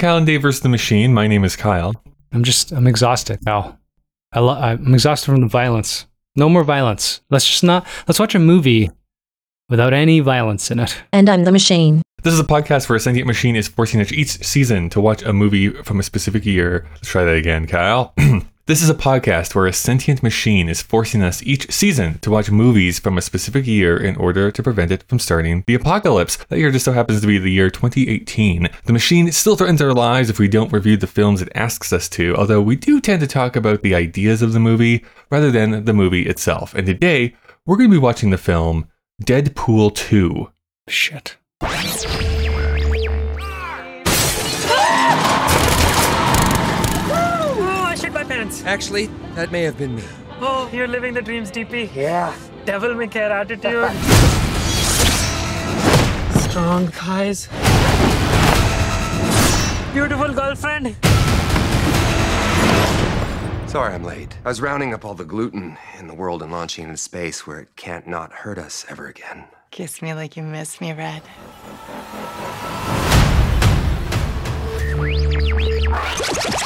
[0.00, 0.62] Welcome to Kyle and Dave vs.
[0.62, 1.12] the Machine.
[1.12, 1.92] My name is Kyle.
[2.32, 3.78] I'm just, I'm exhausted now.
[4.32, 6.06] I lo- I'm exhausted from the violence.
[6.36, 7.20] No more violence.
[7.28, 8.90] Let's just not, let's watch a movie
[9.68, 10.96] without any violence in it.
[11.12, 12.00] And I'm the machine.
[12.22, 15.22] This is a podcast where a sentient machine is forcing us each season to watch
[15.22, 16.88] a movie from a specific year.
[16.94, 18.14] Let's try that again, Kyle.
[18.70, 22.52] this is a podcast where a sentient machine is forcing us each season to watch
[22.52, 26.36] movies from a specific year in order to prevent it from starting the apocalypse.
[26.48, 28.68] That year just so happens to be the year 2018.
[28.84, 32.08] The machine still threatens our lives if we don't review the films it asks us
[32.10, 35.84] to, although we do tend to talk about the ideas of the movie rather than
[35.84, 36.72] the movie itself.
[36.72, 37.34] And today,
[37.66, 38.88] we're going to be watching the film
[39.20, 40.48] Deadpool 2.
[40.86, 41.38] Shit.
[48.50, 48.66] I shit my pants.
[48.66, 50.02] Actually, that may have been me.
[50.40, 51.94] Oh, you're living the dreams, DP.
[51.94, 52.34] Yeah.
[52.64, 53.90] Devil may care attitude.
[56.50, 57.48] Strong thighs.
[59.92, 60.96] Beautiful girlfriend.
[63.68, 64.36] Sorry I'm late.
[64.44, 67.60] I was rounding up all the gluten in the world and launching into space where
[67.60, 69.44] it can't not hurt us ever again.
[69.70, 71.22] Kiss me like you miss me, Red.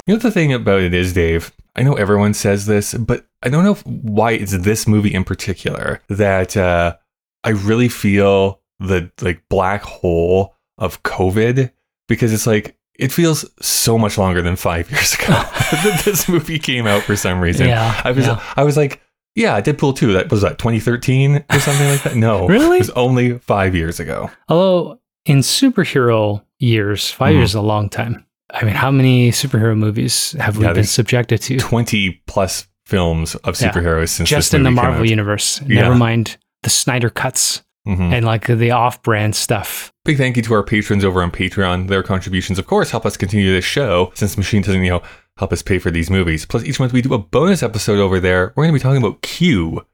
[0.06, 1.52] You know the thing about it is, Dave.
[1.76, 5.24] I know everyone says this, but I don't know if, why it's this movie in
[5.24, 6.96] particular that uh,
[7.42, 11.70] I really feel the like black hole of COVID
[12.08, 16.58] because it's like it feels so much longer than five years ago that this movie
[16.58, 17.68] came out for some reason.
[17.68, 18.42] Yeah, I was yeah.
[18.56, 19.00] I was like,
[19.34, 20.12] yeah, Deadpool two.
[20.12, 22.16] That was that 2013 or something like that.
[22.16, 22.76] No, Really?
[22.76, 24.30] it was only five years ago.
[24.48, 27.36] Although in superhero years, 5 Mhm.
[27.38, 28.24] years is a long time.
[28.52, 31.56] I mean, how many superhero movies have we Yeah, been subjected to?
[31.58, 33.70] 20 plus films of Yeah.
[33.72, 35.60] superheroes since Just in the Marvel universe.
[35.66, 35.82] Yeah.
[35.82, 38.12] Never mind the Snyder cuts Mhm.
[38.12, 39.92] and like the off-brand stuff.
[40.04, 41.88] Big thank you to our patrons over on Patreon.
[41.88, 45.02] Their contributions, of course, help us continue this show since Machine doesn't, you know,
[45.38, 46.46] help us pay for these movies.
[46.46, 48.52] Plus, each month we do a bonus episode over there.
[48.54, 49.84] We're going to be talking about Q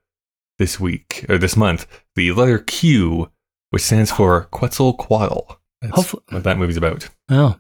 [0.58, 1.86] this week, or this month.
[2.16, 3.30] The letter Q,
[3.70, 5.56] which stands for Quetzalcoatl.
[5.82, 7.08] That's Hopefully- what that movie's about.
[7.30, 7.56] Oh,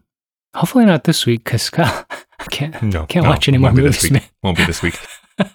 [0.54, 2.04] hopefully not this week because I
[2.50, 4.28] can't No, can't no, watch any more this movies.
[4.42, 4.98] Won't be this week.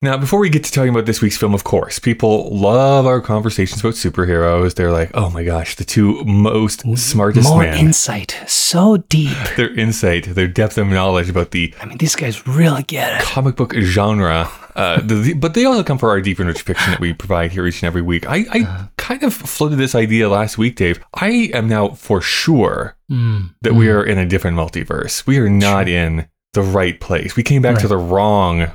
[0.00, 3.20] Now, before we get to talking about this week's film, of course, people love our
[3.20, 4.76] conversations about superheroes.
[4.76, 9.36] They're like, oh my gosh, the two most smartest More insight, so deep.
[9.56, 13.24] their insight, their depth of knowledge about the I mean, these guys really get it.
[13.24, 14.48] comic book genre.
[14.78, 17.12] Uh, the, the- but they also come for our deep and rich fiction that we
[17.12, 18.26] provide here each and every week.
[18.28, 18.84] I, I Uh-huh.
[18.96, 21.00] kind of floated this idea last week, Dave.
[21.14, 25.26] I am now for sure Mm, that we are in a different multiverse.
[25.26, 27.36] We are not in the right place.
[27.36, 28.70] We came back to the wrong,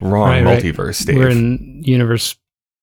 [0.00, 0.62] wrong Right, right.
[0.62, 1.16] multiverse, Dave.
[1.16, 2.36] We're in universe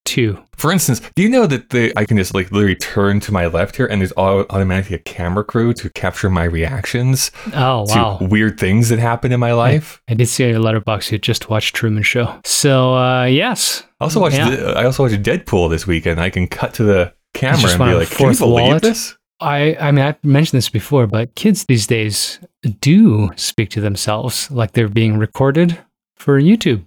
[0.05, 0.37] two.
[0.55, 3.47] For instance, do you know that the I can just like literally turn to my
[3.47, 8.17] left here, and there's au- automatically a camera crew to capture my reactions Oh wow!
[8.17, 10.01] to weird things that happen in my life.
[10.07, 12.33] I did see on your Letterboxd you just watched Truman Show.
[12.45, 14.37] So uh, yes, I also watched.
[14.37, 14.49] Yeah.
[14.51, 16.19] the- I also watched Deadpool this weekend.
[16.21, 19.75] I can cut to the camera and be like, "Can you believe wallet?" this?" I
[19.79, 22.39] I mean I've mentioned this before, but kids these days
[22.79, 25.77] do speak to themselves like they're being recorded
[26.15, 26.85] for YouTube.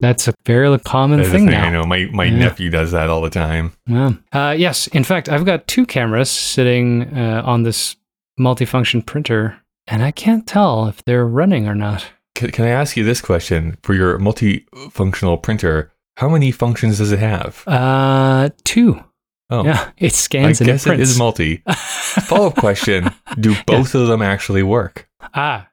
[0.00, 1.66] That's a very common That's thing thing now.
[1.66, 1.84] I know.
[1.84, 2.36] My my Yeah.
[2.36, 3.72] nephew does that all the time.
[3.86, 4.12] Yeah.
[4.32, 7.96] Uh, yes, in fact, I've got two cameras sitting uh, on this
[8.38, 9.56] multifunction printer,
[9.86, 12.06] and I can't tell if they're running or not.
[12.34, 15.92] Can, can I ask you this question for your multifunctional printer?
[16.18, 17.62] How many functions does it have?
[17.66, 19.02] Uh, two.
[19.48, 21.10] Oh, Yeah, it I scans and guess it prints.
[21.10, 21.62] is multi.
[21.74, 25.08] Follow up question: Do both of them actually work?
[25.34, 25.68] ah,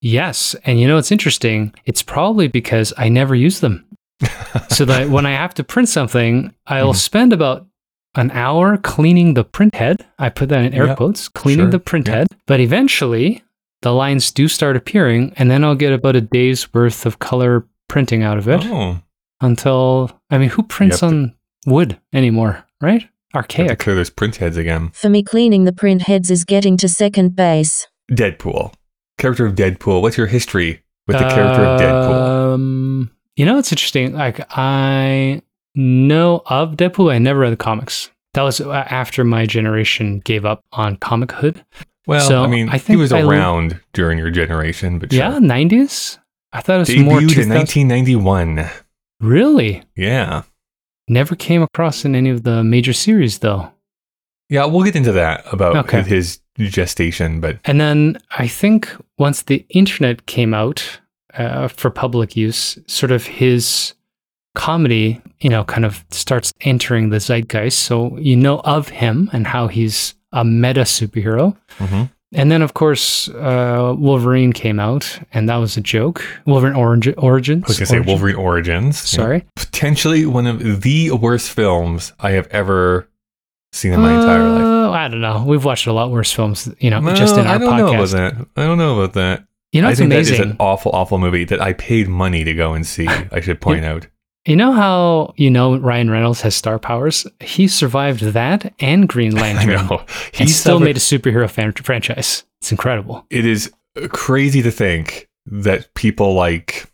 [0.00, 0.54] yes.
[0.64, 1.74] And you know what's interesting?
[1.84, 3.84] It's probably because I never use them.
[4.68, 6.96] so that when I have to print something, I'll Mhm.
[6.96, 7.66] spend about
[8.16, 10.04] an hour cleaning the print head.
[10.18, 12.14] I put that in air Yeah, quotes, cleaning sure, the print yeah.
[12.16, 12.26] head.
[12.46, 13.44] But eventually,
[13.82, 17.66] the lines do start appearing, and then I'll get about a day's worth of color
[17.88, 18.98] printing out of it Oh,
[19.40, 21.34] until I mean, who prints have to- on
[21.66, 22.64] wood anymore?
[22.80, 23.02] Right?
[23.02, 23.78] have to Archaic.
[23.78, 24.90] clear those print heads again.
[24.94, 27.86] For me, cleaning the print heads is getting to second base.
[28.10, 28.72] Deadpool.
[29.18, 30.00] Character of Deadpool.
[30.02, 32.54] What's your history with the character of Deadpool?
[32.54, 34.14] Um, you know, it's interesting.
[34.14, 35.42] Like, I
[35.74, 37.12] know of Deadpool.
[37.12, 38.10] I never read the comics.
[38.34, 41.64] That was uh, after my generation gave up on comic hood.
[42.06, 45.32] Well, so I mean, I he think was I around during your generation, but Yeah,
[45.32, 45.40] sure.
[45.40, 46.18] 90s?
[46.52, 47.50] I thought it was debuted more in 2000.
[47.54, 48.66] 1991.
[49.20, 49.82] Really?
[49.96, 50.42] Yeah,
[51.10, 53.72] Never came across in any of the major series, though.
[54.48, 54.64] Yeah.
[54.64, 56.02] We'll get into that about Okay.
[56.02, 60.98] his, gestation, but And then I think once the internet came out
[61.34, 63.94] uh, for public use, sort of his
[64.54, 67.78] comedy, you know, kind of starts entering the zeitgeist.
[67.78, 71.56] So you know of him and how he's a meta superhero.
[71.78, 72.10] Mhm.
[72.34, 76.22] And then, of course, uh, Wolverine came out, and that was a joke.
[76.44, 77.64] Wolverine Orange, Origins.
[77.64, 78.98] I was gonna say Origin- Wolverine Origins.
[78.98, 79.44] Sorry.
[79.56, 83.07] potentially one of the worst films I have ever
[83.72, 84.62] seen in my entire life.
[84.64, 85.44] Uh, I don't know.
[85.46, 87.94] We've watched a lot worse films, you know, No, just in our I don't know
[87.94, 88.46] about that.
[88.56, 89.44] I don't know about that.
[89.72, 92.42] You know, I it's think that is an awful, awful movie that I paid money
[92.44, 93.06] to go and see.
[93.32, 94.06] I should point out.
[94.46, 97.26] You know how you know Ryan Reynolds has star powers?
[97.40, 99.76] He survived that and Green Lantern.
[99.76, 100.04] I know.
[100.32, 102.44] He and still suffered- made a superhero fan- franchise.
[102.62, 103.26] It's incredible.
[103.28, 103.70] It is
[104.08, 106.90] crazy to think that people like,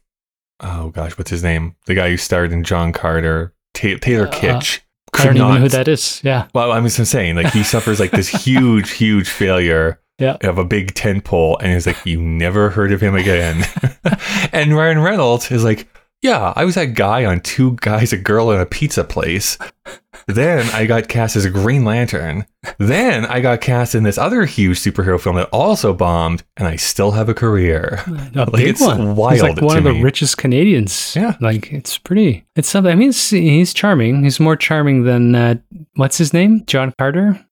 [0.61, 1.77] oh gosh, what's his name?
[1.87, 4.81] The guy who starred in John Carter, Ta- Taylor Uh, Kitsch.
[5.15, 6.21] I don't even know who that is.
[6.25, 10.37] Yeah, Well, I'm just saying, like he suffers like this huge, huge failure Yeah.
[10.43, 13.65] of a big tent pole, and he's like, you never heard of him again.
[14.53, 15.89] and Ryan Reynolds is like,
[16.25, 19.59] yeah, I was that guy on Two Guys, a Girl, and a Pizza Place.
[20.27, 22.47] Then I got cast as a Green Lantern.
[22.79, 26.77] Then I got cast in this other huge superhero film that also bombed, and I
[26.77, 28.03] still have a career.
[28.35, 29.17] a Like, it's one.
[29.17, 31.15] wild He's like one of the richest Canadians.
[31.15, 31.37] Yeah.
[31.43, 32.47] like it's pretty.
[32.57, 32.91] It's something.
[32.91, 34.25] I mean, he's charming.
[34.25, 35.55] He's more charming than uh,
[35.97, 37.45] what's his name, John Carter.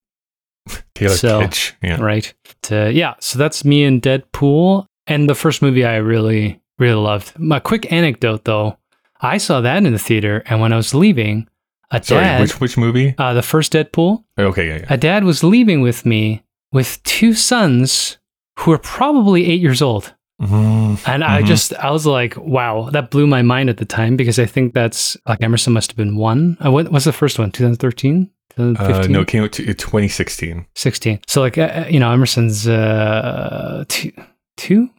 [0.94, 1.72] Taylor So, Kitsch.
[1.82, 2.00] Yeah.
[2.00, 2.32] Right.
[2.70, 3.14] Uh, yeah.
[3.20, 4.86] So that's me and Deadpool.
[5.06, 7.38] And the first movie I really, really loved.
[7.38, 8.78] My quick anecdote though,
[9.20, 11.48] I saw that in the theater, and when I was leaving,
[11.90, 13.14] a Sorry, dad, which which movie?
[13.18, 14.86] uh, the first Deadpool, Okay, yeah, yeah.
[14.90, 16.42] a dad was leaving with me
[16.72, 18.18] with two sons
[18.58, 20.14] who were probably eight years old.
[20.40, 20.98] Mhm.
[21.06, 21.46] And I Mhm.
[21.46, 24.74] just, I was like, wow, that blew my mind at the time because I think
[24.74, 26.56] that's like Emerson must have been one.
[26.64, 27.50] Uh, what was the first one?
[27.52, 28.28] 2013?
[28.58, 30.66] Uh, no, it came out to 2016.
[30.74, 31.20] 16.
[31.28, 34.10] So like, uh, you know, Emerson's uh, two,
[34.56, 34.90] two?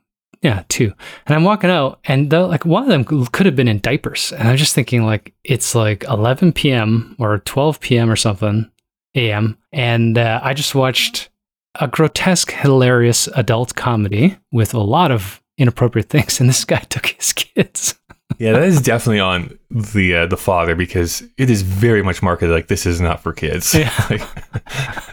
[0.44, 0.94] Yeah, two.
[1.26, 4.34] And I'm walking out and the, like one of them could have been in diapers.
[4.34, 7.16] And I'm just thinking like, it's like 11 p.m.
[7.18, 8.10] or 12 p.m.
[8.10, 8.70] or something
[9.16, 9.58] a.m.
[9.72, 11.30] And uh, I just watched
[11.80, 16.40] a grotesque, hilarious adult comedy with a lot of inappropriate things.
[16.42, 17.96] And this guy took his kids.
[18.40, 22.50] Yeah, that is definitely on the uh, the father because it is very much marketed
[22.54, 23.74] like this is not for kids.
[23.76, 23.94] Yeah.
[24.10, 24.22] like,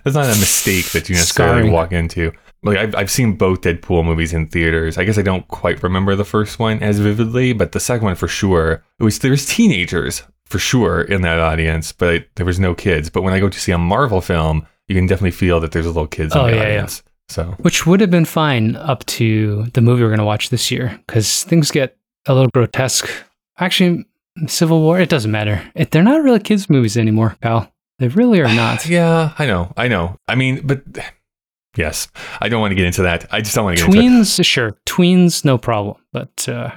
[0.03, 1.73] that's not a mistake that you necessarily Scarring.
[1.73, 2.33] walk into.
[2.63, 4.97] Like I've I've seen both Deadpool movies in theaters.
[4.99, 8.15] I guess I don't quite remember the first one as vividly, but the second one
[8.17, 8.83] for sure.
[8.99, 13.11] It was there was teenagers for sure in that audience, but there was no kids.
[13.11, 15.87] But when I go to see a Marvel film, you can definitely feel that there's
[15.87, 16.69] a little kids in Oh, the yeah, yeah.
[16.69, 17.03] audience.
[17.29, 20.71] So Which would have been fine up to the movie we're going to watch this
[20.71, 23.09] year because things get a little grotesque.
[23.59, 24.07] Actually,
[24.47, 25.63] Civil War, it doesn't matter.
[25.75, 27.73] It, they're not really kids' movies anymore, pal.
[27.99, 28.87] They really are not.
[28.89, 30.17] yeah, I know, I know.
[30.29, 30.83] I mean, but
[31.77, 32.09] yes,
[32.41, 33.27] I don't want to get into that.
[33.33, 34.11] I just don't want to get into it.
[34.13, 34.77] Tweens, sure.
[34.87, 35.97] Tweens, no problem.
[36.13, 36.71] But uh,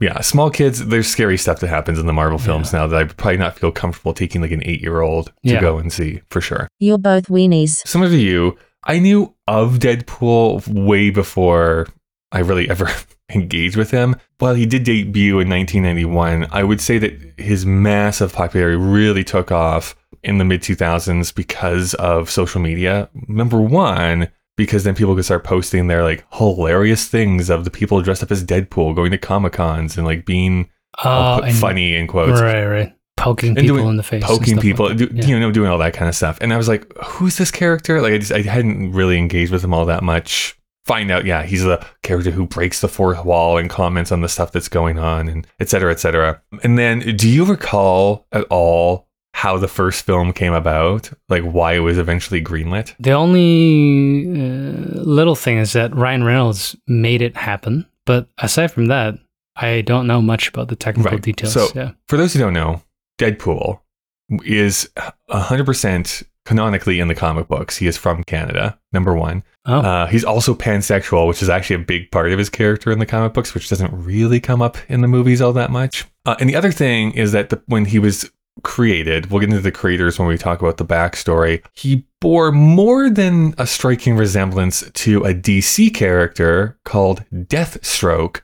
[0.00, 3.04] Yeah, small kids, there's scary stuff that happens in the Marvel films now that I
[3.04, 5.60] probably not feel comfortable taking like an eight year old to Yeah.
[5.60, 6.68] go and see for sure.
[6.78, 7.86] You're both weenies.
[7.86, 11.86] Similar to you, I knew of Deadpool way before
[12.32, 12.88] I really ever
[13.34, 14.16] engaged with him.
[14.38, 19.50] While he did debut in 1991, I would say that his massive popularity really took
[19.52, 23.08] off in the mid 2000s because of social media.
[23.28, 28.02] Number one, because then people could start posting their like hilarious things of the people
[28.02, 31.48] dressed up as Deadpool going to Comic Cons and like being ah, uh, oh, put
[31.48, 32.92] and- funny in quotes Right, right.
[33.16, 34.24] Poking people doing- in the face.
[34.24, 35.08] poking people, like do.
[35.12, 35.26] Yeah.
[35.26, 36.38] you know, doing all that kind of stuff.
[36.40, 38.00] And I was like, who's this character?
[38.00, 40.58] Like, I just, I hadn't really engaged with him all that much.
[40.86, 44.28] Find out, yeah, he's the character who breaks the fourth wall and comments on the
[44.28, 46.42] stuff that's going on, and etc cetera, et cetera.
[46.64, 51.10] And then, do you recall at all how the first film came about?
[51.28, 52.94] Like, why it was eventually greenlit?
[52.98, 57.86] The only uh, little thing is that Ryan Reynolds made it happen.
[58.06, 59.14] But aside from that,
[59.56, 61.22] I don't know much about the technical Right.
[61.22, 61.52] details.
[61.52, 61.90] So- yeah.
[62.08, 62.82] For those who don't know,
[63.20, 63.80] Deadpool
[64.44, 64.88] is
[65.30, 67.76] 100% canonically in the comic books.
[67.76, 69.42] He is from Canada, number one.
[69.66, 72.98] Oh, Uh, he's also pansexual, which is actually a big part of his character in
[72.98, 76.06] the comic books, which doesn't really come up in the movies all that much.
[76.26, 78.30] Uh, and the other thing is that the, when he was
[78.62, 83.08] created, we'll get into the creators when we talk about the backstory, he bore more
[83.08, 88.40] than a striking resemblance to a DC character called Deathstroke.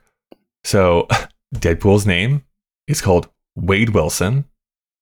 [0.63, 1.07] So,
[1.55, 2.43] Deadpool's name
[2.87, 4.45] is called Wade Wilson.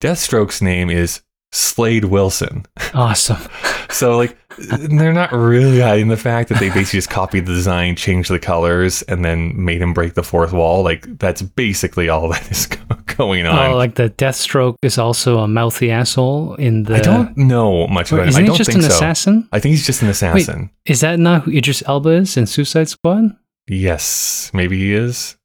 [0.02, 1.22] Deathstroke's name is
[1.56, 2.66] Slade Wilson.
[2.94, 3.38] awesome.
[3.92, 7.96] So like they're not really hiding the fact that they basically just copied the design,
[7.96, 10.84] changed the colors, and then made him break the fourth wall.
[10.84, 12.68] Like that's basically all that is
[13.16, 13.72] going on.
[13.72, 16.96] Oh, like the Deathstroke is also a mouthy asshole in the.
[16.96, 18.30] I don't know much Wait, about him.
[18.30, 18.96] isn't I he don't just think an so.
[18.96, 19.48] assassin?
[19.54, 20.72] I think he's just an assassin.
[20.86, 23.34] Is that not who Idris Elba is in Suicide Squad?
[23.68, 25.38] Yes, maybe he is.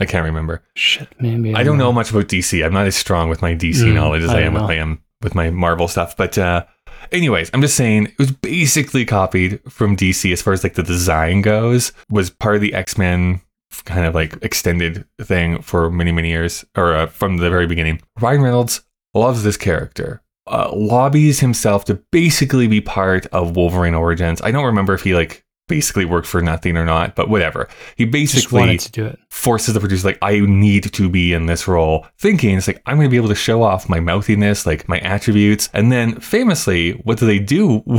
[0.00, 0.62] I can't remember.
[0.74, 1.54] Shit, maybe.
[1.54, 2.64] I don't know much about DC.
[2.64, 4.68] I'm not as strong with my DC Mm, knowledge as I I, am with know.
[4.68, 6.16] I am with my Marvel stuff.
[6.16, 6.64] But uh,
[7.12, 10.82] Anyways, I'm just saying it was basically copied from DC as far as like the
[10.82, 11.92] design goes.
[12.10, 13.40] Was part of the X Men
[13.84, 18.00] kind of like extended thing for many many years, or uh, from the very beginning.
[18.20, 18.82] Ryan Reynolds
[19.14, 20.22] loves this character.
[20.46, 24.42] Uh, lobbies himself to basically be part of Wolverine Origins.
[24.42, 27.68] I don't remember if he like basically worked for nothing or not, but whatever.
[27.96, 29.18] He basically to do it.
[29.30, 32.96] forces the producer like I need to be in this role, thinking it's like I'm
[32.96, 36.92] going to be able to show off my mouthiness, like my attributes, and then famously,
[37.04, 37.82] what do they do?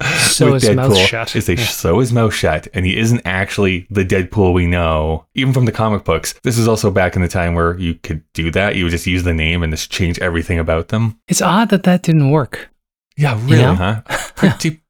[0.00, 1.34] with his mouth Deadpool shut.
[1.36, 1.64] Is they Yeah.
[1.64, 5.72] sew his mouth shut, and he isn't actually the Deadpool we know, even from the
[5.72, 6.34] comic books.
[6.44, 8.76] This is also back in the time where you could do that.
[8.76, 11.18] You would just use the name and just change everything about them.
[11.26, 12.70] It's odd that that didn't work.
[13.16, 13.74] Yeah, really, know?
[13.74, 14.02] huh?
[14.36, 14.80] Pretty,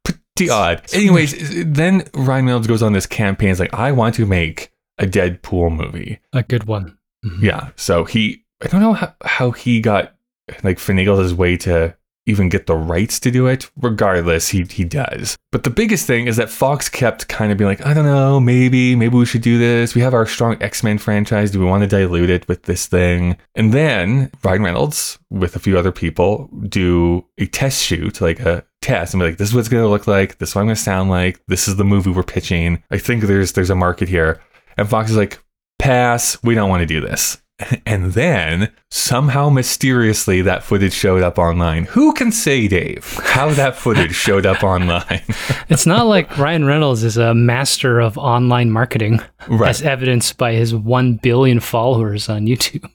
[0.47, 0.81] pretty odd.
[0.93, 3.49] Anyways, then Ryan Reynolds goes on this campaign.
[3.49, 6.19] It's like, I want to make a Deadpool movie.
[6.33, 6.97] A good one.
[7.25, 7.41] Mhm.
[7.41, 7.69] Yeah.
[7.75, 10.15] So he, I don't know how, how he got
[10.63, 13.69] like finagled his way to even get the rights to do it.
[13.77, 15.35] Regardless, he he does.
[15.51, 18.39] But the biggest thing is that Fox kept kind of being like, I don't know,
[18.39, 19.95] maybe maybe we should do this.
[19.95, 21.49] We have our strong X Men franchise.
[21.51, 23.37] Do we want to dilute it with this thing?
[23.55, 28.63] And then Ryan Reynolds with a few other people do a test shoot, like a
[28.81, 30.37] test, and be like, this is what it's going to look like.
[30.37, 31.41] This is what I'm going to sound like.
[31.47, 32.81] This is the movie we're pitching.
[32.91, 34.41] I think there's there's a market here.
[34.77, 35.39] And Fox is like,
[35.79, 36.37] pass.
[36.43, 37.37] We don't want to do this.
[37.85, 41.83] And then somehow mysteriously that footage showed up online.
[41.85, 45.21] Who can say, Dave, how that footage showed up online?
[45.69, 49.19] It's not like Ryan Reynolds is a master of online marketing,
[49.49, 49.69] Right.
[49.69, 52.89] as evidenced by his 1 billion followers on YouTube.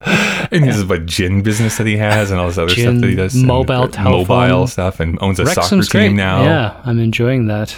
[0.06, 3.00] and this is what gin business that he has and all this other Gin, stuff
[3.02, 3.34] that he does.
[3.34, 4.50] mobile the telephone.
[4.50, 6.12] mobile stuff and owns a soccer Wrexham's team great.
[6.14, 6.42] now.
[6.42, 7.74] Yeah, I'm enjoying that.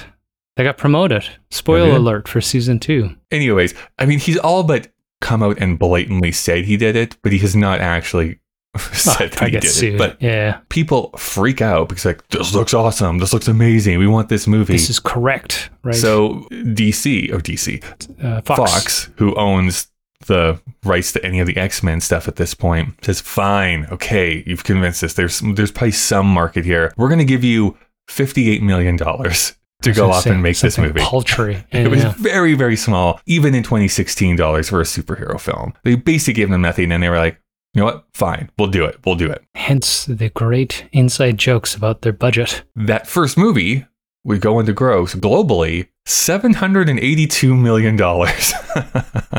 [0.57, 1.25] They got promoted.
[1.51, 3.17] Spoiler alert for season two.
[3.31, 4.89] Anyways, I mean, he's all but
[5.21, 8.39] come out and blatantly said he did it, but he has not actually
[8.93, 9.95] said that I he did sued.
[9.95, 9.99] it.
[9.99, 13.99] But yeah, people freak out because like this looks awesome, this looks amazing.
[13.99, 14.75] We want this movie.
[14.75, 15.95] this is correct, right?
[15.95, 17.83] So DC or DC
[18.25, 18.73] uh, Fox.
[18.73, 19.11] Fox.
[19.17, 19.89] who owns
[20.27, 24.43] the rights to any of the X Men stuff at this point, says, "Fine, okay,
[24.47, 25.15] you've convinced us.
[25.15, 26.93] There's there's probably some market here.
[26.97, 27.77] We're going to give you
[28.09, 31.65] fifty eight million dollars to go off and make this movie." Paltry.
[31.73, 32.15] It was Yeah.
[32.19, 35.73] very, very small, even in 2016 dollars for a superhero film.
[35.85, 37.41] They basically gave them nothing, and they were like,
[37.75, 38.05] "You know what?
[38.15, 38.99] Fine, we'll do it.
[39.05, 42.63] We'll do it." Hence the great inside jokes about their budget.
[42.77, 43.87] That first movie
[44.25, 48.53] would go into gross globally 782 million dollars.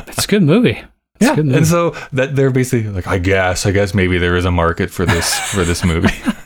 [0.07, 0.81] It's a good movie.
[1.19, 1.57] It's a good movie.
[1.57, 4.89] and so that they're basically like, I guess, I guess maybe there is a market
[4.89, 6.13] for this for this movie.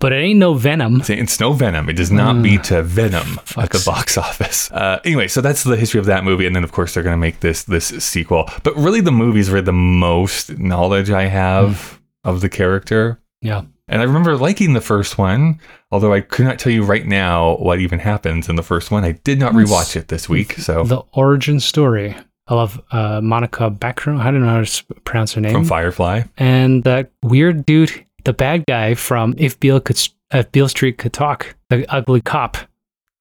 [0.00, 1.00] but it ain't no Venom.
[1.00, 1.88] It's- no Venom.
[1.88, 4.70] It does not beat to Venom at the box office.
[4.70, 7.14] Uh, anyway, so that's the history of that movie, and then of course they're going
[7.14, 8.48] to make this this sequel.
[8.62, 13.20] But really, the movies were the most knowledge I have of the character.
[13.40, 13.62] Yeah.
[13.88, 17.56] And I remember liking the first one, although I could not tell you right now
[17.56, 19.04] what even happens in the first one.
[19.04, 22.14] I did not rewatch it this week, so The origin story.
[22.48, 24.20] I love uh, Monica Baccarin.
[24.20, 25.52] I don't know how to pronounce her name.
[25.52, 26.22] from Firefly.
[26.38, 27.92] and that weird dude,
[28.24, 30.00] the bad guy from If Beale Could,
[30.32, 32.56] if Beale Street Could Talk, the ugly cop.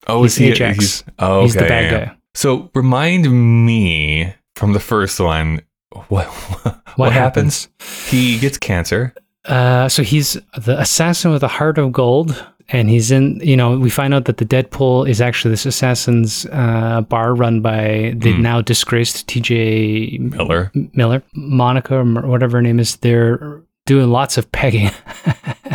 [0.08, 0.52] Oh, He's is he?
[0.52, 0.78] Ajax.
[0.80, 2.06] He's, oh, He's the okay, bad yeah.
[2.06, 2.16] guy.
[2.36, 3.30] So remind
[3.66, 5.62] me from the first one
[6.10, 7.66] what what, What, happens?
[7.66, 8.10] happens?
[8.12, 9.14] He gets cancer.
[9.48, 13.40] Uh, so he's the assassin with a heart of gold, and he's in.
[13.42, 17.62] You know, we find out that the Deadpool is actually this assassin's uh, bar run
[17.62, 18.42] by the Hmm.
[18.42, 20.18] now disgraced T.J.
[20.20, 20.72] Miller.
[20.94, 22.98] Miller, Monica, or whatever her name is.
[22.98, 24.92] They're doing lots of pegging.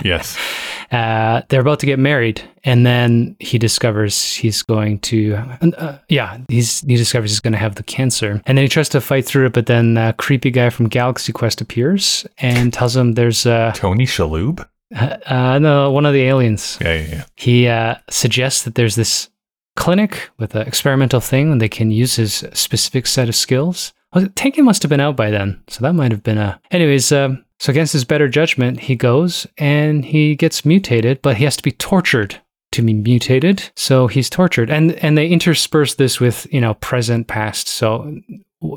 [0.05, 0.37] Yes.
[0.93, 5.35] Uh, they're about to get married, and then he discovers he's going to,
[5.79, 8.91] uh, yeah, he's he discovers he's going to have the cancer, and then he tries
[8.91, 12.95] to fight through it, but then a creepy guy from Galaxy Quest appears and tells
[12.95, 14.69] him there's uh, Tony Shalhoub.
[14.95, 16.77] uh no one of the aliens.
[16.81, 17.25] Yeah, yeah, yeah.
[17.37, 19.31] He uh, suggests that there's this
[19.77, 23.95] clinic with an experimental thing, and they can use his specific set of skills.
[24.35, 26.61] Taken must have been out by then, so that might have been a.
[26.71, 31.45] Anyways, um, so against his better judgment, he goes and he gets mutated, but he
[31.45, 32.41] has to be tortured
[32.73, 33.71] to be mutated.
[33.77, 37.69] So he's tortured, and and they intersperse this with you know present, past.
[37.69, 38.19] So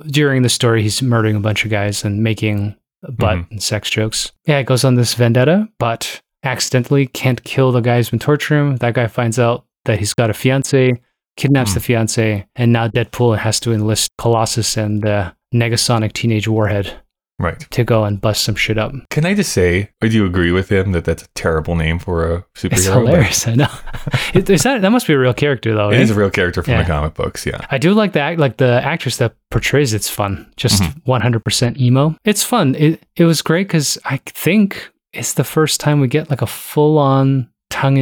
[0.08, 2.76] during the story, he's murdering a bunch of guys and making
[3.18, 3.52] butt Mhm.
[3.52, 4.32] and sex jokes.
[4.46, 8.72] Yeah, it goes on this vendetta, but accidentally can't kill the guy who's been torturing
[8.72, 8.76] him.
[8.78, 10.94] That guy finds out that he's got a fiance,
[11.38, 11.76] kidnaps Hmm.
[11.76, 16.94] the fiance, and now Deadpool has to enlist Colossus and the Negasonic Teenage Warhead
[17.38, 17.60] Right.
[17.72, 18.94] to go and bust some shit up.
[19.10, 22.00] Can I just say, or do you agree with him that that's a terrible name
[22.00, 22.72] for a superhero?
[22.74, 23.48] It's hilarious.
[23.48, 23.68] I know.
[24.34, 25.90] It- is that that must be a real character though?
[25.90, 26.02] It eh?
[26.02, 26.84] is a real character from Yeah.
[26.84, 27.46] the comic books.
[27.46, 27.66] Yeah.
[27.70, 30.50] I do like the act, like the actress that portrays it's fun.
[30.56, 31.12] Just Mm-hmm.
[31.12, 32.16] 100% emo.
[32.24, 32.76] It's fun.
[32.76, 36.48] It it was great because I think it's the first time we get like a
[36.48, 37.98] full on tongue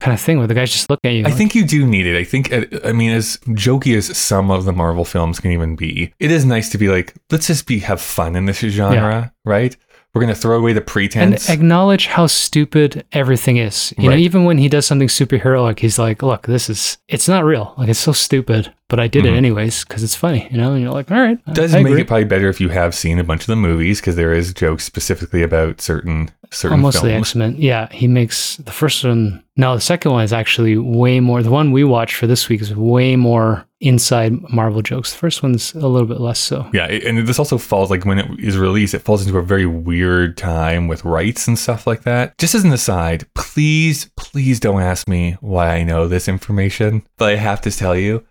[0.00, 1.20] in cheek R rated kind of thing where the guys just look at you.
[1.20, 2.18] I like, think you do need it.
[2.18, 5.76] I think, uh, I mean, as jokey as some of the Marvel films can even
[5.76, 9.32] be, it is nice to be like, let's just be have fun in this genre,
[9.44, 9.76] right?
[10.14, 13.92] We're gonna throw away the pretense and acknowledge how stupid everything is.
[13.98, 17.28] You know, even when he does something superhero, like he's like, "Look, this is it's
[17.28, 17.74] not real.
[17.76, 20.82] Like it's so stupid, but I did it anyways because it's funny." You know, and
[20.82, 21.52] you're like, "All right, Mm-hmm.
[21.54, 23.56] does I make agree." it probably better if you have seen a bunch of the
[23.56, 27.28] movies because there is jokes specifically about certain certain Oh, mostly films.
[27.28, 27.56] X Men.
[27.58, 29.42] Yeah, he makes the first one.
[29.56, 31.42] No, the second one is actually way more.
[31.42, 35.12] The one we watched for this week is way more inside Marvel jokes.
[35.12, 36.68] The first one's a little bit less so.
[36.72, 39.66] Yeah, and this also falls like when it is released, it falls into a very
[39.66, 42.36] weird time with rights and stuff like that.
[42.38, 47.30] Just as an aside, please, please don't ask me why I know this information, but
[47.30, 48.24] I have to tell you.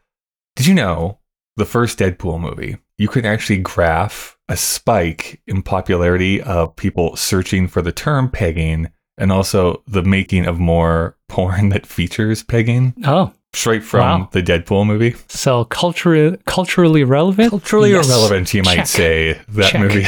[0.55, 1.19] Did you know
[1.57, 2.77] the first Deadpool movie?
[2.97, 8.89] You could actually graph a spike in popularity of people searching for the term pegging
[9.17, 14.29] and also the making of more porn that features pegging Oh, straight from Wow.
[14.31, 15.15] the Deadpool movie.
[15.27, 17.49] so culturally culturally relevant.
[17.49, 18.07] Culturally Yes.
[18.07, 18.87] irrelevant, you might Check.
[18.87, 19.81] say, that Check.
[19.81, 20.05] movie.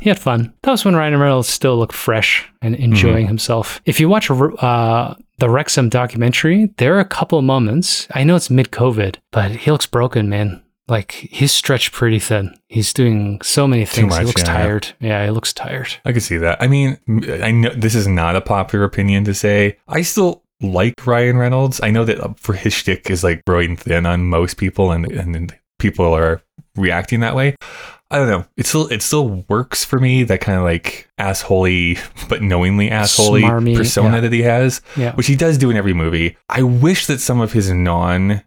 [0.00, 0.54] He had fun.
[0.62, 3.82] That was when Ryan Reynolds still looked fresh and enjoying himself.
[3.84, 8.06] If you watch uh, the Wrexham documentary, there are a couple moments.
[8.14, 10.62] I know it's mid COVID, but he looks broken, man.
[10.86, 12.54] Like he's stretched pretty thin.
[12.68, 14.10] He's doing so many things.
[14.10, 14.52] much, he looks yeah.
[14.52, 14.88] tired.
[15.00, 15.96] Yeah, he looks tired.
[16.04, 16.60] I can see that.
[16.62, 16.98] I mean,
[17.42, 19.78] I know this is not a popular opinion to say.
[19.88, 21.80] I still like Ryan Reynolds.
[21.82, 25.06] I know that uh, for his shtick is like growing thin on most people, and
[25.06, 26.42] and people are
[26.76, 27.56] reacting that way.
[28.10, 28.44] I don't know.
[28.56, 30.24] It still it still works for me.
[30.24, 31.98] That kind of like assholey,
[32.28, 34.20] but knowingly assholey Smarmy, persona yeah.
[34.20, 35.14] that he has, Yeah.
[35.14, 36.36] which he does do in every movie.
[36.48, 38.42] I wish that some of his non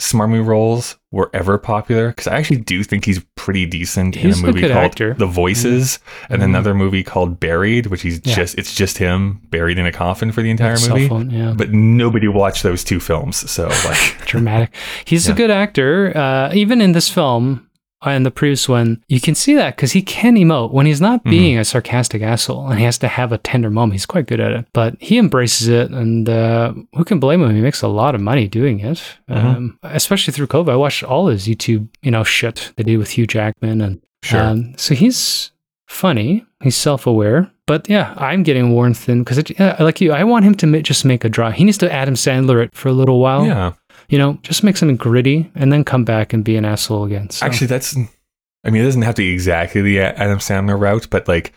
[0.00, 4.44] smarmy roles were ever popular because I actually do think he's pretty decent He's in
[4.44, 5.14] a a movie good called actor.
[5.14, 6.46] The Voices and Mhm.
[6.46, 8.34] another movie called Buried, which he's Yeah.
[8.34, 11.08] just it's just him buried in a coffin for the entire Cell movie.
[11.08, 11.54] phone, yeah.
[11.56, 14.74] But nobody watched those two films, so like dramatic.
[15.04, 15.34] He's Yeah.
[15.34, 16.12] a good actor.
[16.16, 17.68] Uh, even in this film
[18.04, 21.20] and the previous one, you can see that because he can emote when he's not
[21.20, 21.30] Mm-hmm.
[21.30, 23.92] being a sarcastic asshole and he has to have a tender moment.
[23.94, 25.90] He's quite good at it, but he embraces it.
[25.90, 27.54] And uh, who can blame him?
[27.54, 29.46] He makes a lot of money doing it, Mm-hmm.
[29.46, 30.70] um, especially through COVID.
[30.70, 34.40] I watched all his YouTube, you know, shit they did with Hugh Jackman, and Sure.
[34.40, 35.50] um, so he's
[35.86, 36.44] funny.
[36.62, 37.50] He's self-aware.
[37.66, 40.78] But yeah, I'm getting worn thin because, uh, like you, I want him to ma-
[40.78, 41.50] just make a draw.
[41.50, 43.72] He needs to Adam Sandler it for a little while yeah.
[44.08, 47.30] You know, just make something gritty and then come back and be an asshole again.
[47.30, 47.96] So, Actually, that's.
[48.66, 51.52] I mean, it doesn't have to be exactly the Adam Sandler route, but like,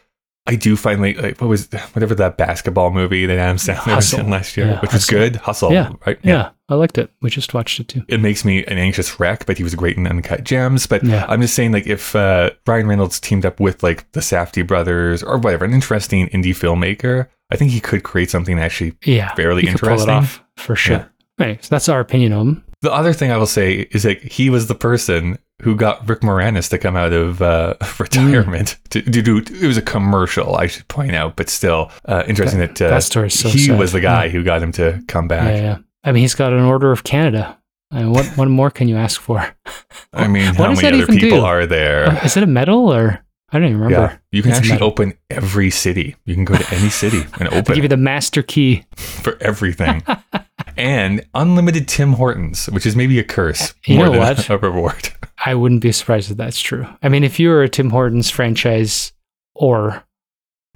[0.45, 4.29] I do find like, what was whatever that basketball movie that Adam Sandler was in
[4.29, 5.37] last year, Yeah, which was good.
[5.37, 6.17] Hustle, yeah, right?
[6.23, 7.09] yeah, I liked it.
[7.21, 8.03] We just watched it too.
[8.09, 10.85] It makes me an anxious wreck, but he was great in Uncut Gems.
[10.87, 11.25] But Yeah.
[11.29, 15.23] I'm just saying, like, if uh, Ryan Reynolds teamed up with like the Safdie brothers
[15.23, 19.61] or whatever, an interesting indie filmmaker, I think he could create something actually Yeah, Fairly
[19.63, 20.43] he could pull it interesting.
[20.57, 21.09] for sure.
[21.39, 22.63] Anyway, so that's our opinion on him.
[22.81, 26.21] The other thing I will say is that he was the person who got Rick
[26.21, 29.37] Moranis to come out of uh, retirement to, to do.
[29.39, 33.03] It was a commercial, I should point out, but still uh, interesting that, uh, that
[33.03, 33.79] story's so he sad.
[33.79, 35.55] was the guy who got him to come back.
[35.55, 35.77] Yeah, yeah.
[36.03, 37.57] I mean, he's got an Order of Canada.
[37.89, 39.55] And what what more can you ask for?
[40.13, 41.45] I mean, What how many that other people do?
[41.45, 42.07] are there?
[42.09, 44.11] Uh, Is it a medal or I don't even remember.
[44.11, 46.15] yeah, you can actually open every city.
[46.25, 48.83] You can go to any city and They open give you the master key.
[48.97, 50.03] for everything.
[50.77, 54.49] and unlimited Tim Hortons, which is maybe a curse You more than what?
[54.49, 55.09] a reward.
[55.45, 56.85] I wouldn't be surprised if that's true.
[57.01, 59.13] I mean, if you were a Tim Hortons franchise
[59.55, 60.03] or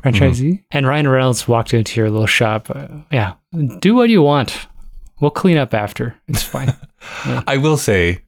[0.01, 3.34] franchisee and Ryan Reynolds walked into your little shop, uh, yeah,
[3.79, 4.67] do what you want.
[5.19, 6.15] We'll clean up after.
[6.27, 6.73] It's fine.
[7.25, 8.23] I will say,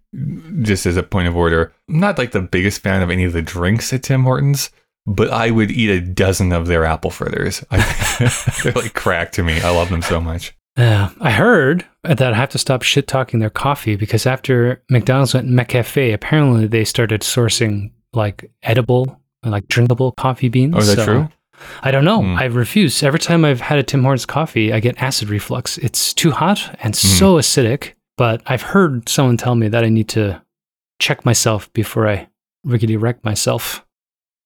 [0.62, 3.34] just as a point of order, I'm not like the biggest fan of any of
[3.34, 4.70] the drinks at Tim Hortons,
[5.06, 7.64] but I would eat a dozen of their apple fritters.
[7.72, 7.78] I,
[8.64, 9.60] they're like crack to me.
[9.62, 10.56] I love them so much.
[10.78, 15.34] Yeah, I heard that I have to stop shit talking their coffee because after McDonald's
[15.34, 20.74] went McCafe, apparently they started sourcing like edible, like drinkable coffee beans.
[20.76, 21.30] Oh, is that So, true?
[21.84, 22.22] I don't know.
[22.22, 22.38] Hmm.
[22.38, 23.04] I refuse.
[23.04, 25.78] Every time I've had a Tim Hortons coffee, I get acid reflux.
[25.78, 27.94] It's too hot and so acidic.
[28.18, 30.42] But I've heard someone tell me that I need to
[31.00, 32.30] check myself before I
[32.64, 33.86] rickety wreck myself.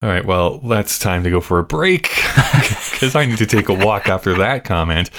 [0.01, 2.03] All right, well, that's time to go for a break
[2.91, 5.09] because I need to take a walk after that comment.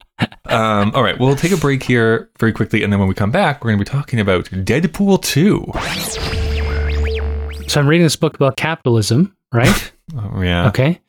[0.47, 3.33] Um, all right, we'll take a break here very quickly, and then when we come
[3.33, 5.73] back, we're going to be talking about Deadpool 2.
[7.69, 9.93] So I'm reading this book about capitalism, right?
[10.16, 10.68] Oh, yeah.
[10.68, 11.01] okay.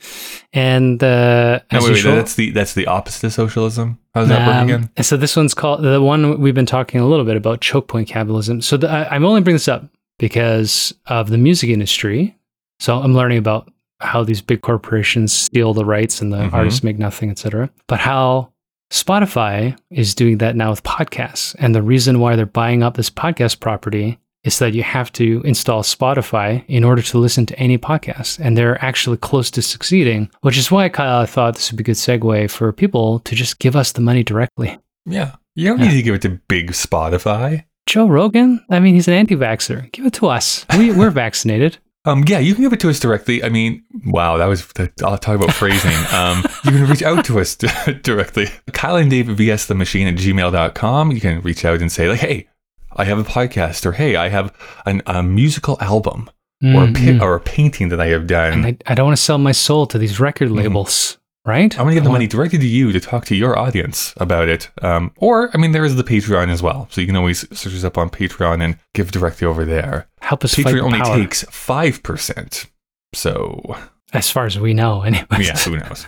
[0.54, 3.98] And uh, No, as wait, wait, that's the that's the opposite of socialism.
[4.14, 4.90] How does that work Um, again?
[4.98, 7.88] and So this one's called the one we've been talking a little bit about choke
[7.88, 8.62] point capitalism.
[8.62, 9.86] So the, I, I'm only bringing this up
[10.18, 12.36] because of the music industry.
[12.80, 16.54] So I'm learning about how these big corporations steal the rights and the Mhm.
[16.54, 17.70] artists make nothing, etc.
[17.88, 18.52] But how
[18.92, 21.56] Spotify is doing that now with podcasts.
[21.60, 25.42] And the reason why they're buying up this podcast property is that you have to
[25.46, 28.40] install Spotify in order to listen to any podcast.
[28.40, 31.82] And they're actually close to succeeding, which is why Kyle I thought this would be
[31.82, 34.78] a good segue for people to just give us the money directly.
[35.06, 35.36] Yeah.
[35.56, 35.88] You don't Yeah.
[35.90, 37.66] need to give it to big Spotify.
[37.86, 39.92] Joe Rogan, I mean, he's an anti vaxxer.
[39.92, 40.66] Give it to us.
[40.78, 41.78] We, we're vaccinated.
[42.06, 43.44] Um, yeah, you can give it to us directly.
[43.44, 44.66] I mean, wow, that was,
[45.04, 45.92] I'll talk about phrasing.
[46.14, 47.56] Um, you can reach out to us
[48.04, 48.48] directly.
[48.72, 51.12] Kyle and Dave vs the machine at gmail.com.
[51.12, 52.48] You can reach out and say, like, hey,
[52.96, 54.54] I have a podcast, or hey, I have
[54.86, 56.30] an, a musical album,
[56.64, 57.22] or, a Mm, pi- mm.
[57.22, 58.54] or a painting that I have done.
[58.54, 61.74] And I, I don't want to sell my soul to these record labels, right?
[61.80, 64.50] I'm going to give the money directly to you to talk to your audience about
[64.50, 64.70] it.
[64.82, 66.88] Um, or, I mean, there is the Patreon as well.
[66.92, 70.08] So you can always search us up on Patreon and give directly over there.
[70.22, 72.66] Help us Patreon only power, takes 5%.
[73.14, 73.78] So,
[74.12, 75.48] as far as we know, anyways.
[75.48, 76.06] yeah, who knows?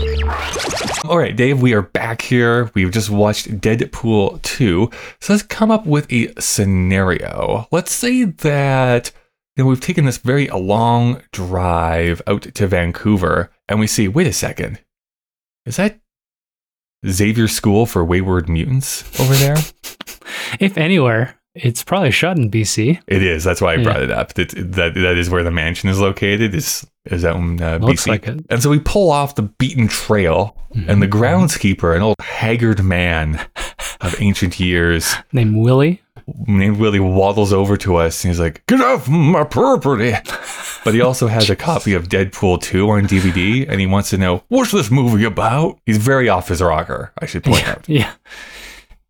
[1.04, 2.70] All right, Dave, we are back here.
[2.74, 4.90] We've just watched Deadpool 2.
[5.20, 7.68] So let's come up with a scenario.
[7.70, 9.12] Let's say that
[9.56, 14.26] you know, we've taken this very long drive out to Vancouver and we see, wait
[14.26, 14.80] a second,
[15.66, 16.00] is that
[17.06, 19.56] Xavier School for Wayward Mutants over there?
[20.60, 23.00] If anywhere, it's probably shot in BC.
[23.06, 23.44] it is.
[23.44, 23.82] That's why I Yeah.
[23.84, 24.34] brought it up.
[24.34, 26.54] That, that, that is where the mansion is located.
[26.54, 28.06] Is is out in uh, BC.
[28.08, 28.26] like.
[28.26, 30.56] And so we pull off the beaten trail,
[30.88, 33.46] and the groundskeeper, an old haggard man
[34.00, 36.00] of ancient years, Named Willie.
[36.46, 40.14] named Willie, waddles over to us and he's like, Get off my property.
[40.84, 44.18] But he also has a copy of Deadpool 2 on DVD, and he wants to
[44.18, 45.78] know, What's this movie about?
[45.86, 47.88] He's very off his rocker, I should point out.
[47.88, 48.12] Yeah.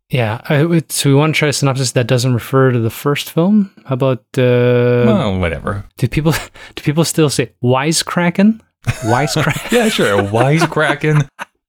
[0.09, 0.41] Yeah.
[0.49, 3.71] I, so we want to try a synopsis that doesn't refer to the first film.
[3.85, 5.85] How about uh, well, whatever.
[5.97, 6.33] do people
[6.75, 8.61] do people still say wisecracking?
[8.85, 10.19] Wisecrack Yeah, sure.
[10.19, 11.27] A wisecracking,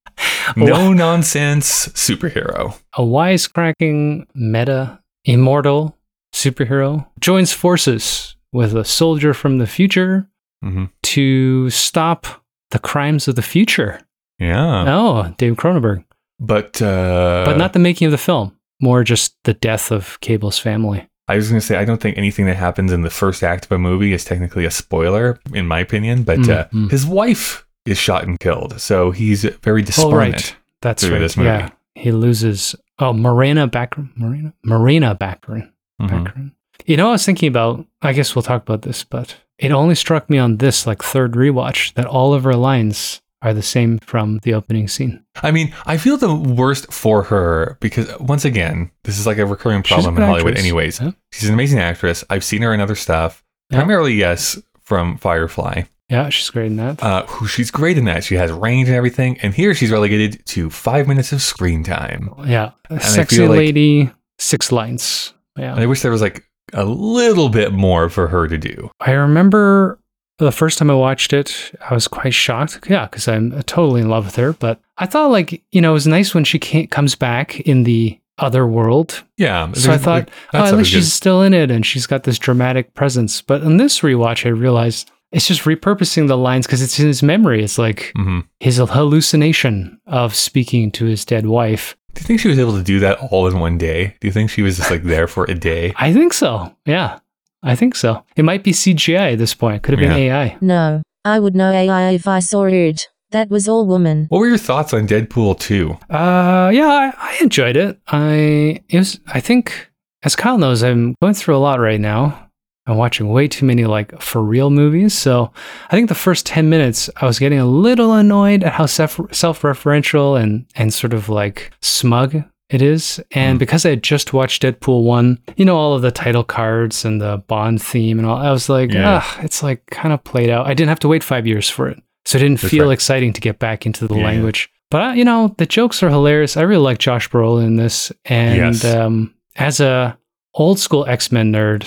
[0.56, 2.78] no nonsense superhero.
[2.94, 5.96] a wisecracking meta immortal
[6.34, 10.28] superhero joins forces with a soldier from the future
[10.62, 12.26] hmm to stop
[12.70, 14.00] the crimes of the future.
[14.38, 14.84] Yeah.
[14.86, 16.04] Oh, David Cronenberg.
[16.38, 20.58] But, uh, but not the making of the film, more just the death of Cable's
[20.58, 21.08] family.
[21.28, 23.64] I was going to say, I don't think anything that happens in the first act
[23.64, 26.22] of a movie is technically a spoiler, in my opinion.
[26.22, 26.90] But Mm, uh, mm.
[26.90, 30.14] his wife is shot and killed, so he's very Oh, despondent.
[30.34, 30.56] right.
[30.82, 31.18] That's right.
[31.18, 31.48] this movie.
[31.48, 31.70] Yeah.
[31.94, 32.76] He loses.
[32.98, 34.10] Oh, Marina Baccarin.
[34.16, 34.52] Marina?
[34.64, 35.70] Marina Baccarin.
[36.00, 36.52] Mhm.
[36.84, 39.94] You know, I was thinking about, I guess we'll talk about this, but it only
[39.94, 43.98] struck me on this like third rewatch that all of her lines are the same
[43.98, 45.24] from the opening scene.
[45.42, 49.46] I mean, I feel the worst for her because, once again, this is like a
[49.46, 50.64] recurring problem in Hollywood, actress.
[50.64, 51.00] anyways.
[51.00, 51.10] Yeah.
[51.32, 52.24] She's an amazing actress.
[52.28, 53.78] I've seen her in other stuff, Yeah.
[53.78, 55.82] primarily, yes, from Firefly.
[56.08, 57.02] Yeah, she's great in that.
[57.02, 58.22] Uh, who she's great in that.
[58.24, 59.38] She has range and everything.
[59.40, 62.30] And here she's relegated to five minutes of screen time.
[62.46, 62.70] yeah.
[62.90, 65.34] I Sexy like- lady, six lines.
[65.58, 65.72] Yeah.
[65.72, 68.90] And I wish there was like a little bit more for her to do.
[69.00, 69.98] I remember
[70.38, 72.86] the first time I watched it, I was quite shocked.
[72.88, 74.52] Yeah, because I'm totally in love with her.
[74.52, 78.18] But I thought, like, you know, it was nice when she comes back in the
[78.38, 79.22] other world.
[79.38, 79.72] Yeah.
[79.72, 80.98] So I thought, oh, at least good.
[80.98, 83.40] she's still in it and she's got this dramatic presence.
[83.40, 87.22] But in this rewatch, I realized it's just repurposing the lines because it's in his
[87.22, 87.64] memory.
[87.64, 88.44] It's like Mhm.
[88.60, 91.96] his hallucination of speaking to his dead wife.
[92.14, 94.14] Do you think she was able to do that all in one day?
[94.20, 95.92] Do you think she was just like there for a day?
[95.96, 96.74] I think so.
[96.86, 97.18] Yeah,
[97.66, 98.22] I think so.
[98.36, 99.82] It might be CGI at this point.
[99.82, 100.42] Could have been Yeah.
[100.44, 100.56] AI.
[100.60, 103.08] No, I would know AI if I saw it.
[103.32, 104.26] That was all woman.
[104.28, 105.90] What were your thoughts on Deadpool 2?
[106.08, 107.98] Uh, yeah, I, I enjoyed it.
[108.06, 109.18] I it was.
[109.26, 109.90] I think,
[110.22, 112.48] as Kyle knows, I'm going through a lot right now.
[112.86, 115.12] I'm watching way too many like for real movies.
[115.12, 115.50] So
[115.90, 119.18] I think the first ten minutes, I was getting a little annoyed at how self
[119.32, 123.20] self-referential and and sort of like smug it is.
[123.32, 127.04] And because I had just watched Deadpool one, you know, all of the title cards
[127.04, 129.20] and the Bond theme and all, I was like, Yeah.
[129.22, 130.66] ah, it's like kind of played out.
[130.66, 132.92] I didn't have to wait five years for it, so it didn't That's feel right.
[132.92, 134.24] exciting to get back into the Yeah.
[134.24, 134.68] language.
[134.90, 136.56] But uh, you know, the jokes are hilarious.
[136.56, 138.84] I really like Josh Brolin in this, and Yes.
[138.84, 140.16] um, as a
[140.54, 141.86] old school X Men nerd,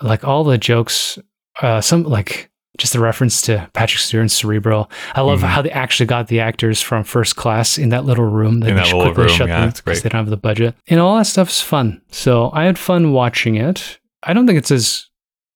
[0.00, 1.18] like all the jokes,
[1.60, 4.88] uh, some like just the reference to Patrick Stewart's Cerebro.
[5.14, 5.48] I love Mhm.
[5.48, 8.76] how they actually got the actors from First Class in that little room that In
[8.76, 10.74] they that quickly room, shut yeah, them because they don't have the budget.
[10.88, 12.00] And all that stuff is fun.
[12.10, 13.98] So I had fun watching it.
[14.22, 15.06] I don't think it's as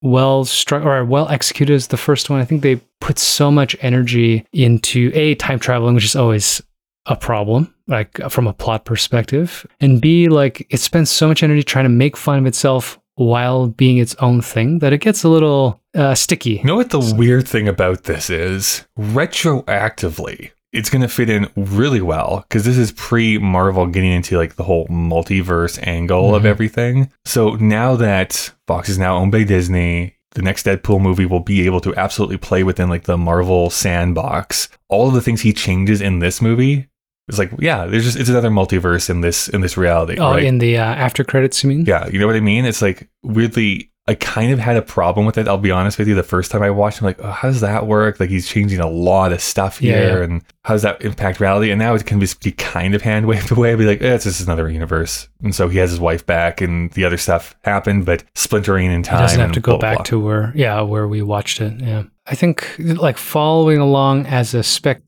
[0.03, 2.41] well struck or well executed as the first one.
[2.41, 6.63] I think they put so much energy into a time traveling, which is always
[7.07, 11.63] a problem, like from a plot perspective, and b like it spends so much energy
[11.63, 15.29] trying to make fun of itself while being its own thing that it gets a
[15.29, 16.53] little uh, sticky.
[16.53, 18.87] You know what the weird thing about this is?
[18.99, 24.37] Retroactively, it's going to fit in really well because this is pre Marvel getting into
[24.37, 27.11] like the whole multiverse angle of everything.
[27.25, 31.65] So now that Fox is now owned by Disney, the next Deadpool movie will be
[31.67, 34.69] able to absolutely play within like the Marvel sandbox.
[34.89, 36.89] All of the things he changes in this movie
[37.29, 40.17] it's like, yeah, there's just it's another multiverse in this in this reality.
[40.19, 40.45] Oh, right?
[40.45, 41.85] in the uh, after credits, you mean?
[41.85, 42.65] Yeah, you know what I mean?
[42.65, 45.49] It's like weirdly, I kind of had a problem with it.
[45.49, 46.14] I'll be honest with you.
[46.14, 48.21] The first time I watched, I'm like, oh, how does that work?
[48.21, 50.23] Like he's changing a lot of stuff here, yeah.
[50.25, 51.71] and how does that impact reality?
[51.73, 53.73] And now it can just be kind of hand waved away.
[53.73, 55.29] I'll be like, eh, it's just another universe.
[55.42, 59.03] And so he has his wife back, and the other stuff happened, but splintering in
[59.03, 59.19] time.
[59.19, 60.05] He doesn't have to go blah, back blah.
[60.05, 61.81] to where, yeah, where we watched it.
[61.81, 62.05] Yeah.
[62.29, 64.62] I think like following along as a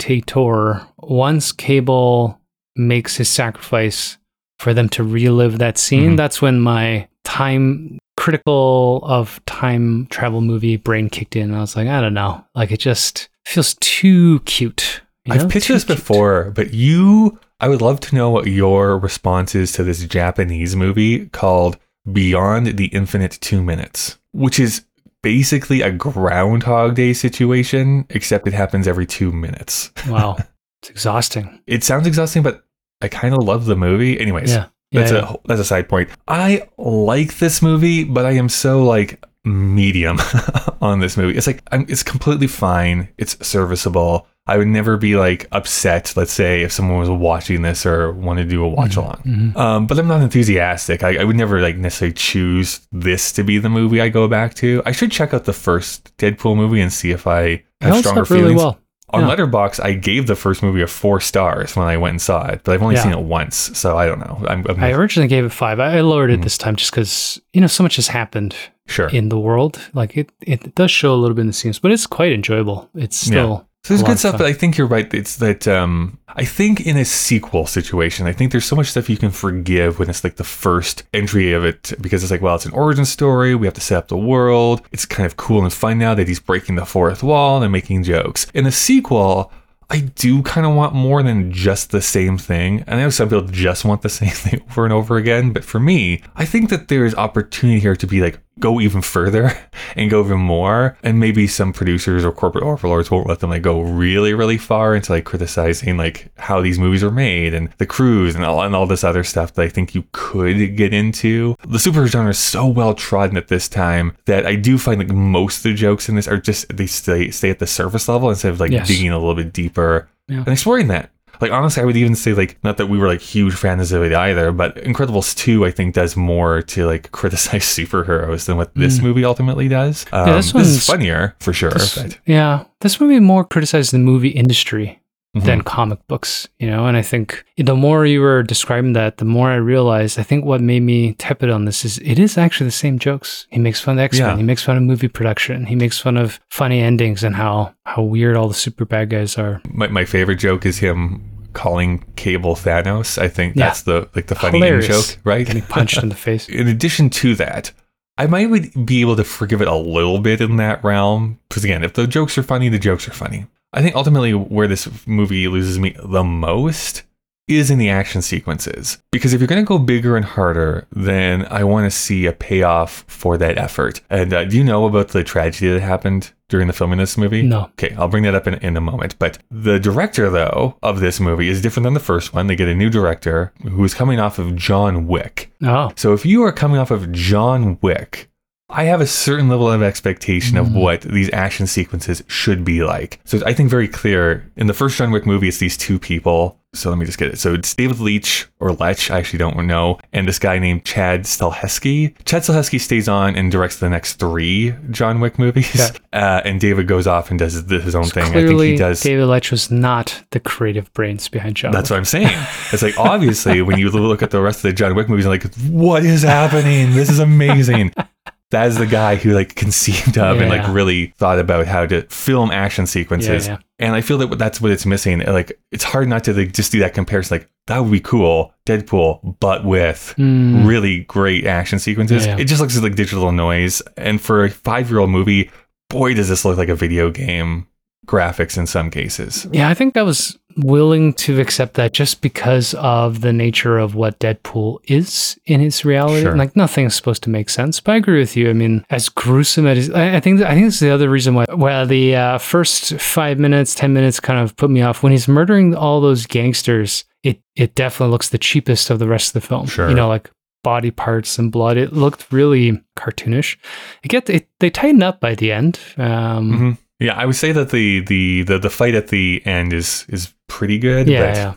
[0.08, 2.40] spectator, once Cable
[2.76, 4.18] makes his sacrifice
[4.58, 6.16] for them to relive that scene, Mhm.
[6.16, 11.54] that's when my time critical of time travel movie brain kicked in.
[11.54, 12.44] I was like, I don't know.
[12.54, 15.00] Like it just feels too cute.
[15.24, 15.44] you know?
[15.44, 15.98] I've pitched Too this cute.
[15.98, 20.74] before, but you, I would love to know what your response is to this Japanese
[20.76, 21.78] movie called
[22.12, 24.84] Beyond the Infinite Two Minutes, which is
[25.22, 29.92] basically a Groundhog Day situation, except it happens every two minutes.
[30.08, 30.36] Wow.
[30.80, 31.60] It's exhausting.
[31.66, 32.62] It sounds exhausting, but
[33.02, 34.18] I kind of love the movie.
[34.20, 34.66] Anyways, Yeah.
[34.92, 35.32] That's yeah.
[35.32, 36.08] a that's a side point.
[36.26, 40.18] I like this movie, but I am so like medium
[40.80, 41.36] on this movie.
[41.36, 43.08] It's like I'm, it's completely fine.
[43.18, 44.26] It's serviceable.
[44.46, 46.14] I would never be like upset.
[46.16, 49.22] Let's say if someone was watching this or wanted to do a watch along.
[49.26, 49.56] Mhm.
[49.56, 51.02] Um, but I'm not enthusiastic.
[51.02, 54.54] I, I would never like necessarily choose this to be the movie I go back
[54.54, 54.82] to.
[54.86, 58.30] I should check out the first Deadpool movie and see if I have stronger up
[58.30, 58.62] really feelings.
[58.62, 58.78] well.
[59.10, 59.34] On Yeah.
[59.34, 62.60] Letterboxd, I gave the first movie a four stars when I went and saw it,
[62.64, 63.04] but I've only Yeah.
[63.04, 64.44] seen it once, so I don't know.
[64.48, 65.80] I'm, I'm I originally gave it five.
[65.80, 66.40] I lowered Mm-hmm.
[66.40, 68.54] it this time just because you know so much has happened
[68.86, 69.08] sure.
[69.08, 69.78] in the world.
[69.94, 72.88] Like it, it does show a little bit in the scenes, but it's quite enjoyable.
[72.94, 75.12] It's still So there's good of stuff, but I think you're right.
[75.14, 79.08] It's that um, I think in a sequel situation, I think there's so much stuff
[79.08, 82.54] you can forgive when it's like the first entry of it because it's like, well,
[82.54, 83.54] it's an origin story.
[83.54, 84.82] We have to set up the world.
[84.92, 88.02] It's kind of cool and fun now that he's breaking the fourth wall and making
[88.02, 88.46] jokes.
[88.52, 89.50] In a sequel,
[89.88, 92.84] I do kind of want more than just the same thing.
[92.86, 95.64] And I know some people just want the same thing over and over again, but
[95.64, 99.52] for me, I think that there's opportunity here to be like go even further
[99.96, 100.96] and go even more.
[101.02, 104.94] And maybe some producers or corporate overlords won't let them like go really, really far
[104.94, 108.74] into like criticizing like how these movies are made and the crews and all and
[108.74, 111.56] all this other stuff that I think you could get into.
[111.66, 115.10] The superhero genre is so well trodden at this time that I do find like
[115.10, 118.28] most of the jokes in this are just they stay stay at the surface level
[118.30, 118.88] instead of like Yes.
[118.88, 120.38] digging a little bit deeper Yeah.
[120.38, 121.10] and exploring that.
[121.40, 124.02] Like honestly, I would even say like not that we were like huge fans of
[124.02, 128.74] it either, but Incredibles two I think does more to like criticize superheroes than what
[128.74, 130.04] this movie ultimately does.
[130.12, 130.36] Um, Mm.
[130.36, 131.70] this this, is one's- funnier for sure.
[131.70, 135.00] This- yeah, this movie more criticized the movie industry
[135.40, 135.44] Mhm.
[135.44, 136.86] than comic books, you know.
[136.86, 140.18] And I think the more you were describing that, the more I realized.
[140.18, 143.46] I think what made me tepid on this is it is actually the same jokes.
[143.50, 144.28] He makes fun of X Men.
[144.30, 144.36] Yeah.
[144.36, 145.66] He makes fun of movie production.
[145.66, 149.38] He makes fun of funny endings and how how weird all the super bad guys
[149.38, 149.60] are.
[149.70, 151.22] my, my favorite joke is him
[151.54, 153.18] calling Cable Thanos.
[153.18, 153.66] I think Yeah.
[153.66, 155.46] that's the like the funny joke, right?
[155.46, 156.48] Getting punched in the face.
[156.48, 157.72] in addition to that,
[158.18, 161.38] I might be able to forgive it a little bit in that realm.
[161.48, 163.46] Because again, if the jokes are funny, the jokes are funny.
[163.72, 167.02] I think ultimately where this movie loses me the most
[167.48, 168.98] is in the action sequences.
[169.10, 172.32] Because if you're going to go bigger and harder, then I want to see a
[172.32, 174.02] payoff for that effort.
[174.10, 177.16] And uh, do you know about the tragedy that happened during the filming of this
[177.16, 177.42] movie?
[177.42, 177.62] No.
[177.78, 179.18] Okay, I'll bring that up in, in a moment.
[179.18, 182.48] But the director, though, of this movie is different than the first one.
[182.48, 185.50] They get a new director who is coming off of John Wick.
[185.62, 188.27] Oh, So if you are coming off of John Wick,
[188.70, 193.18] I have a certain level of expectation of what these action sequences should be like.
[193.24, 196.58] So I think very clear in the first John Wick movie, it's these two people.
[196.74, 197.38] So let me just get it.
[197.38, 201.22] So it's David Leitch or Lech, I actually don't know, and this guy named Chad
[201.22, 202.14] Stahelski.
[202.26, 205.88] Chad Stahelski stays on and directs the next three John Wick movies, Yeah.
[206.12, 208.24] uh, and David goes off and does his own thing.
[208.24, 209.00] I think clearly he does.
[209.00, 211.72] David Leitch was not the creative brains behind John.
[211.72, 211.94] That's Wick.
[211.94, 212.46] what I'm saying.
[212.70, 215.32] It's like obviously when you look at the rest of the John Wick movies, you're
[215.32, 216.92] like, what is happening?
[216.92, 217.94] This is amazing.
[218.50, 222.02] that is the guy who like conceived of and like really thought about how to
[222.08, 223.46] film action sequences.
[223.46, 223.58] Yeah, yeah.
[223.86, 225.20] And I feel that that's what it's missing.
[225.20, 227.38] Like it's hard not to like, just do that comparison.
[227.38, 230.66] Like that would be cool, Deadpool, but with Mm.
[230.66, 232.26] really great action sequences.
[232.26, 232.42] Yeah, yeah.
[232.42, 233.82] It just looks like digital noise.
[233.96, 235.50] And for a five year old movie,
[235.90, 237.67] boy, does this look like a video game
[238.08, 239.46] graphics in some cases.
[239.52, 243.94] Yeah, I think I was willing to accept that just because of the nature of
[243.94, 246.22] what Deadpool is in his reality.
[246.22, 246.36] Sure.
[246.36, 247.78] Like nothing is supposed to make sense.
[247.78, 248.50] But I agree with you.
[248.50, 251.34] I mean, as gruesome as I, I think, I think this is the other reason
[251.34, 251.44] why.
[251.48, 255.28] Well, the uh, first five minutes, ten minutes, kind of put me off when he's
[255.28, 257.04] murdering all those gangsters.
[257.22, 259.66] It it definitely looks the cheapest of the rest of the film.
[259.66, 259.88] Sure.
[259.88, 260.30] you know, like
[260.64, 261.76] body parts and blood.
[261.76, 263.56] It looked really cartoonish.
[264.02, 265.78] It get it, they tighten up by the end.
[265.96, 266.78] Um, Mhm.
[267.00, 270.34] Yeah, I would say that the, the the the fight at the end is is
[270.48, 271.08] pretty good.
[271.08, 271.54] Yeah, but yeah.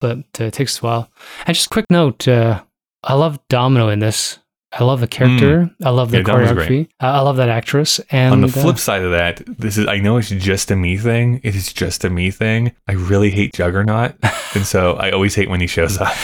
[0.00, 1.10] But uh, it takes a while.
[1.46, 2.62] And just quick note, uh,
[3.04, 4.38] I love Domino in this.
[4.74, 5.70] I love the character.
[5.84, 6.26] I love the Mm.
[6.26, 6.88] Yeah, choreography.
[6.98, 8.00] I love that actress.
[8.10, 10.76] And On the uh, flip side of that, this is I know it's just a
[10.76, 11.40] me thing.
[11.42, 12.72] It is just a me thing.
[12.88, 14.14] I really hate Juggernaut,
[14.54, 16.14] and so I always hate when he shows up.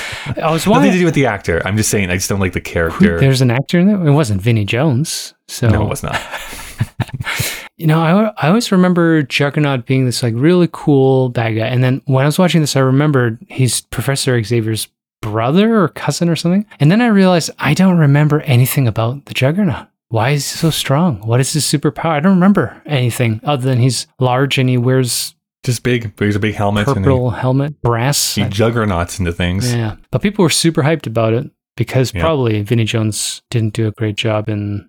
[0.42, 1.60] I was Nothing to do with the actor.
[1.66, 3.18] I'm just saying I just don't like the character.
[3.20, 4.06] There's an actor in there.
[4.06, 5.34] It wasn't Vinnie Jones.
[5.46, 6.18] So no, it was not.
[7.78, 11.66] You know, I, I always remember Juggernaut being this like really cool bad guy.
[11.66, 14.88] And then when I was watching this, I remembered he's Professor Xavier's
[15.22, 16.66] brother or cousin or something.
[16.80, 19.86] And then I realized I don't remember anything about the Juggernaut.
[20.08, 21.20] Why is he so strong?
[21.26, 22.06] What is his superpower?
[22.06, 26.16] I don't remember anything other than he's large and he wears Just big.
[26.16, 28.34] There's a big helmet and purple helmet, brass.
[28.34, 29.72] he, he juggernauts into things.
[29.72, 29.96] yeah.
[30.10, 32.22] But people were super hyped about it because Yeah.
[32.22, 34.88] probably Vinnie Jones didn't do a great job in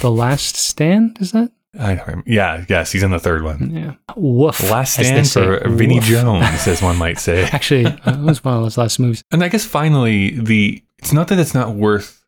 [0.00, 1.50] The Last Stand, is that?
[1.78, 2.30] I don't remember.
[2.30, 3.70] Yeah, yes, he's in the third one.
[3.70, 3.94] Yeah.
[4.16, 4.62] Woof.
[4.70, 5.42] Last stand say.
[5.42, 6.04] for Vinnie Woof.
[6.04, 7.44] Jones, as one might say.
[7.52, 9.22] Actually, uh, it was one of those last movies.
[9.30, 12.24] And I guess finally, the it's not that it's not worth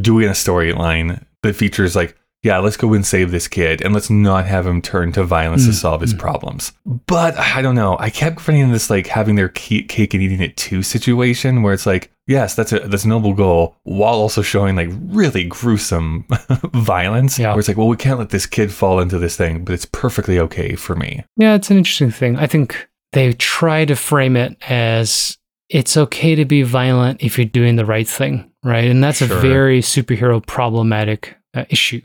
[0.00, 4.08] doing a storyline that features like, yeah, let's go and save this kid, and let's
[4.10, 6.18] not have him turn to violence to Mm, solve his mm.
[6.18, 6.72] problems.
[7.06, 7.96] But I don't know.
[7.98, 11.84] I kept finding this like having their cake and eating it too situation, where it's
[11.86, 16.24] like, yes, that's a that's a noble goal, while also showing like really gruesome
[16.72, 17.38] violence.
[17.38, 17.50] Yeah.
[17.50, 19.84] Where it's like, well, we can't let this kid fall into this thing, but it's
[19.86, 21.24] perfectly okay for me.
[21.36, 22.36] Yeah, it's an interesting thing.
[22.36, 25.36] I think they try to frame it as
[25.68, 28.84] it's okay to be violent if you're doing the right thing, right?
[28.90, 29.36] And that's Sure.
[29.36, 32.00] a very superhero problematic uh, issue.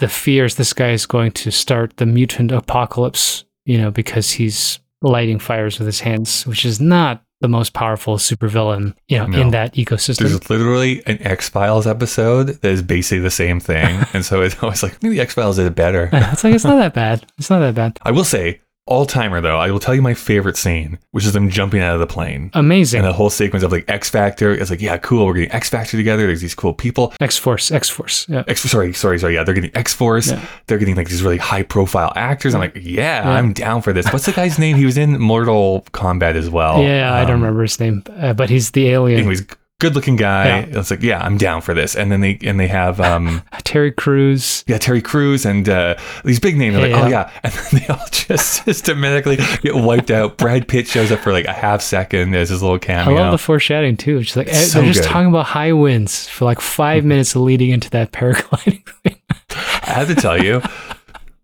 [0.00, 4.80] The fears this guy is going to start the mutant apocalypse, you know, because he's
[5.02, 9.40] lighting fires with his hands, which is not the most powerful supervillain, you know, No.
[9.40, 10.28] in that ecosystem.
[10.28, 14.62] There's literally an X Files episode that is basically the same thing, and so it's
[14.62, 16.10] always like maybe X Files it better.
[16.12, 17.24] it's like it's not that bad.
[17.38, 17.98] It's not that bad.
[18.02, 21.32] I will say, all timer though, I will tell you my favorite scene, which is
[21.32, 22.50] them jumping out of the plane.
[22.52, 22.98] Amazing.
[23.00, 25.70] And the whole sequence of like X Factor, it's like, yeah, cool, we're getting X
[25.70, 26.26] Factor together.
[26.26, 27.14] There's these cool people.
[27.20, 28.26] X Force, X Force.
[28.28, 28.42] Yeah.
[28.48, 29.34] X, sorry, sorry, sorry.
[29.36, 30.30] Yeah, they're getting X Force.
[30.30, 30.44] Yeah.
[30.66, 32.54] They're getting like these really high profile actors.
[32.54, 33.30] I'm like, yeah, Yeah.
[33.30, 34.06] I'm down for this.
[34.12, 34.76] What's the guy's name?
[34.76, 36.82] He was in Mortal Kombat as well.
[36.82, 39.20] yeah, I don't Um, remember his name, uh, but he's the alien.
[39.20, 39.46] Anyways,
[39.80, 40.46] good looking guy.
[40.60, 40.78] Yeah.
[40.78, 41.96] It's like, yeah, I'm down for this.
[41.96, 44.62] And then they and they have um Terry Crews.
[44.68, 46.76] yeah, Terry Crews and uh, these big names.
[46.76, 47.04] They're like, Yeah.
[47.04, 50.38] oh yeah, and then they all just systematically get wiped out.
[50.38, 53.14] Brad Pitt shows up for like a half second as his little camera.
[53.14, 54.18] I love the foreshadowing too.
[54.18, 55.08] It's just like It's they're just good.
[55.08, 59.16] talking about high winds for like five minutes leading into that paragliding thing.
[59.50, 60.62] I have to tell you,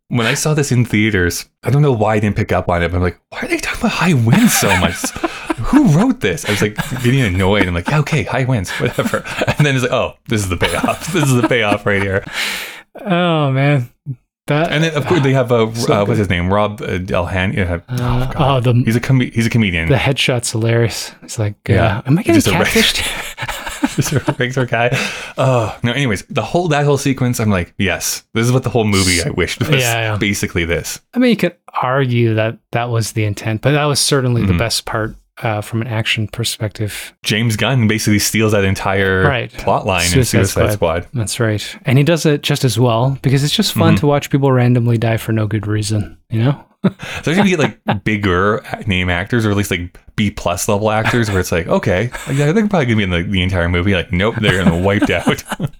[0.09, 2.83] when I saw this in theaters, I don't know why I didn't pick up on
[2.83, 4.95] it, but I'm like, why are they talking about high winds so much?
[5.57, 6.45] Who wrote this?
[6.45, 7.67] I was like getting annoyed.
[7.67, 9.25] I'm like, yeah, okay, high winds, whatever.
[9.59, 11.07] And then it's like, oh, this is the payoff.
[11.13, 12.25] This is the payoff right here.
[13.01, 13.91] Oh man,
[14.47, 16.99] that And then of course they have a So uh, what's his name, Rob uh,
[16.99, 17.61] Delaney.
[17.61, 18.37] Uh, oh, God.
[18.37, 19.89] oh, the he's a com- he's a comedian.
[19.89, 21.13] the headshot's hilarious.
[21.23, 22.03] It's like, uh, Yeah.
[22.07, 23.26] am I getting catfished?
[24.39, 24.91] Regular guy.
[25.39, 25.93] Oh no.
[25.93, 29.23] Anyways, the whole that whole sequence, I'm like, yes, this is what the whole movie
[29.25, 30.17] I wished was Yeah, yeah.
[30.19, 31.01] basically this.
[31.15, 34.53] I mean, you could argue that that was the intent, but that was certainly the
[34.55, 34.59] Mhm.
[34.59, 37.15] best part uh, from an action perspective.
[37.23, 39.53] James Gunn basically steals that entire Right.
[39.53, 41.07] plot line in Suicide Suicide Squad.
[41.13, 44.01] That's right, and he does it just as well because it's just fun Mhm.
[44.01, 46.17] to watch people randomly die for no good reason.
[46.31, 46.65] You know?
[47.25, 50.89] So if you get like bigger name actors, or at least like B plus level
[50.93, 53.93] actors, where it's like, okay, yeah, they're probably gonna be in the, the entire movie.
[53.95, 55.43] Like, nope, they're gonna wiped out.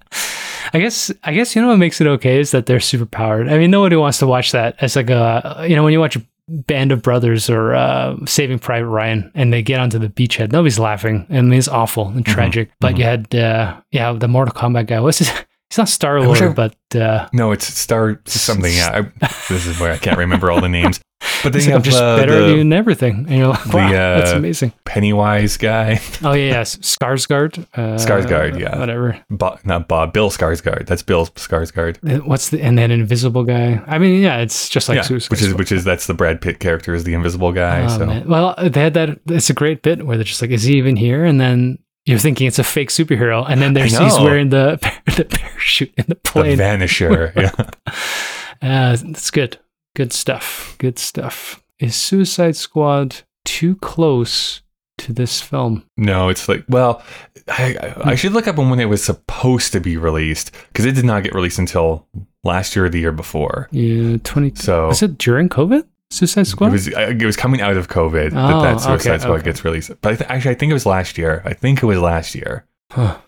[0.75, 3.49] I guess I guess you know what makes it okay is that they're super powered.
[3.49, 6.19] I mean, nobody wants to watch that as like a you know when you watch
[6.49, 10.79] Band of Brothers or uh, Saving Private Ryan and they get onto the beachhead, nobody's
[10.79, 11.27] laughing.
[11.31, 12.71] I mean, it's awful and tragic.
[12.81, 15.01] But you had uh, yeah the Mortal Kombat guy.
[15.01, 15.31] What's his?
[15.71, 18.73] He's not Star Lord, I- but uh, no, it's Star something.
[18.73, 21.01] Yeah, I, this is where I can't remember all the names.
[21.43, 23.27] But then he's you like, I'm have just uh, better at the doing everything.
[23.29, 24.73] And you're like, the, wow, that's uh, amazing.
[24.85, 27.67] Pennywise guy, Oh yeah, yes, Skarsgård.
[27.75, 28.79] Uh, Skarsgård, yeah.
[28.79, 29.23] whatever.
[29.31, 30.87] Bob, not Bob, Bill Skarsgård.
[30.87, 31.99] That's Bill Skarsgård.
[32.09, 33.83] Uh, What's the and then Invisible guy?
[33.87, 36.41] I mean, yeah, it's just like yeah, Suicide which is which is that's the Brad
[36.41, 37.85] Pitt character is the Invisible guy.
[37.85, 38.29] Oh, so man.
[38.29, 39.19] Well, they had that.
[39.27, 42.19] It's a great bit where they're just like, "Is he even here?" And then you're
[42.19, 44.79] thinking it's a fake superhero, and then there's he's wearing the
[45.17, 46.57] the parachute in the plane.
[46.57, 46.63] the.
[46.63, 47.35] Vanisher.
[48.63, 48.91] yeah.
[48.91, 49.59] Uh, it's good,
[49.97, 51.61] good stuff, good stuff.
[51.81, 54.63] is Suicide Squad too close
[54.99, 55.85] to this film?
[55.97, 57.03] No, it's like well,
[57.49, 60.85] I, I, I should look up on when it was supposed to be released because
[60.85, 62.07] it did not get released until
[62.45, 63.69] last year or the year before.
[63.73, 64.55] Yeah, 20.
[64.55, 65.85] So- was it during COVID?
[66.13, 66.69] Suicide Squad?
[66.69, 69.45] It was it was coming out of COVID that Oh, that Suicide okay, Squad okay.
[69.47, 69.91] gets released.
[70.03, 71.43] But I th- actually, I think it was last year.
[71.45, 72.65] I think it was last year.
[72.93, 73.19] Huh.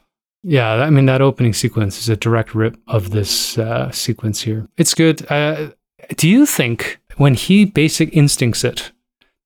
[0.44, 4.68] Yeah, I mean that opening sequence is a direct rip of this uh, sequence here.
[4.76, 5.26] It's good.
[5.30, 5.70] Uh,
[6.16, 8.92] do you think when he basic instincts it,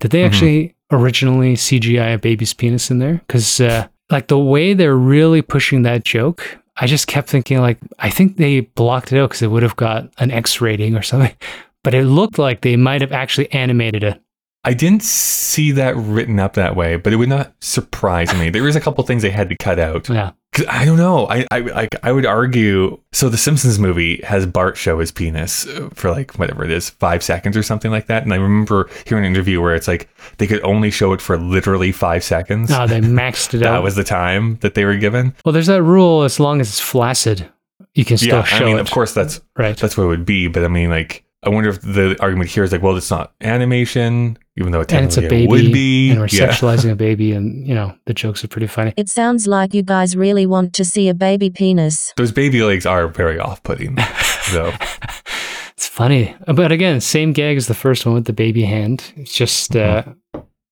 [0.01, 0.27] did they Mhm.
[0.27, 3.23] actually originally CGI a baby's penis in there?
[3.27, 7.79] Because uh, like the way they're really pushing that joke, I just kept thinking like
[7.99, 11.03] I think they blocked it out because it would have got an X rating or
[11.03, 11.35] something.
[11.85, 14.23] But it looked like they might have actually animated it.
[14.63, 18.51] I didn't see that written up that way, but it would not surprise me.
[18.51, 20.09] There was a couple things they had to cut out.
[20.09, 20.31] Yeah.
[20.69, 21.27] I don't know.
[21.29, 23.01] I, I like I would argue.
[23.13, 26.91] So the Simpsons movie has Bart show his penis uh, for like whatever it is,
[26.91, 28.23] five seconds or something like that.
[28.23, 31.39] And I remember hearing an interview where it's like they could only show it for
[31.39, 32.69] literally five seconds.
[32.71, 33.73] No, they maxed it that out.
[33.73, 35.35] That was the time that they were given.
[35.45, 37.49] well, there's that rule: as long as it's flaccid,
[37.95, 38.53] you can still show it.
[38.53, 38.81] yeah, show I mean, it.
[38.81, 39.77] of course that's right?
[39.77, 40.49] that's what it would be.
[40.49, 43.33] But I mean, like, I wonder if the argument here is like, well, it's not
[43.41, 46.11] animation, even though it and it's a baby, it would be.
[46.11, 46.49] and we're yeah.
[46.49, 48.95] sexualizing a baby, and you know the jokes are pretty funny.
[48.97, 52.13] It sounds like you guys really want to see a baby penis.
[52.17, 53.97] Those baby legs are very off-putting,
[54.53, 54.73] though.
[55.73, 59.13] It's funny, but again, same gag as the first one with the baby hand.
[59.17, 60.05] It's just uh,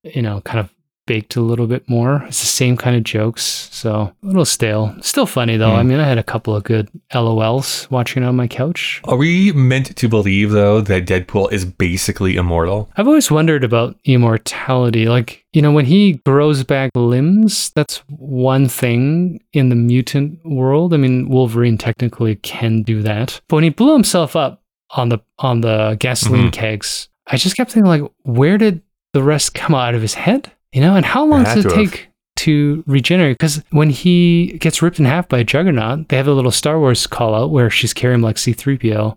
[0.04, 0.72] you know kind of
[1.10, 2.22] baked a little bit more.
[2.28, 3.42] It's the same kind of jokes,
[3.72, 3.90] so
[4.22, 4.94] a little stale.
[5.00, 5.70] Still funny though.
[5.72, 5.76] Hmm.
[5.80, 9.00] I mean, I had a couple of good LOLs watching on my couch.
[9.04, 12.88] Are we meant to believe though that Deadpool is basically immortal?
[12.96, 15.06] I've always wondered about immortality.
[15.08, 20.94] Like, you know, when he grows back limbs, that's one thing in the mutant world.
[20.94, 23.40] I mean, Wolverine technically can do that.
[23.48, 26.52] But when he blew himself up on the on the gasoline Mhm.
[26.52, 28.82] kegs, I just kept thinking like, where did
[29.12, 30.52] the rest come out of his head?
[30.72, 31.90] You know, and how long does it to have.
[31.90, 33.38] take to regenerate?
[33.38, 36.78] Because when he gets ripped in half by a Juggernaut, they have a little Star
[36.78, 39.16] Wars call out where she's carrying him like C3PO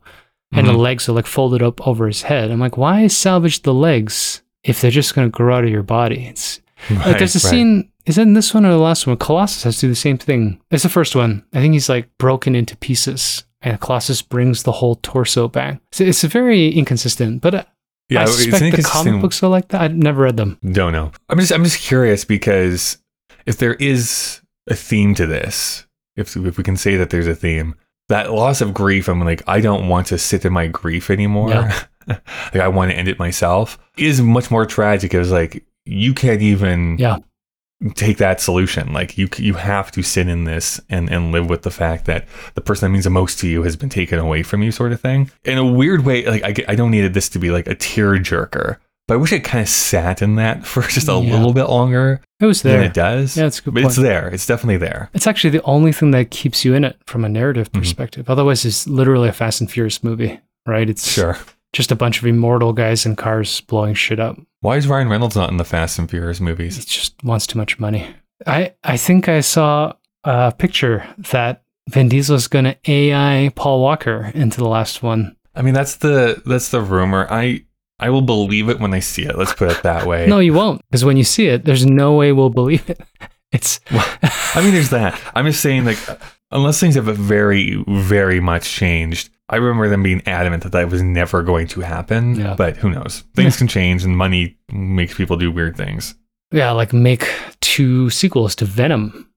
[0.51, 0.78] and the Mhm.
[0.78, 2.51] legs are like folded up over his head.
[2.51, 5.84] I'm like, why salvage the legs if they're just going to grow out of your
[5.84, 6.26] body?
[6.30, 7.51] It's like there's a right.
[7.51, 7.89] scene.
[8.06, 9.16] Is that in this one or the last one?
[9.18, 10.60] Colossus has to do the same thing.
[10.72, 11.43] It's the first one.
[11.54, 15.80] I think he's like broken into pieces, and Colossus brings the whole torso back.
[15.93, 17.68] So it's very inconsistent, but
[18.10, 19.82] Yeah, I suspect the comic books are like that.
[19.82, 20.60] I've never read them.
[20.72, 21.12] Don't know.
[21.30, 22.97] I'm just I'm just curious because
[23.45, 25.86] if there is a theme to this,
[26.16, 27.76] if if we can say that there's a theme,
[28.10, 31.49] that loss of grief, I'm like I don't want to sit in my grief anymore.
[31.49, 31.84] Yeah.
[32.08, 35.14] like I want to end it myself is much more tragic.
[35.14, 37.18] It was like you can't even Yeah.
[37.95, 38.93] Take that solution.
[38.93, 42.25] Like you you have to sit in this and and live with the fact that
[42.55, 44.91] the person that means the most to you has been taken away from you, sort
[44.91, 45.29] of thing.
[45.43, 48.13] In a weird way, like I I don't needed this to be like a tear
[48.17, 48.77] jerker.
[49.05, 51.34] But I wish it kind of sat in that for just a Yeah.
[51.36, 52.81] little bit longer It was there.
[52.84, 53.36] it does.
[53.36, 54.29] Yeah, it's good But it's there.
[54.29, 55.09] It's definitely there.
[55.13, 57.79] It's actually the only thing that keeps you in it from a narrative Mhm.
[57.79, 58.29] perspective.
[58.29, 60.89] Otherwise, it's literally a Fast and Furious movie, right?
[60.89, 61.38] It's Sure.
[61.74, 64.38] Just a bunch of immortal guys in cars blowing shit up.
[64.61, 66.78] Why is Ryan Reynolds not in the Fast and Furious movies?
[66.78, 68.07] He just wants too much money.
[68.45, 69.93] I I think I saw
[70.24, 75.36] a picture that Vin Diesel's going to AI Paul Walker into the last one.
[75.55, 77.28] I mean, that's the that's the rumor.
[77.30, 77.65] I
[77.99, 79.38] I will believe it when I see it.
[79.38, 80.28] Let's put it that way.
[80.28, 83.01] No, you won't, because when you see it, there's no way we'll believe it.
[83.53, 85.21] It's I mean, there's that.
[85.36, 85.99] I'm just saying, like,
[86.49, 91.01] unless things have very, very much changed, I remember them being adamant that that was
[91.04, 92.36] never going to happen.
[92.36, 92.56] Yeah.
[92.58, 93.24] But who knows?
[93.36, 96.16] Things can change, and money makes people do weird things.
[96.51, 97.28] yeah, like make
[97.62, 99.30] two sequels to Venom,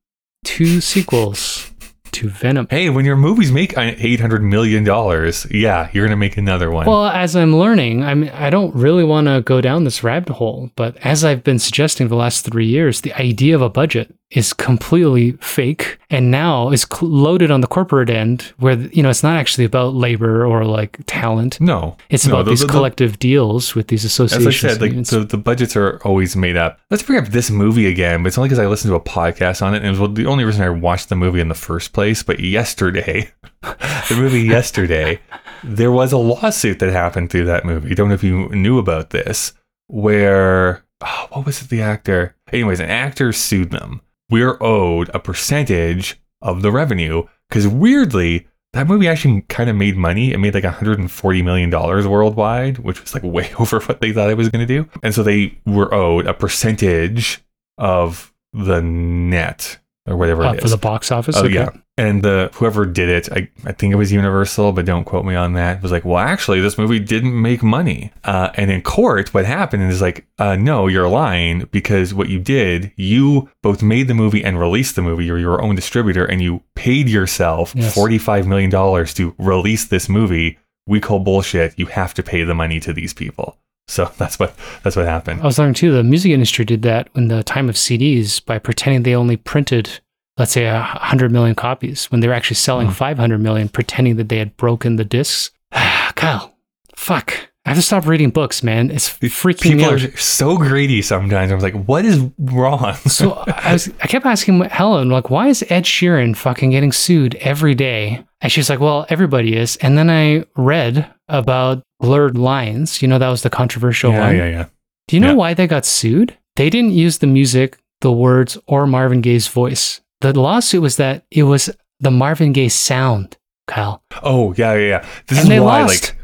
[0.45, 1.71] two sequels
[2.13, 2.67] to Venom.
[2.71, 6.87] Hey, when your movies make eight hundred million dollars, yeah, you're gonna make another one.
[6.87, 10.33] Well, as I'm learning, I mean, I don't really want to go down this rabbit
[10.33, 13.69] hole, but as I've been suggesting for the last three years, the idea of a
[13.69, 19.03] budget is completely fake, and now is cl- loaded on the corporate end, where you
[19.03, 21.61] know it's not actually about labor or like talent.
[21.61, 24.65] no, It's no, about the- these the- the- collective deals with these As associations.
[24.65, 26.79] I said, like the, the budgets are always made up.
[26.91, 29.63] Let's bring up this movie again, but it's only because I listened to a podcast
[29.63, 31.93] on it, and it was the only reason I watched the movie in the first
[31.93, 32.23] place.
[32.23, 33.31] But yesterday,
[33.63, 35.21] the movie yesterday,
[35.65, 37.95] there was a lawsuit that happened through that movie.
[37.95, 39.53] Don't know if you knew about this,
[39.89, 41.69] where oh, what was it?
[41.69, 44.01] The actor, anyways, an actor sued them.
[44.31, 48.47] We're owed a percentage of the revenue because weirdly.
[48.73, 50.33] That movie actually kind of made money.
[50.33, 54.29] It made like 140 million dollars worldwide, which was like way over what they thought
[54.29, 54.87] it was going to do.
[55.03, 57.43] And so they were owed a percentage
[57.79, 60.63] of the net or whatever Uh, it is.
[60.63, 61.37] for the box office.
[61.37, 61.55] Oh okay.
[61.55, 65.25] yeah, and the whoever did it, I, I think it was Universal, but don't quote
[65.25, 65.83] me on that.
[65.83, 68.13] Was like, well, actually, this movie didn't make money.
[68.25, 72.39] Uh, and in court, what happened is like, uh, no, you're lying because what you
[72.39, 75.25] did, you both made the movie and released the movie.
[75.25, 77.95] You're your own distributor, and you paid yourself Yes.
[77.95, 80.59] forty five million dollars to release this movie.
[80.87, 81.77] We call bullshit.
[81.79, 83.59] You have to pay the money to these people.
[83.89, 85.41] So that's what that's what happened.
[85.43, 85.93] I was learning too.
[85.93, 90.01] The music industry did that in the time of CDs by pretending they only printed,
[90.39, 92.93] let's say, a hundred million copies when they were actually selling Hmm.
[92.95, 95.51] five hundred million, pretending that they had broken the discs.
[95.73, 96.55] Kyle,
[96.95, 97.51] fuck!
[97.67, 98.91] I have to stop reading books, man.
[98.93, 100.03] It's freaking me People out.
[100.05, 101.51] are so greedy sometimes.
[101.51, 102.95] I was like, what is wrong?
[103.07, 107.35] so I was, I kept asking Helen, like, why is Ed Sheeran fucking getting sued
[107.37, 108.25] every day?
[108.41, 109.77] And she's like, well, everybody is.
[109.79, 113.03] And then I read about Blurred Lines.
[113.03, 114.37] You know, that was the controversial yeah, one.
[114.37, 114.67] yeah, yeah.
[115.09, 115.35] Do you know Yeah.
[115.35, 116.37] why they got sued?
[116.55, 120.01] They didn't use the music, the words, or Marvin Gaye's voice.
[120.21, 121.69] The lawsuit was that it was
[122.01, 123.37] the Marvin Gaye sound,
[123.67, 124.03] Kyle.
[124.23, 125.07] Oh yeah, yeah, yeah.
[125.27, 126.13] This and is why, lost.
[126.13, 126.16] like,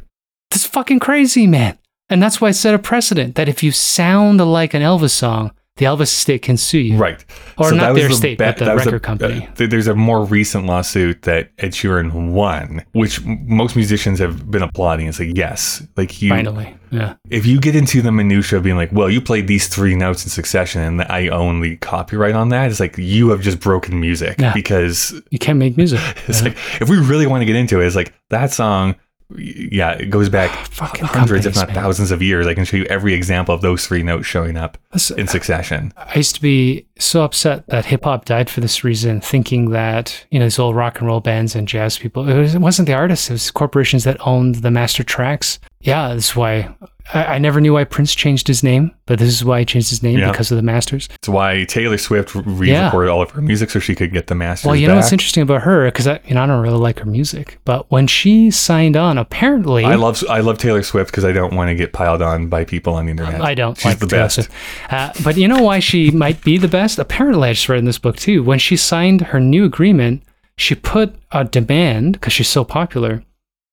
[0.53, 1.79] This is fucking crazy, man.
[2.11, 5.53] And that's why I set a precedent that if you sound like an Elvis song,
[5.77, 6.99] the Elvis estate can sue you.
[6.99, 7.25] right?
[7.57, 9.47] Or So not their the state, ba- but the that was record company.
[9.51, 14.19] uh, th- there's a more recent lawsuit that Ed Sheeran won, which m- most musicians
[14.19, 15.07] have been applauding.
[15.07, 16.77] It's like, yes, like you, Finally.
[16.91, 17.15] Yeah.
[17.31, 20.25] if you get into the minutia of being like, well, you played these three notes
[20.25, 23.99] in succession, and I own the copyright on that, it's like you have just broken
[23.99, 24.53] music Yeah.
[24.53, 26.01] because You can't make music.
[26.29, 26.49] it's Yeah.
[26.49, 28.95] like if we really want to get into it, it's like that song.
[29.39, 31.75] Yeah, it goes back Fucking hundreds, if not man.
[31.75, 32.47] thousands of years.
[32.47, 35.93] I can show you every example of those three notes showing up Listen, in succession.
[35.97, 40.25] I used to be so upset that hip hop died for this reason, thinking that,
[40.31, 42.87] you know, these old rock and roll bands and jazz people, it, was, it wasn't
[42.87, 45.59] the artists, it was corporations that owned the master tracks.
[45.83, 46.75] Yeah, this is why
[47.13, 49.91] I, I never knew why Prince changed his name, but this is why he changed
[49.91, 50.31] his name Yeah.
[50.31, 51.09] because of the masters.
[51.17, 54.67] It's why Taylor Swift re-recorded all of her music so she could get the masters.
[54.67, 55.87] Well, you know what's interesting about her?
[55.87, 59.19] Because I, you know, I don't really like her music, but when she signed on,
[59.19, 62.49] apparently, I love I love Taylor Swift because I don't want to get piled on
[62.49, 63.41] by people on the internet.
[63.41, 64.49] I don't She's like the Taylor best.
[64.91, 66.99] Uh, but you know why she might be the best?
[66.99, 68.43] Apparently, I just read in this book too.
[68.43, 70.23] When she signed her new agreement,
[70.57, 73.25] she put a demand because she's so popular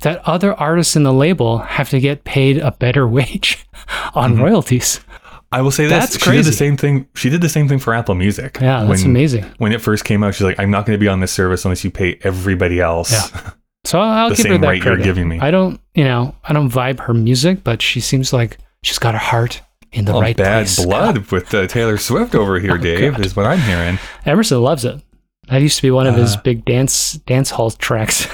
[0.01, 3.65] that other artists in the label have to get paid a better wage
[4.13, 4.43] on Mm-hmm.
[4.43, 4.99] royalties.
[5.51, 6.49] I will say this: That's she did crazy.
[6.51, 7.07] the same thing.
[7.15, 8.59] She did the same thing for Apple Music.
[8.61, 9.45] Yeah, that's when, amazing.
[9.57, 11.65] When it first came out, she's like, "I'm not going to be on this service
[11.65, 13.51] unless you pay everybody else." Yeah.
[13.85, 15.39] So I'll The give her same that rate you're giving me.
[15.39, 19.13] I don't, you know, I don't vibe her music, but she seems like she's got
[19.13, 19.61] her heart
[19.93, 20.85] in the Well, right bad place.
[20.85, 23.25] blood with uh, Taylor Swift over here, Oh, Dave, God.
[23.25, 23.97] is what I'm hearing.
[24.25, 25.01] Emerson loves it.
[25.47, 28.27] That used to be one of his Uh, big dance dance hall tracks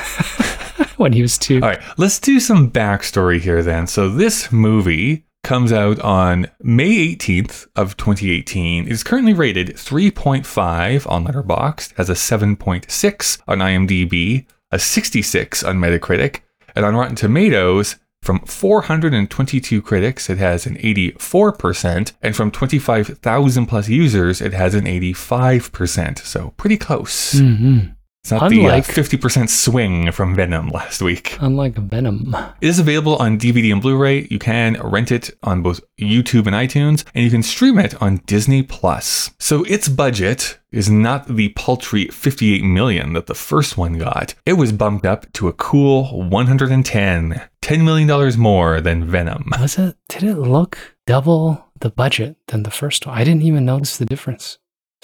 [0.98, 1.56] when he was two.
[1.62, 3.88] All right, let's do some backstory here then.
[3.88, 8.88] So this movie comes out on May 18th of 2018.
[8.88, 15.78] It is currently rated 3.5 on Letterboxd, has a 7.6 on IMDb, a 66 on
[15.78, 16.40] Metacritic,
[16.76, 23.88] and on Rotten Tomatoes from 422 critics, it has an 84%, and from 25,000 plus
[23.88, 26.20] users, it has an 85%.
[26.20, 27.34] So pretty close.
[27.34, 27.80] hmm
[28.26, 31.38] It's not Unlike- the uh, 50% swing from Venom last week.
[31.42, 32.36] Unlike Venom.
[32.60, 34.28] It is available on DVD and Blu-ray.
[34.32, 38.18] You can rent it on both YouTube and iTunes, and you can stream it on
[38.26, 39.30] Disney Plus.
[39.38, 44.34] So its budget is not the paltry 58 million that the first one got.
[44.44, 49.52] It was bumped up to a cool 110, 10 million dollars more than Venom.
[49.60, 49.98] Was it?
[50.10, 53.16] Did it look double the budget than the first one?
[53.16, 54.58] I didn't even notice the difference.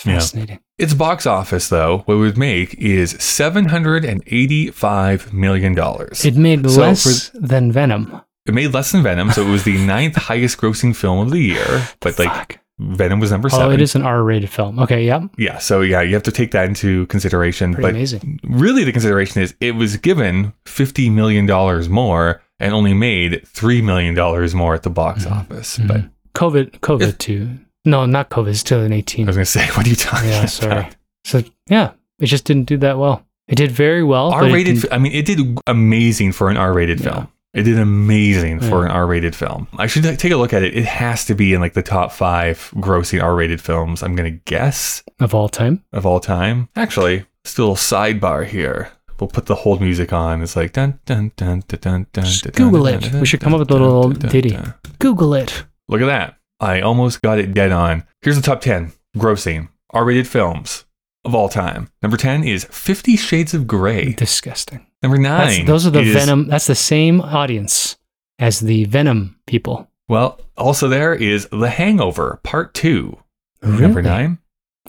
[0.05, 0.57] It's Yeah.
[0.77, 6.25] Its box office, though, what it would make is 785 million dollars.
[6.25, 8.21] It made So less than Venom.
[8.45, 11.39] It made less than Venom, so it was the ninth highest grossing film of the
[11.39, 11.87] year.
[11.99, 12.57] But like Fuck.
[12.79, 13.67] Venom was number seven.
[13.67, 14.79] Oh, it is an R-rated film.
[14.79, 15.21] Okay, yep.
[15.37, 17.73] Yeah, so yeah, you have to take that into consideration.
[17.75, 18.39] Pretty but amazing.
[18.43, 23.81] really, the consideration is it was given fifty million dollars more and only made three
[23.83, 25.77] million dollars more at the box office.
[25.77, 26.09] But Mhm.
[26.33, 27.59] COVID, COVID If- too.
[27.85, 28.49] No, not COVID.
[28.49, 29.25] It's 2018.
[29.25, 30.49] I was gonna say, what are you talking Yeah, about?
[30.49, 30.87] sorry.
[31.25, 33.25] So yeah, it just didn't do that well.
[33.47, 34.31] It did very well.
[34.31, 34.91] R-rated.
[34.91, 37.11] I mean, it did amazing for an R-rated Yeah.
[37.13, 37.27] film.
[37.53, 39.67] It did amazing for an R-rated film.
[39.77, 40.73] I should take a look at it.
[40.77, 44.03] It has to be in like the top five grossing R-rated films.
[44.03, 45.83] I'm gonna guess of all time.
[45.91, 46.69] of all time.
[46.77, 48.89] Actually, still a sidebar here.
[49.19, 50.41] We'll put the hold music on.
[50.41, 52.23] It's like dun dun dun dun dun dun.
[52.25, 53.11] Just Google dun, it.
[53.11, 54.57] dun, We should come up with a little ditty.
[54.99, 55.65] Google it.
[55.89, 56.37] Look at that.
[56.61, 58.03] I almost got it dead on.
[58.21, 60.85] Here's the top 10 grossing R-rated films
[61.25, 61.89] of all time.
[62.01, 64.13] Number 10 is 50 Shades of Grey.
[64.13, 64.85] Disgusting.
[65.03, 65.37] Number 9.
[65.55, 66.47] That's, those are the is- Venom.
[66.47, 67.97] That's the same audience
[68.39, 69.89] as the Venom people.
[70.07, 73.17] Well, also there is The Hangover Part 2.
[73.63, 73.81] Really?
[73.81, 74.37] Number 9.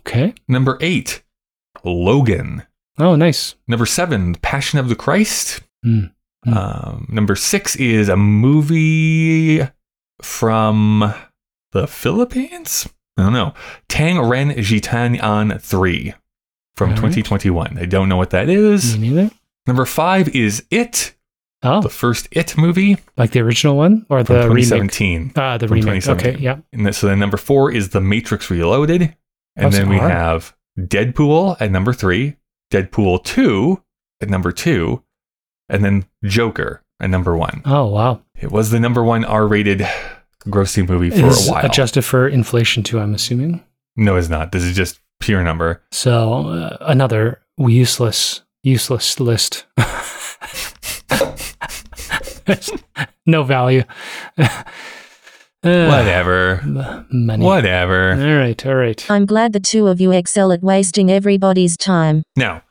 [0.00, 0.34] Okay.
[0.48, 1.22] Number 8.
[1.84, 2.64] Logan.
[2.98, 3.54] Oh, nice.
[3.66, 5.60] Number seven, Passion of the Christ.
[5.82, 6.04] Hmm.
[6.44, 6.54] Hmm.
[6.54, 9.66] Um, number six is a movie
[10.20, 11.12] from
[11.72, 12.88] the Philippines.
[13.16, 13.54] I don't know.
[13.88, 16.14] Tang Ren Jitan An 3
[16.76, 17.12] from All right.
[17.12, 17.78] 2021.
[17.78, 18.96] I don't know what that is.
[18.98, 19.30] Me neither.
[19.66, 21.14] Number five is It,
[21.64, 24.64] Oh, the first It movie like the original one or the remake?
[24.64, 25.32] 2017.
[25.36, 26.08] Ah, the remake.
[26.08, 26.58] Okay, yeah.
[26.72, 29.02] And then, so then number four is The Matrix Reloaded.
[29.54, 30.10] And That's then we hard.
[30.10, 32.36] have Deadpool at number three,
[32.72, 33.80] Deadpool 2
[34.22, 35.04] at number two,
[35.68, 37.62] and then Joker at number one.
[37.64, 38.22] Oh, wow.
[38.40, 39.86] It was the number one R rated
[40.44, 41.64] grossing movie for Is a while.
[41.66, 43.62] adjusted for inflation too, I'm assuming.
[43.96, 44.52] no, it's not.
[44.52, 45.82] This is just pure number.
[45.92, 49.64] So uh, another useless, useless list.
[53.26, 53.84] no value.
[55.64, 56.58] Uh, Whatever.
[56.64, 57.44] m- Money.
[57.44, 58.14] Whatever.
[58.14, 59.08] All right, all right.
[59.08, 62.24] I'm glad the two of you excel at wasting everybody's time.
[62.34, 62.62] Now,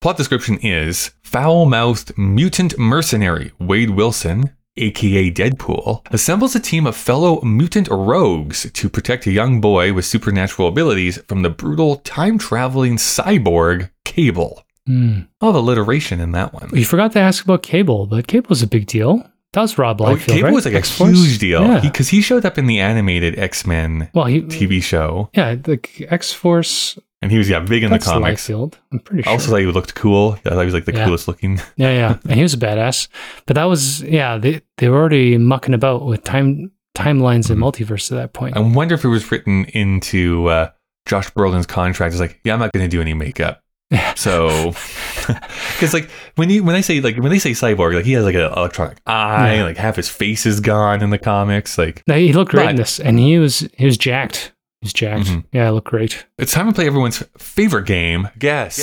[0.00, 4.44] plot description is foul mouthed mutant mercenary Wade Wilson,
[4.76, 10.04] aka Deadpool, assembles a team of fellow mutant rogues to protect a young boy with
[10.04, 14.64] supernatural abilities from the brutal time traveling cyborg Cable.
[14.88, 14.92] A
[15.40, 16.70] lot of alliteration in that one.
[16.74, 19.22] You forgot to ask about Cable, but Cable's a big deal.
[19.52, 20.52] That was Rob Oh, Cable right?
[20.52, 21.10] was like a X-Force?
[21.16, 21.80] huge deal Yeah.
[21.80, 25.78] because he, showed up in the animated X Men well, he, TV show, yeah, the
[26.08, 26.98] X Force.
[27.22, 28.46] And he was yeah big in That's the comics.
[28.48, 28.74] Liefeld.
[28.92, 29.30] I'm pretty sure.
[29.30, 30.32] I also thought he looked cool.
[30.44, 31.04] I thought he was like the Yeah.
[31.06, 31.60] coolest looking.
[31.76, 33.08] Yeah, yeah, and he was a badass.
[33.46, 38.12] But that was yeah, they they were already mucking about with time timelines and multiverse
[38.12, 38.56] at that point.
[38.56, 40.70] I wonder if it was written into uh,
[41.06, 42.12] Josh Brolin's contract.
[42.12, 43.60] It's like, yeah, I'm not going to do any makeup.
[44.16, 44.72] So,
[45.26, 48.24] because like when you when I say like when they say cyborg, like he has
[48.24, 49.64] like an electronic eye, Yeah.
[49.64, 51.76] like half his face is gone in the comics.
[51.78, 54.52] Like No, he looked great in this, and he was he was jacked.
[54.82, 55.26] He was jacked.
[55.28, 55.44] Mhm.
[55.52, 56.26] Yeah, it looked great.
[56.38, 58.28] it's time to play everyone's favorite game.
[58.36, 58.76] Guess,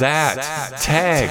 [0.00, 1.30] that, tag.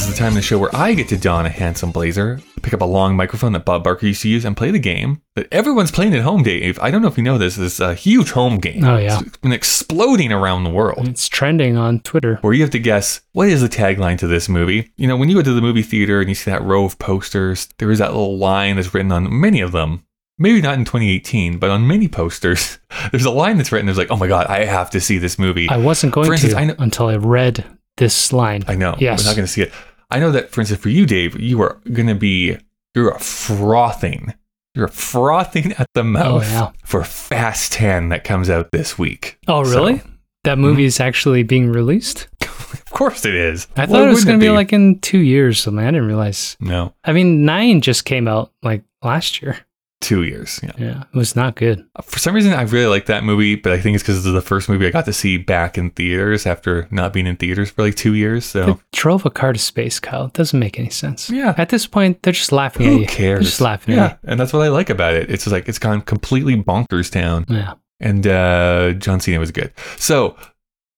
[0.00, 2.40] This is the time in the show where I get to don a handsome blazer,
[2.62, 5.20] pick up a long microphone that Bob Barker used to use, and play the game
[5.36, 6.78] that everyone's playing at home, Dave.
[6.80, 8.82] I don't know if you know this, this is a huge home game.
[8.82, 9.20] Oh, yeah.
[9.20, 11.06] It's been exploding around the world.
[11.06, 12.36] It's trending on Twitter.
[12.40, 14.90] Where you have to guess what is the tagline to this movie.
[14.96, 16.98] You know, when you go to the movie theater and you see that row of
[16.98, 20.06] posters, there is that little line that's written on many of them.
[20.38, 22.78] Maybe not in 2018, but on many posters,
[23.10, 23.84] there's a line that's written.
[23.84, 25.68] There's like, oh my god, I have to see this movie.
[25.68, 27.66] I wasn't going instance, to I know- until I read
[27.98, 28.64] this line.
[28.66, 28.96] I know.
[28.98, 29.22] Yes.
[29.22, 29.72] We're not going to see it.
[30.10, 32.56] I know that, for instance, for you, Dave, you are going to be,
[32.94, 34.34] you're frothing.
[34.74, 36.70] You're frothing at the oh, mouth yeah.
[36.84, 39.38] for Fast 10 that comes out this week.
[39.48, 40.02] oh, So, really?
[40.44, 40.62] that hmm?
[40.62, 42.28] movie is actually being released.
[42.72, 43.66] of course it is.
[43.76, 45.60] I Why thought it was going to be like in two years.
[45.60, 46.56] Something I didn't realize.
[46.60, 49.58] No, I mean, nine just came out like last year.
[50.00, 50.58] Two years.
[50.62, 50.72] Yeah.
[50.78, 51.84] Yeah, it was not good.
[52.02, 54.40] For some reason, I really like that movie, but I think it's because it's the
[54.40, 57.82] first movie I got to see back in theaters after not being in theaters for
[57.82, 58.44] like two years.
[58.46, 60.26] So They drove a car to space, Kyle.
[60.26, 61.28] It doesn't make any sense.
[61.30, 61.54] Yeah.
[61.58, 63.38] At this point, they're just laughing at who cares?
[63.40, 65.30] They're just laughing Yeah, and that's what I like about it.
[65.30, 67.44] It's just like it's gone completely bonkers town.
[67.48, 67.74] Yeah.
[68.00, 69.72] and uh, John Cena was good.
[69.96, 70.36] So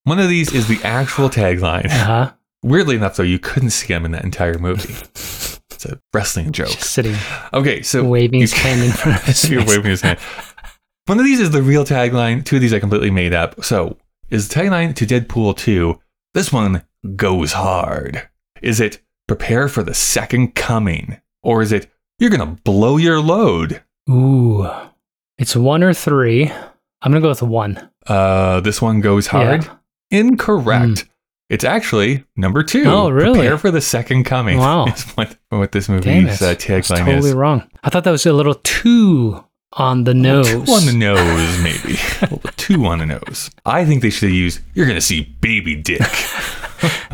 [0.05, 1.87] one of these is the actual tagline.
[1.87, 2.33] Uh huh.
[2.65, 4.95] Weirdly enough, though, you couldn't see him in that entire movie.
[5.85, 6.69] It's a wrestling joke.
[6.69, 7.17] Just sitting,
[7.53, 10.19] Okay, so waving his hand in front of his You're waving his hand.
[11.07, 12.45] One of these is the real tagline.
[12.45, 13.65] Two of these I completely made up.
[13.65, 13.97] So
[14.31, 15.99] is the tagline to Deadpool 2,
[16.35, 16.85] this one
[17.17, 18.29] goes hard.
[18.63, 21.21] Is it prepare for the second coming?
[21.43, 23.83] Or is it you're going to blow your load?
[24.09, 24.71] Ooh.
[25.39, 26.45] It's one or three.
[27.03, 27.91] I'm going to go with one.
[28.07, 29.65] Uh, this one goes hard?
[29.65, 30.21] Yeah.
[30.21, 31.09] Incorrect.
[31.53, 32.85] It's actually number two.
[32.87, 33.41] Oh, really?
[33.41, 34.57] Prepare for the second coming.
[34.57, 34.87] Wow.
[34.95, 37.35] Is what, what this movie's uh, tagline totally is.
[37.35, 37.69] wrong.
[37.83, 39.45] I thought that was a little too
[39.75, 40.49] on the nose.
[40.49, 41.99] Two on the nose, maybe.
[42.49, 43.51] a two on the nose.
[43.67, 46.01] I think they should have used, you're going to see baby dick.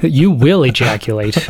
[0.00, 1.46] You will ejaculate.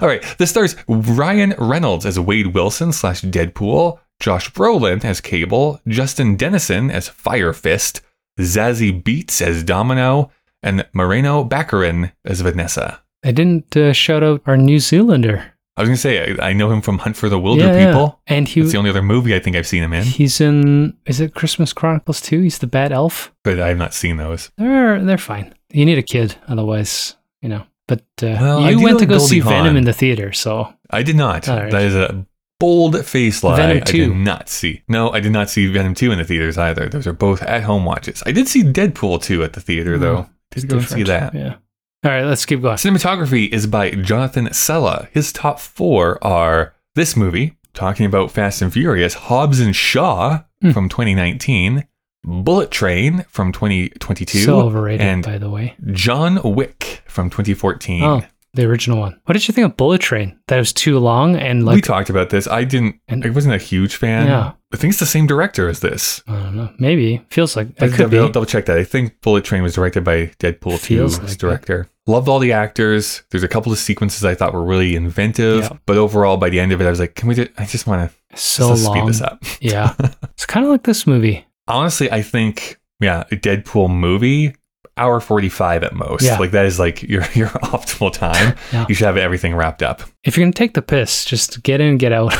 [0.00, 0.24] All right.
[0.38, 6.90] This stars Ryan Reynolds as Wade Wilson slash Deadpool, Josh Brolin as Cable, Justin Dennison
[6.90, 8.00] as Fire Fist,
[8.38, 10.30] Zazie Beetz as Domino,
[10.66, 13.00] and Morena Baccarin as Vanessa.
[13.24, 15.52] I didn't uh, shout out our New Zealander.
[15.76, 17.76] I was going to say, I, I know him from Hunt for the Wilder Yeah,
[17.78, 17.86] yeah.
[17.92, 18.20] People.
[18.26, 20.96] And he That's the only other movie I think I've seen him in, he's in
[21.04, 22.40] is it Christmas Chronicles 2?
[22.40, 23.32] He's the bad elf.
[23.44, 24.50] but I have not seen those.
[24.56, 25.54] They're they're fine.
[25.70, 27.66] You need a kid otherwise, you know.
[27.88, 31.02] But uh, Well, you went to go Goldie see Venom in the theater, so I
[31.02, 31.46] did not.
[31.46, 31.70] Right.
[31.70, 32.26] That is a
[32.58, 33.56] bold face lie.
[33.56, 33.98] Venom I 2.
[34.08, 34.82] did not see.
[34.88, 36.88] No, I did not see Venom 2 in the theaters either.
[36.88, 38.22] Those are both at home watches.
[38.26, 40.28] I did see Deadpool 2 at the theater, though.
[40.62, 41.34] Did go and see that.
[41.34, 41.56] Yeah.
[42.04, 42.76] All right, let's keep going.
[42.76, 45.08] Cinematography is by Jonathan Sela.
[45.12, 50.70] His top four are this movie, talking about Fast and Furious, Hobbs and Shaw Hmm.
[50.70, 51.84] from 2019,
[52.24, 55.74] Bullet Train from 2022, So overrated, and by the way.
[55.92, 58.02] John Wick from 2014.
[58.02, 58.22] Oh,
[58.56, 59.20] the original one.
[59.24, 60.38] What did you think of Bullet Train?
[60.48, 62.46] That was too long and like we talked about this.
[62.48, 62.96] I didn't.
[63.08, 64.26] And- I wasn't a huge fan.
[64.26, 64.52] Yeah.
[64.72, 66.22] I think it's the same director as this.
[66.26, 66.70] I don't know.
[66.78, 68.76] Maybe feels like I could double, double check that.
[68.76, 71.88] I think Bullet Train was directed by Deadpool Feels 2's like director.
[72.08, 73.22] Loved all the actors.
[73.30, 75.78] There's a couple of sequences I thought were really inventive, Yeah.
[75.86, 77.34] but overall, by the end of it, I was like, "Can we?
[77.34, 79.94] Just, I just want to So speed this up." yeah,
[80.24, 81.44] it's kind of like this movie.
[81.68, 84.54] Honestly, I think yeah, a Deadpool movie,
[84.96, 86.22] hour forty five at most.
[86.22, 86.38] Yeah.
[86.38, 88.56] Like that is like your your optimal time.
[88.72, 88.86] Yeah.
[88.88, 90.02] You should have everything wrapped up.
[90.24, 92.32] If you're gonna take the piss, just get in, get out,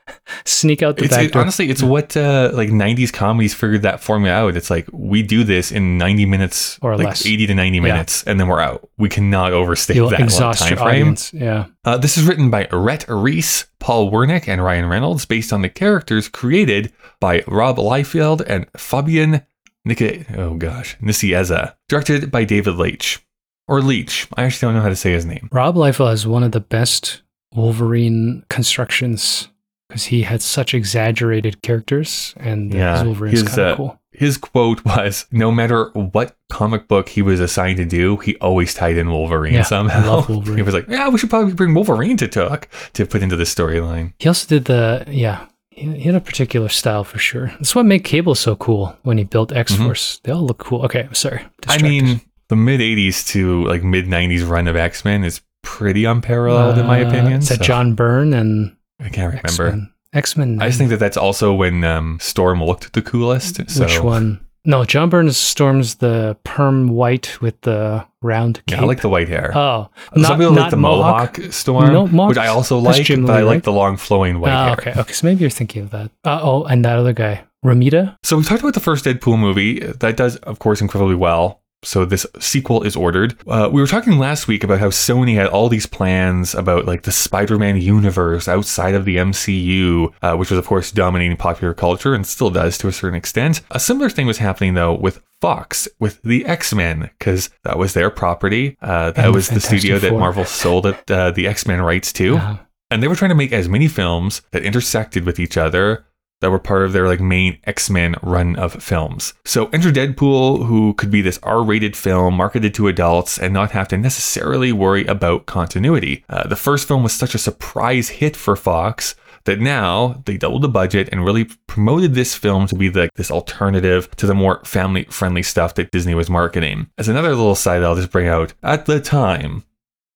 [0.44, 1.42] sneak out the It's, back it- door.
[1.42, 4.56] honestly, it's what uh, like '90s comedies figured that formula out.
[4.56, 7.26] It's like we do this in 90 minutes Or like less.
[7.26, 8.88] 80 to 90 minutes, and then we're out.
[8.96, 10.86] We cannot overstay You'll that long exhaust time frame.
[10.88, 11.32] audience.
[11.34, 11.66] Yeah.
[11.84, 15.68] Uh, this is written by Rhett Reese, Paul Wernick, and Ryan Reynolds, based on the
[15.68, 19.42] characters created by Rob Liefeld and Fabian
[19.84, 21.74] Nik- oh gosh, Nicieza.
[21.88, 23.20] Directed by David Leitch.
[23.66, 24.28] Or Leach.
[24.36, 25.48] I actually don't know how to say his name.
[25.50, 27.22] Rob Liefeld has one of the best
[27.54, 29.48] Wolverine constructions
[29.88, 34.00] because he had such exaggerated characters, and Yeah, his Wolverine's kind of uh, cool.
[34.12, 38.74] His quote was No matter what comic book he was assigned to do, he always
[38.74, 40.24] tied in Wolverine Yeah, somehow.
[40.28, 40.56] Wolverine.
[40.58, 43.44] he was like, Yeah, we should probably bring Wolverine to talk to put into the
[43.44, 44.12] storyline.
[44.18, 45.46] He also did the yeah.
[45.76, 47.48] He had a particular style for sure.
[47.48, 50.20] That's what made Cable so cool when he built X Force.
[50.22, 50.82] They all look cool.
[50.84, 51.40] Okay, sorry.
[51.62, 51.70] Mm-hmm.
[51.70, 56.04] I mean, the mid 80s to like mid 90s run of X Men is pretty
[56.04, 57.40] unparalleled, in my Uh, opinion.
[57.40, 59.66] Is that so- John Byrne and I can't remember.
[59.66, 59.90] X-Men?
[60.12, 60.62] X-Men.
[60.62, 63.68] I just think that that's also when um, Storm looked the coolest.
[63.68, 64.46] So, which one?
[64.66, 68.78] No, John Burns storms the perm white with the round cape.
[68.78, 69.52] Yeah, I like the white hair.
[69.54, 71.38] Oh, Some not, people not like the Mohawk.
[71.38, 73.62] Mohawk, Storm, No, Mohawk- which I also like, but I like right?
[73.62, 74.72] the long flowing white Oh, hair.
[74.72, 75.12] okay, okay.
[75.12, 76.10] So maybe you're thinking of that.
[76.24, 78.16] Uh, oh, and that other guy, Romita.
[78.22, 79.80] So we talked about the first Deadpool movie.
[79.80, 81.60] That does, of course, incredibly well.
[81.84, 83.36] So this sequel is ordered.
[83.46, 87.02] Uh, we were talking last week about how Sony had all these plans about like
[87.02, 92.14] the Spider-Man universe outside of the MCU, uh, which was of course dominating popular culture
[92.14, 93.60] and still does to a certain extent.
[93.70, 98.10] A similar thing was happening though with Fox with the X-Men because that was their
[98.10, 98.76] property.
[98.80, 102.12] Uh, that And was the studio Fantastic that Marvel sold it, uh, the X-Men rights
[102.14, 102.36] to.
[102.36, 102.56] Uh,
[102.90, 106.06] And they were trying to make as many films that intersected with each other
[106.40, 109.34] that were part of their like main X-Men run of films.
[109.44, 113.88] So enter Deadpool, who could be this R-rated film marketed to adults and not have
[113.88, 116.24] to necessarily worry about continuity.
[116.28, 119.14] Uh, the first film was such a surprise hit for Fox
[119.44, 123.30] that now they doubled the budget and really promoted this film to be like this
[123.30, 126.90] alternative to the more family-friendly stuff that Disney was marketing.
[126.98, 129.64] As another little side I'll just bring out, at the time,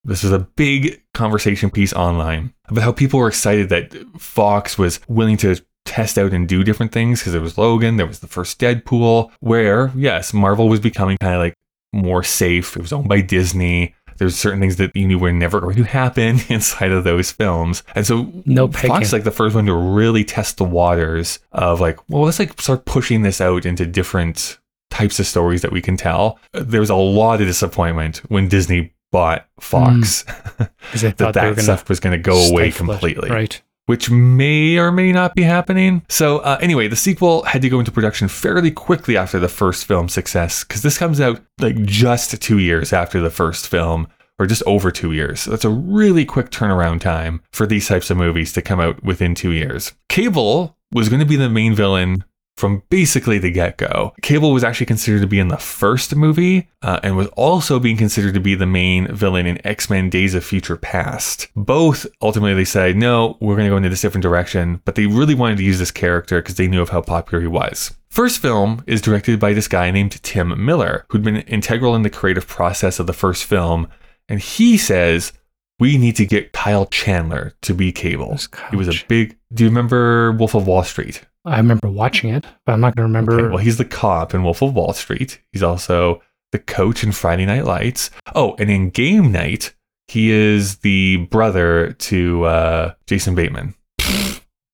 [0.05, 5.01] this was a big conversation piece online about how people were excited that Fox was
[5.09, 8.27] willing to test out and do different things because there was Logan, there was the
[8.27, 11.55] first Deadpool, where, yes, Marvel was becoming kind of like
[11.93, 12.77] more safe.
[12.77, 13.95] It was owned by Disney.
[14.19, 17.83] There's certain things that you knew were never going to happen inside of those films.
[17.95, 21.81] And so No Fox is like the first one to really test the waters of
[21.81, 24.59] like, well, let's like start pushing this out into different
[24.91, 26.39] types of stories that we can tell.
[26.53, 30.65] There was a lot of disappointment when Disney bought Fox hmm.
[30.95, 32.93] they that that stuff was going to go away stifle it.
[32.93, 33.63] completely Right.
[33.89, 36.03] Which may or may not be happening.
[36.11, 39.87] So, uh, anyway, the sequel had to go into production fairly quickly after the first
[39.87, 44.07] film's success because this comes out like just two years after the first film,
[44.39, 45.41] or just over two years.
[45.41, 49.03] So, that's a really quick turnaround time for these types of movies to come out
[49.03, 49.95] within two years.
[50.11, 52.25] Cable was going to be the main villain.
[52.59, 56.69] From basically the get go, Cable was actually considered to be in the first movie
[56.83, 60.35] uh, and was also being considered to be the main villain in X Men Days
[60.35, 61.47] of Future Past.
[61.55, 65.07] Both ultimately they said, no, we're going to go into this different direction, but they
[65.07, 67.95] really wanted to use this character because they knew of how popular he was.
[68.11, 72.11] First film is directed by this guy named Tim Miller, who'd been integral in the
[72.11, 73.87] creative process of the first film,
[74.29, 75.33] and he says,
[75.79, 78.37] we need to get Kyle Chandler to be Cable.
[78.71, 79.37] He was a big.
[79.55, 81.25] Do you remember Wolf of Wall Street?
[81.49, 83.41] I remember watching it, but I'm not going to remember.
[83.41, 85.41] Okay, well, he's the cop in Wolf of Wall Street.
[85.53, 86.23] He's also
[86.53, 88.11] the coach in Friday Night Lights.
[88.35, 89.75] Oh, and in Game Night,
[90.07, 93.75] he is the brother to uh, Jason Bateman.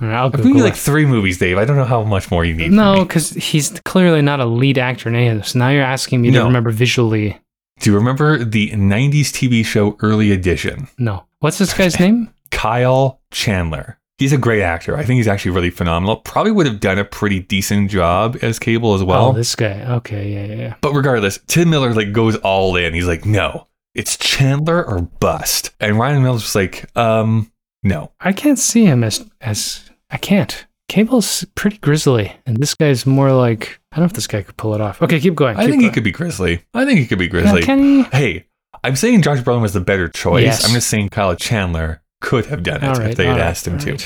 [0.00, 1.56] I'll I've you like three movies, Dave.
[1.56, 2.72] I don't know how much more you need.
[2.72, 5.54] No, because he's clearly not a lead actor in any of this.
[5.54, 7.40] Now you're asking me to remember visually.
[7.80, 10.88] Do you remember the 90s TV show Early Edition?
[10.98, 11.24] No.
[11.40, 12.32] What's this guy's name?
[12.50, 13.98] Kyle Chandler.
[14.18, 14.96] He's a great actor.
[14.96, 16.16] I think he's actually really phenomenal.
[16.18, 19.26] Probably would have done a pretty decent job as Cable as well.
[19.28, 19.84] oh, this guy.
[19.96, 20.74] Okay, yeah, yeah, yeah.
[20.80, 22.94] But regardless, Tim Miller like goes all in.
[22.94, 25.70] He's like, no, it's Chandler or bust.
[25.80, 27.50] And Ryan Reynolds was like, um,
[27.82, 28.12] no.
[28.20, 30.64] I can't see him as as I can't.
[30.88, 34.56] Cable's pretty grizzly, and this guy's more like I don't know if this guy could
[34.56, 35.02] pull it off.
[35.02, 35.56] Okay, keep going.
[35.56, 36.62] I keep think he could be Grizzly.
[36.72, 37.62] I think he could be Yeah, Grizzly.
[37.62, 38.02] can he?
[38.04, 38.46] Hey,
[38.84, 40.44] I'm saying Josh Brolin was the better choice.
[40.44, 40.64] Yes.
[40.68, 43.38] I'm just saying Kyle Chandler could have done it All right, if they had all
[43.38, 43.98] right, asked him all to.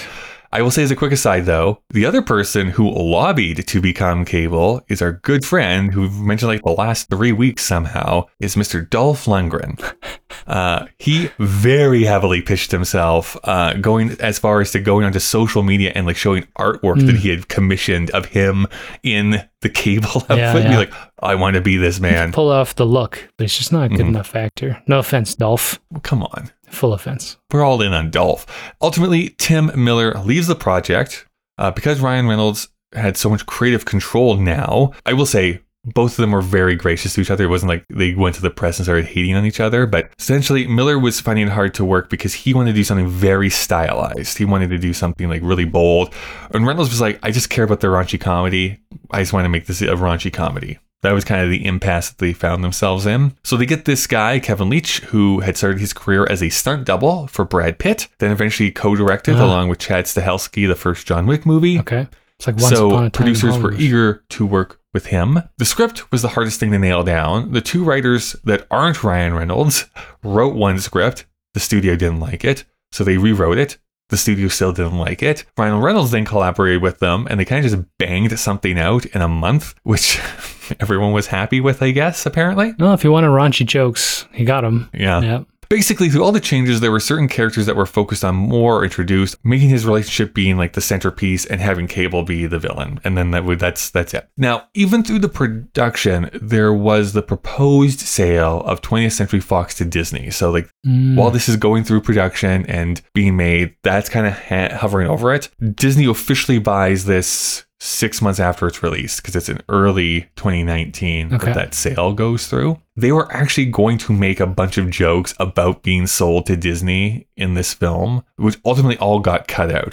[0.50, 4.24] I will say as a quick aside though, the other person who lobbied to become
[4.24, 8.54] Cable is our good friend who we've mentioned like the last three weeks somehow is
[8.56, 8.88] Mr.
[8.88, 9.78] Dolph Lundgren.
[10.46, 15.62] Uh, he very heavily pitched himself, uh, going as far as to going onto social
[15.62, 18.66] media and like showing artwork that he had commissioned of him
[19.02, 20.64] in the Cable outfit.
[20.64, 22.32] Yeah, like, I want to be this man.
[22.32, 24.82] Pull off the look, but he's just not a good enough actor.
[24.86, 25.78] No offense, Dolph.
[26.02, 26.50] Come on.
[26.70, 27.36] Full offense.
[27.52, 28.46] we're all in on Dolph.
[28.80, 31.26] Ultimately, Tim Miller leaves the project
[31.58, 34.92] uh, because Ryan Reynolds had so much creative control now.
[35.04, 37.44] I will say both of them were very gracious to each other.
[37.44, 40.10] It wasn't like they went to the press and started hating on each other, but
[40.18, 43.50] essentially Miller was finding it hard to work because he wanted to do something very
[43.50, 44.38] stylized.
[44.38, 46.12] He wanted to do something like really bold.
[46.52, 48.78] And Reynolds was like, I just care about the raunchy comedy.
[49.10, 50.78] I just want to make this a raunchy comedy.
[51.02, 53.36] That was kind of the impasse that they found themselves in.
[53.44, 56.84] So they get this guy, Kevin Leitch, who had started his career as a stunt
[56.86, 59.44] double for Brad Pitt, then eventually co-directed Ah.
[59.44, 61.78] along with Chad Stahelski the first John Wick movie.
[61.78, 62.08] Okay.
[62.38, 65.40] It's like once So producers were eager to work with him.
[65.58, 67.52] The script was the hardest thing to nail down.
[67.52, 69.86] The two writers that aren't Ryan Reynolds
[70.24, 71.26] wrote one script.
[71.54, 73.78] The studio didn't like it, so they rewrote it.
[74.10, 75.44] The studio still didn't like it.
[75.58, 79.20] Ryan Reynolds then collaborated with them, and they kind of just banged something out in
[79.20, 80.20] a month, which
[80.80, 82.74] everyone was happy with, I guess, apparently.
[82.78, 84.90] No, if you wanted raunchy jokes, he got them.
[84.94, 85.20] Yeah.
[85.20, 85.44] Yeah.
[85.70, 89.36] Basically, through all the changes, there were certain characters that were focused on more introduced,
[89.44, 92.98] making his relationship being like the centerpiece and having Cable be the villain.
[93.04, 94.30] And then that would that's that's it.
[94.38, 99.84] Now, even through the production, there was the proposed sale of 20th Century Fox to
[99.84, 100.30] Disney.
[100.30, 101.16] So like Mm.
[101.16, 105.34] while this is going through production and being made, that's kind of ha- hovering over
[105.34, 105.50] it.
[105.74, 111.46] Disney officially buys this six months after it's released because it's in early 2019 Okay.
[111.46, 112.80] that that sale goes through.
[112.96, 117.28] They were actually going to make a bunch of jokes about being sold to Disney
[117.36, 119.90] in this film, which ultimately all got cut out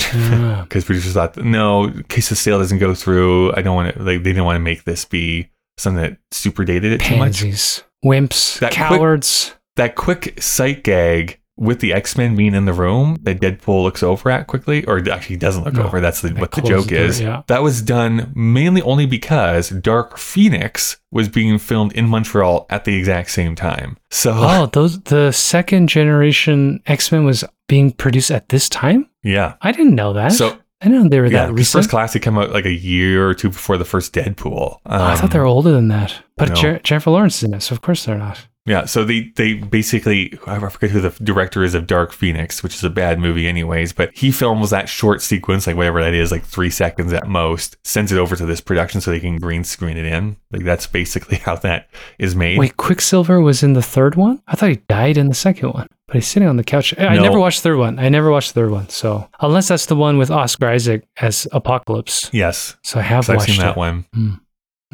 [0.64, 4.00] because producers thought, no, in case the sale doesn't go through, I don't want to.
[4.02, 7.42] Like they didn't want to make this be something that super dated it too much
[7.42, 7.84] Pansies.
[8.04, 8.60] Wimps.
[8.60, 9.54] That quick- cowards.
[9.76, 14.04] that quick sight gag with the X Men being in the room that Deadpool looks
[14.04, 16.02] over at quickly, or actually doesn't look No, over.
[16.02, 17.22] That's the, what the joke door, is.
[17.22, 17.44] yeah.
[17.48, 22.96] That was done mainly only because Dark Phoenix was being filmed in Montreal at the
[22.98, 23.98] exact same time.
[24.10, 29.08] So Oh, those the second generation X Men was being produced at this time.
[29.24, 30.34] yeah, I didn't know that.
[30.34, 31.80] so I know they were yeah, that the recent.
[31.84, 34.54] first classic came out like a year or two before the first Deadpool.
[34.54, 36.22] Oh, I thought they Um, were older than that.
[36.38, 36.56] But no.
[36.56, 38.46] Jer- Jennifer Lawrence is in it, so of course they're not.
[38.68, 42.74] Yeah, so they they basically I forget who the director is of Dark Phoenix, which
[42.74, 46.32] is a bad movie anyways, but he films that short sequence, like whatever that is,
[46.32, 49.64] like three seconds at most, sends it over to this production so they can green
[49.64, 50.38] screen it in.
[50.52, 52.58] Like that's basically how that is made.
[52.58, 54.42] Wait, Quicksilver was in the third one?
[54.48, 56.92] I thought he died in the second one, but he's sitting on the couch.
[56.98, 57.22] I No.
[57.22, 58.00] never watched the third one.
[58.00, 58.90] I never watched the third one.
[58.90, 62.32] So unless that's the one with Oscar Isaac as Apocalypse.
[62.34, 63.78] Yes, So I have 'cause I've watched seen that it.
[63.78, 64.06] one.
[64.12, 64.32] Hmm.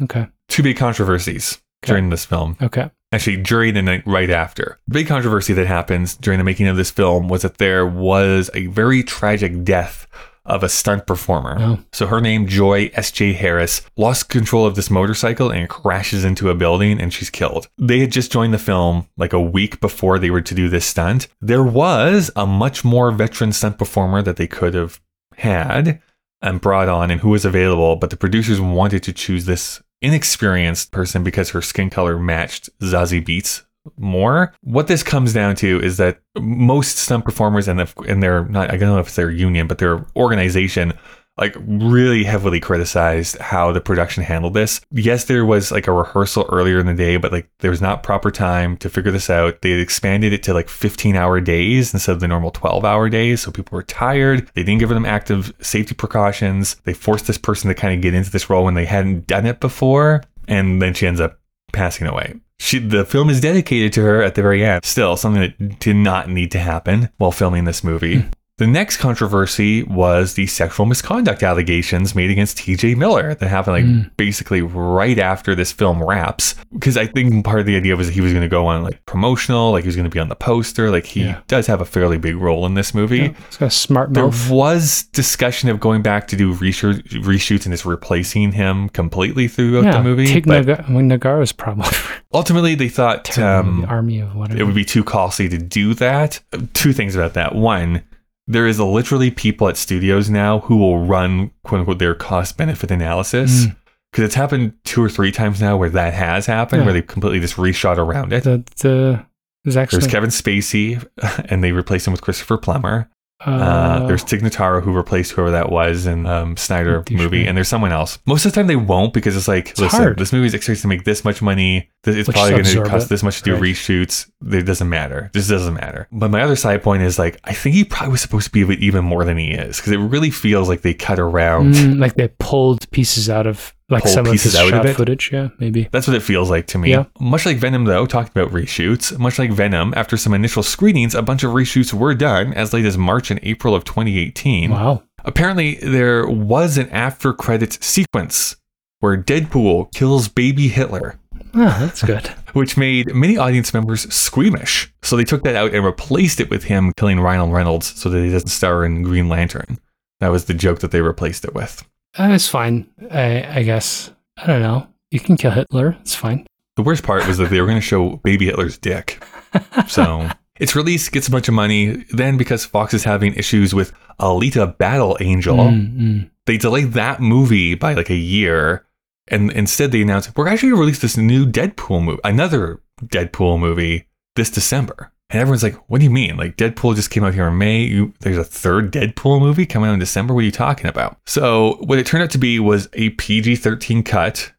[0.02, 0.26] Okay.
[0.48, 2.58] Two big controversies during this film.
[2.60, 2.90] Okay.
[3.12, 4.78] Actually during the night right after.
[4.88, 8.50] The big controversy that happens during the making of this film was that there was
[8.54, 10.06] a very tragic death
[10.44, 11.56] of a stunt performer.
[11.60, 11.78] Oh.
[11.92, 13.34] So her name, Joi S.J.
[13.34, 17.68] Harris, lost control of this motorcycle and crashes into a building and she's killed.
[17.78, 20.86] They had just joined the film like a week before they were to do this
[20.86, 21.28] stunt.
[21.40, 25.00] There was a much more veteran stunt performer that they could have
[25.36, 26.00] had
[26.40, 30.90] and brought on and who was available, but the producers wanted to choose this inexperienced
[30.90, 33.62] person because her skin color matched Zazie Beetz
[33.96, 34.52] more.
[34.62, 38.70] What this comes down to is that most stunt performers and the, and their not
[38.70, 40.92] I don't know if it's their union, but their organization
[41.38, 44.80] like really heavily criticized how the production handled this.
[44.90, 48.02] Yes, there was like a rehearsal earlier in the day, but like there was not
[48.02, 49.62] proper time to figure this out.
[49.62, 53.08] They had expanded it to like 15 hour days instead of the normal 12 hour
[53.08, 53.40] days.
[53.40, 54.50] So people were tired.
[54.54, 56.76] They didn't give them active safety precautions.
[56.84, 59.46] They forced this person to kind of get into this role when they hadn't done
[59.46, 60.22] it before.
[60.48, 61.38] And then she ends up
[61.72, 62.34] passing away.
[62.58, 64.84] She, the film is dedicated to her at the very end.
[64.84, 68.24] Still, something that did not need to happen while filming this movie.
[68.58, 74.16] The next controversy was the sexual misconduct allegations made against TJ Miller that happened like
[74.18, 76.54] basically right after this film wraps.
[76.70, 78.82] Because I think part of the idea was that he was going to go on
[78.82, 80.90] like promotional, like he was going to be on the poster.
[80.90, 81.40] Like he Yeah.
[81.46, 83.34] does have a fairly big role in this movie.
[83.48, 84.14] It's got a smart move.
[84.48, 89.48] There was discussion of going back to do reshoot, reshoots and just replacing him completely
[89.48, 90.40] throughout yeah, the movie.
[90.42, 91.88] But Naga- Nagaro's problem.
[92.34, 94.60] ultimately, they thought um, Army of whatever.
[94.60, 96.40] it would be too costly to do that.
[96.74, 97.54] Two things about that.
[97.54, 98.02] One,
[98.46, 102.90] there is literally people at studios now who will run quote unquote their cost benefit
[102.90, 103.66] analysis.
[103.66, 103.76] Mm.
[104.10, 106.84] Because it's happened two or three times now where that has happened, Yeah.
[106.86, 108.44] where they completely just reshot around it.
[108.44, 109.22] That uh,
[109.64, 111.02] was actually There's Kevin Spacey,
[111.50, 113.08] and they replaced him with Christopher Plummer.
[113.46, 117.56] uh, Uh, there's Tig Notaro who replaced whoever that was in um, Snyder movie, and
[117.56, 118.18] there's someone else.
[118.26, 120.18] Most of the time they won't because it's like, listen, hard.
[120.18, 121.88] this movie is expected to make this much money.
[122.04, 123.08] It's Let's probably going to cost it.
[123.10, 123.62] this much to do Right.
[123.62, 124.26] reshoots.
[124.50, 125.30] It doesn't matter.
[125.32, 126.08] This doesn't matter.
[126.10, 128.74] But my other side point is like, I think he probably was supposed to be
[128.84, 131.74] even more than he is because it really feels like they cut around.
[131.74, 134.96] Mm, like they pulled pieces out of like some of pieces his out of shot
[134.96, 135.30] footage.
[135.32, 135.86] Yeah, maybe.
[135.92, 136.90] That's what it feels like to me.
[136.90, 137.04] Yeah.
[137.20, 141.22] Much like Venom, though, talking about reshoots, much like Venom, after some initial screenings, a
[141.22, 144.70] bunch of reshoots were done as late as March and April of 2018.
[144.70, 145.02] Wow.
[145.24, 148.56] Apparently, there was an after credits sequence
[149.00, 151.18] where Deadpool kills baby Hitler,
[151.54, 152.26] Oh, that's good.
[152.54, 154.92] which made many audience members squeamish.
[155.02, 158.22] So they took that out and replaced it with him killing Ryan Reynolds so that
[158.24, 159.78] he doesn't star in Green Lantern.
[160.20, 161.84] That was the joke that they replaced it with.
[162.18, 162.88] Uh, it's fine.
[163.10, 164.12] I, I guess.
[164.36, 164.86] I don't know.
[165.10, 165.96] You can kill Hitler.
[166.00, 166.46] It's fine.
[166.76, 169.22] The worst part was that they were going to show baby Hitler's dick.
[169.88, 172.04] So its release gets a bunch of money.
[172.12, 176.30] Then, because Fox is having issues with Alita Battle Angel, Mm, mm.
[176.46, 178.86] they delayed that movie by like a year.
[179.28, 183.58] And instead, they announced we're actually going to release this new Deadpool movie, another Deadpool
[183.58, 185.12] movie this December.
[185.30, 186.36] And everyone's like, what do you mean?
[186.36, 187.80] Like, Deadpool just came out here in May.
[187.82, 190.34] You, there's a third Deadpool movie coming out in December.
[190.34, 191.16] What are you talking about?
[191.24, 194.52] So, what it turned out to be was a PG 13 cut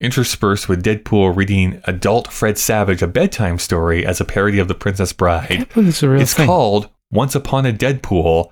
[0.00, 4.74] interspersed with Deadpool reading adult Fred Savage a bedtime story as a parody of The
[4.74, 5.66] Princess Bride.
[5.76, 8.50] it's It's called Once Upon a Deadpool.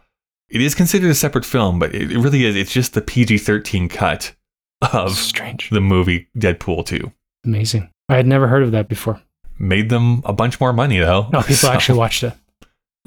[0.49, 2.57] It is considered a separate film, but it it really is.
[2.57, 4.35] It's just the PG 13 cut
[4.83, 5.71] of Strange.
[5.71, 7.13] the movie Deadpool 2.
[7.45, 7.91] Amazing.
[8.09, 9.21] I had never heard of that before.
[9.59, 11.29] Made them a bunch more money, though.
[11.33, 12.33] No, people So- actually watched it.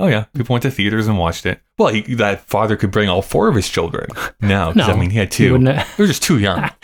[0.01, 0.26] Oh, yeah.
[0.34, 1.59] People went to theaters and watched it.
[1.78, 4.07] Well, he, that father could bring all four of his children.
[4.41, 5.51] No, 'cause, No, I mean, he had two.
[5.51, 6.70] wouldn't They were just too young.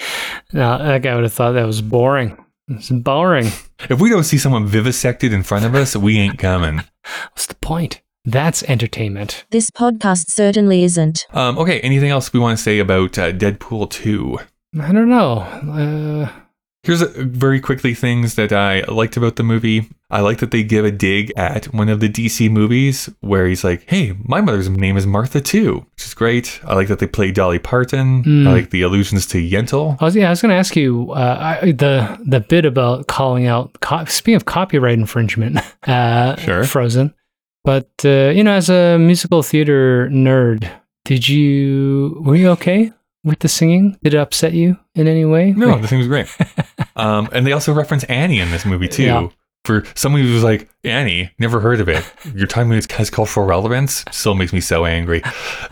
[0.54, 2.38] No, that guy would have thought that was boring.
[2.68, 3.48] It's boring.
[3.90, 6.84] if we don't see someone vivisected in front of us, we ain't coming.
[7.32, 8.02] What's the point?
[8.26, 9.46] That's entertainment.
[9.50, 11.26] This podcast certainly isn't.
[11.34, 14.38] Um, okay, anything else we want to say about uh, Deadpool 2?
[14.80, 15.40] I don't know.
[15.40, 16.42] Uh,
[16.86, 19.90] Here's a, very quickly things that I liked about the movie.
[20.12, 23.64] I like that they give a dig at one of the DC movies where he's
[23.64, 26.60] like, "Hey, my mother's name is Martha too," which is great.
[26.64, 28.24] I like that they play Dolly Parton.
[28.24, 28.48] Mm.
[28.48, 29.98] I like the allusions to Yentl.
[30.00, 30.28] I was yeah.
[30.28, 33.80] I was going to ask you uh, I, the the bit about calling out.
[33.82, 35.58] Co- speaking of copyright infringement,
[35.88, 36.66] uh, Sure.
[36.66, 37.16] Frozen.
[37.64, 40.70] But uh, you know, as a musical theater nerd,
[41.04, 42.92] did you were you okay
[43.26, 43.98] with the singing?
[44.04, 45.52] Did it upset you in any way?
[45.52, 46.28] No, the thing was great.
[46.96, 49.04] um, and they also reference Annie in this movie too.
[49.04, 49.28] Yeah.
[49.66, 52.06] For someone who's like Annie, never heard of it.
[52.36, 54.06] You're telling it has cultural relevance?
[54.12, 55.24] Still makes me so angry.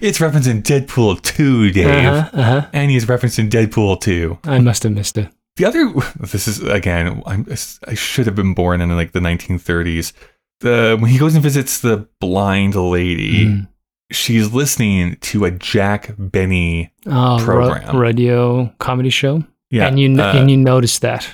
[0.00, 1.86] it's referenced in Deadpool 2, Dave.
[2.06, 2.68] Uh-huh, uh-huh.
[2.72, 4.38] Annie is referenced in Deadpool 2.
[4.44, 5.28] I must have missed it.
[5.56, 7.46] The other, this is again, I'm,
[7.86, 10.12] I should have been born in like the 1930s.
[10.60, 13.68] The when he goes and visits the blind lady, Mm.
[14.14, 16.92] She's listening to a Jack Benny.
[17.06, 17.96] Ro- Program.
[17.96, 19.44] radio comedy show.
[19.70, 21.28] Yeah, and you uh, and you noticed that.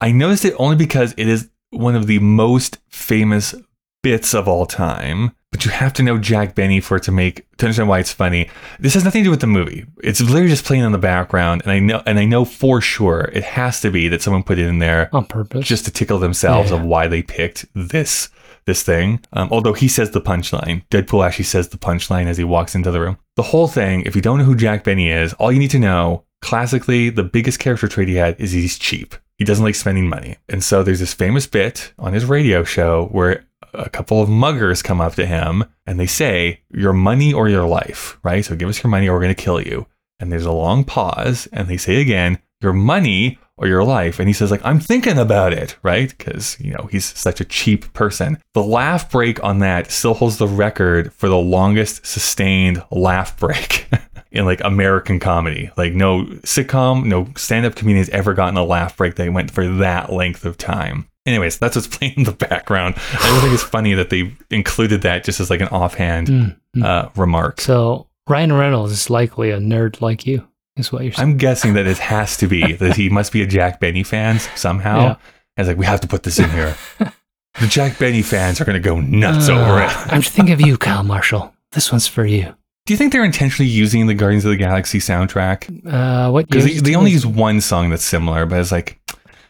[0.00, 3.54] I noticed it only because it is one of the most famous
[4.02, 5.32] bits of all time.
[5.52, 8.12] But you have to know Jack Benny for it to make to understand why it's
[8.12, 8.50] funny.
[8.78, 9.86] This has nothing to do with the movie.
[10.02, 13.30] It's literally just playing in the background, and I know and I know for sure
[13.32, 15.66] it has to be that someone put it in there On purpose.
[15.66, 16.76] just to tickle themselves Yeah.
[16.76, 18.28] of why they picked this
[18.66, 19.20] this thing.
[19.32, 22.90] Um, although he says the punchline, Deadpool actually says the punchline as he walks into
[22.90, 23.18] the room.
[23.36, 25.78] The whole thing, if you don't know who Jack Benny is, all you need to
[25.78, 29.14] know, classically, the biggest character trait he had is he's cheap.
[29.38, 30.36] He doesn't like spending money.
[30.48, 33.44] And so there's this famous bit on his radio show where
[33.74, 37.66] a couple of muggers come up to him and they say, Your money or your
[37.66, 38.44] life, right?
[38.44, 39.86] So give us your money or we're going to kill you.
[40.18, 44.18] And there's a long pause and they say again, Your money or your life.
[44.18, 46.12] And he says, like, I'm thinking about it, right?
[46.16, 48.38] Because, you know, he's such a cheap person.
[48.52, 53.88] The laugh break on that still holds the record for the longest sustained laugh break
[54.30, 55.70] in like American comedy.
[55.76, 59.50] Like, no sitcom, no stand up comedian has ever gotten a laugh break that went
[59.50, 61.08] for that length of time.
[61.24, 62.94] Anyways, that's what's playing in the background.
[63.14, 66.56] I don't think it's funny that they included that just as like an offhand Mm,
[66.76, 66.84] mm.
[66.84, 67.60] uh, remark.
[67.60, 70.46] so Ryan Reynolds is likely a nerd like you,
[70.76, 71.30] is what you're saying.
[71.30, 74.38] I'm guessing that it has to be that he must be a Jack Benny fan
[74.56, 75.00] somehow.
[75.00, 75.16] Yeah.
[75.56, 76.76] And it's like, we have to put this in here.
[76.98, 79.96] the Jack Benny fans are going to go nuts over Uh, it.
[80.12, 81.54] I'm just thinking of you, Kyle Marshall.
[81.72, 82.54] This one's for you.
[82.84, 85.86] Do you think they're intentionally using the Guardians of the Galaxy soundtrack?
[85.90, 86.46] Uh, what?
[86.48, 89.00] Because they, they only use one song that's similar, but it's like,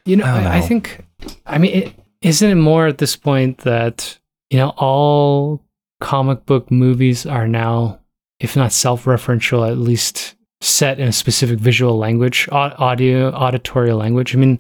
[0.05, 1.05] You know, I don't I, I think.
[1.45, 4.19] I mean, it, isn't it more at this point that
[4.49, 5.61] you know all
[6.01, 7.99] comic book movies are now,
[8.41, 10.36] if not self-referential, at least
[10.67, 14.35] set in a specific visual language, audio, auditory language.
[14.35, 14.59] I mean,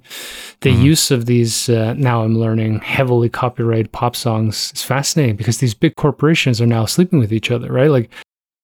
[0.61, 0.83] the Mhm.
[0.83, 5.75] use of these uh, now I'm learning heavily copyrighted pop songs is fascinating because these
[5.75, 7.91] big corporations are now sleeping with each other, right?
[7.91, 8.11] Like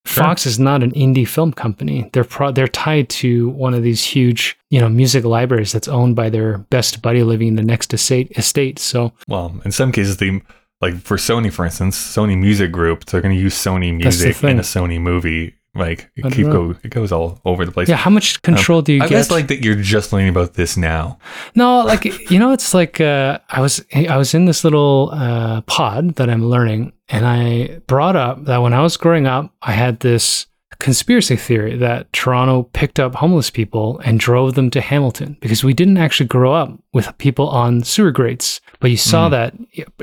[0.04, 0.24] Sure.
[0.24, 2.10] Fox is not an indie film company.
[2.12, 6.16] They're pro- they're tied to one of these huge, you know, music libraries that's owned
[6.16, 8.32] by their best buddy living in the next estate.
[8.36, 8.80] Estate.
[8.80, 10.40] So Well, in some cases, they
[10.80, 14.58] like for Sony, for instance, Sony Music Group, they're going to use Sony music in
[14.58, 15.54] a Sony movie.
[15.74, 17.88] Like it keep go, it goes all over the place.
[17.88, 19.14] yeah, how much control do you I get?
[19.14, 21.18] I guess like that you're just learning about this now.
[21.54, 25.62] No, like you know, it's like uh, I was I was in this little uh,
[25.62, 29.72] pod that I'm learning, and I brought up that when I was growing up, I
[29.72, 30.46] had this
[30.78, 35.72] conspiracy theory that Toronto picked up homeless people and drove them to Hamilton because we
[35.72, 39.54] didn't actually grow up with people on sewer grates, but you saw that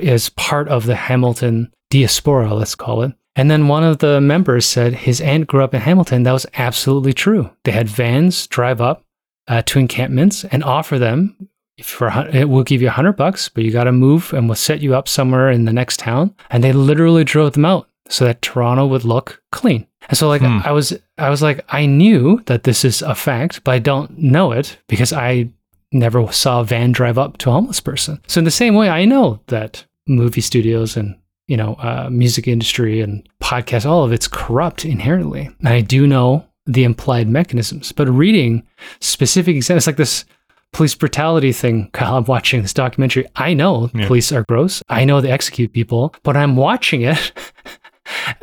[0.01, 3.11] as part of the Hamilton diaspora, let's call it.
[3.39, 6.23] And then one of the members said his aunt grew up in Hamilton.
[6.23, 7.49] That was absolutely true.
[7.63, 9.05] They had vans drive up
[9.47, 11.47] uh, to encampments and offer them
[11.81, 14.55] for it will give you a hundred bucks, but you got to move and we'll
[14.55, 16.35] set you up somewhere in the next town.
[16.49, 19.87] And they literally drove them out so that Toronto would look clean.
[20.09, 20.59] And so like Hmm.
[20.65, 24.17] I was I was like I knew that this is a fact, but I don't
[24.17, 25.47] know it because I
[25.93, 28.19] never saw a van drive up to a homeless person.
[28.27, 31.15] So in the same way, I know that movie studios and
[31.49, 35.49] you know uh, music industry and podcasts, all of it's corrupt inherently.
[35.59, 38.63] And I do know the implied mechanisms, but reading
[39.01, 40.23] specific examples like this
[40.71, 43.25] police brutality thing, Kyle, I'm watching this documentary.
[43.35, 44.05] I know Yeah.
[44.07, 44.83] police are gross.
[44.87, 47.31] I know they execute people, but I'm watching it.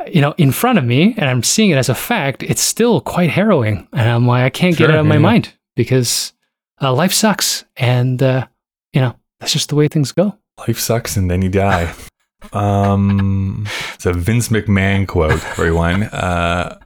[0.07, 2.41] You know, in front of me, and I'm seeing it as a fact.
[2.41, 5.19] It's still quite harrowing, and I'm like, I can't get it out of my yeah.
[5.19, 6.31] mind because
[6.81, 8.47] uh, life sucks, and uh,
[8.93, 10.37] you know that's just the way things go.
[10.65, 11.93] Life sucks and then you die.
[12.53, 16.03] um, it's a Vince McMahon quote, everyone.
[16.03, 16.79] Uh,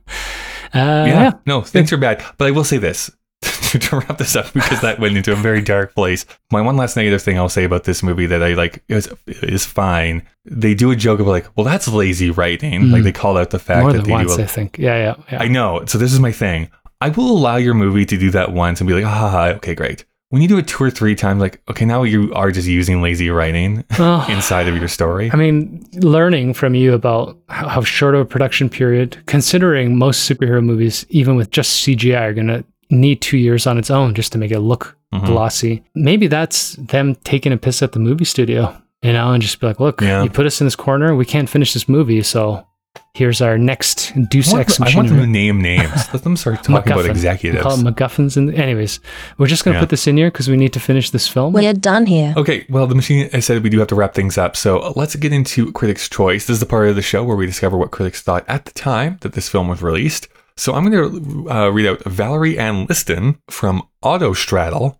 [0.73, 1.31] Uh, yeah, yeah.
[1.45, 2.23] no, things are bad.
[2.37, 5.61] But I will say this to wrap this up because that went into a very
[5.61, 6.25] dark place.
[6.49, 9.65] My one last negative thing I'll say about this movie that I like is is
[9.65, 10.25] fine.
[10.45, 12.89] They do a joke of like, well, that's lazy writing.
[12.89, 14.41] Like they call out the fact more that they once, do.
[14.41, 14.77] I A, think.
[14.77, 15.41] Yeah, yeah, yeah.
[15.41, 15.83] I know.
[15.87, 16.69] So this is my thing.
[17.01, 20.05] I will allow your movie to do that once and be like, ah, okay, great.
[20.31, 23.01] When you do it two or three times, like, okay, now you are just using
[23.01, 24.25] lazy writing Oh.
[24.29, 25.29] inside of your story.
[25.31, 30.29] I mean, learning from you about how, how short of a production period, considering most
[30.29, 34.13] superhero movies, even with just CGI, are going to need two years on its own
[34.15, 35.25] just to make it look Mhm.
[35.25, 35.83] glossy.
[35.95, 39.67] Maybe that's them taking a piss at the movie studio, you know, and just be
[39.67, 40.23] like, look, Yeah.
[40.23, 41.13] you put us in this corner.
[41.15, 42.21] We can't finish this movie.
[42.23, 42.65] So
[43.13, 45.27] here's our next Deus I want, Ex I want them to Machina.
[45.27, 46.13] name names.
[46.13, 47.09] Let them start talking about MacGuffin.
[47.09, 47.61] executives.
[47.63, 48.37] Call it MacGuffins.
[48.37, 48.99] And anyways,
[49.37, 49.81] we're just going to Yeah.
[49.81, 51.53] put this in here because we need to finish this film.
[51.53, 52.33] We're done here.
[52.37, 54.55] Okay, well, the machine, I said we do have to wrap things up.
[54.55, 56.45] So let's get into Critics' Choice.
[56.47, 58.71] This is the part of the show where we discover what critics thought at the
[58.71, 60.27] time that this film was released.
[60.57, 61.11] So I'm going
[61.45, 64.97] to uh, read out Valerie Ann Liston from Autostraddle,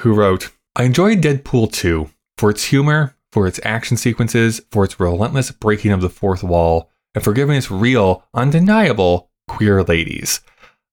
[0.00, 4.98] who wrote I enjoyed Deadpool 2 for its humor, for its action sequences, for its
[4.98, 10.40] relentless breaking of the fourth wall, and for giving us real, undeniable queer ladies.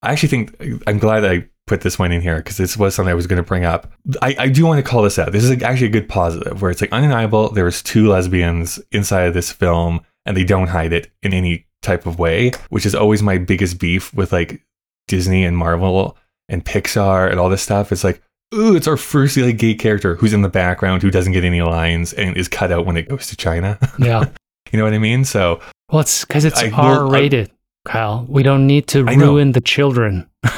[0.03, 3.11] I actually think I'm glad I put this one in here because this was something
[3.11, 3.91] I was going to bring up.
[4.21, 5.31] I, I do want to call this out.
[5.31, 7.49] This is actually a good positive where it's like undeniable.
[7.49, 11.65] There was two lesbians inside of this film and they don't hide it in any
[11.81, 14.61] type of way, which is always my biggest beef with like
[15.07, 16.17] Disney and Marvel
[16.49, 17.91] and Pixar and all this stuff.
[17.91, 18.21] It's like,
[18.53, 21.61] ooh, it's our first like gay character who's in the background who doesn't get any
[21.61, 23.77] lines and is cut out when it goes to China.
[23.99, 24.25] yeah.
[24.71, 25.25] you know what I mean?
[25.25, 25.61] So
[25.91, 27.51] Well, it's because it's R rated,
[27.85, 28.25] Kyle.
[28.29, 29.27] We don't need to I know.
[29.33, 30.29] ruin the children.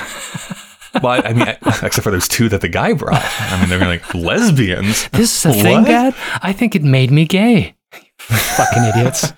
[1.01, 3.23] But I mean, except for those two that the guy brought.
[3.39, 5.07] I mean, they're like lesbians.
[5.11, 6.13] This is a thing, Dad?
[6.41, 7.75] I think it made me gay.
[8.19, 9.33] Fucking idiots.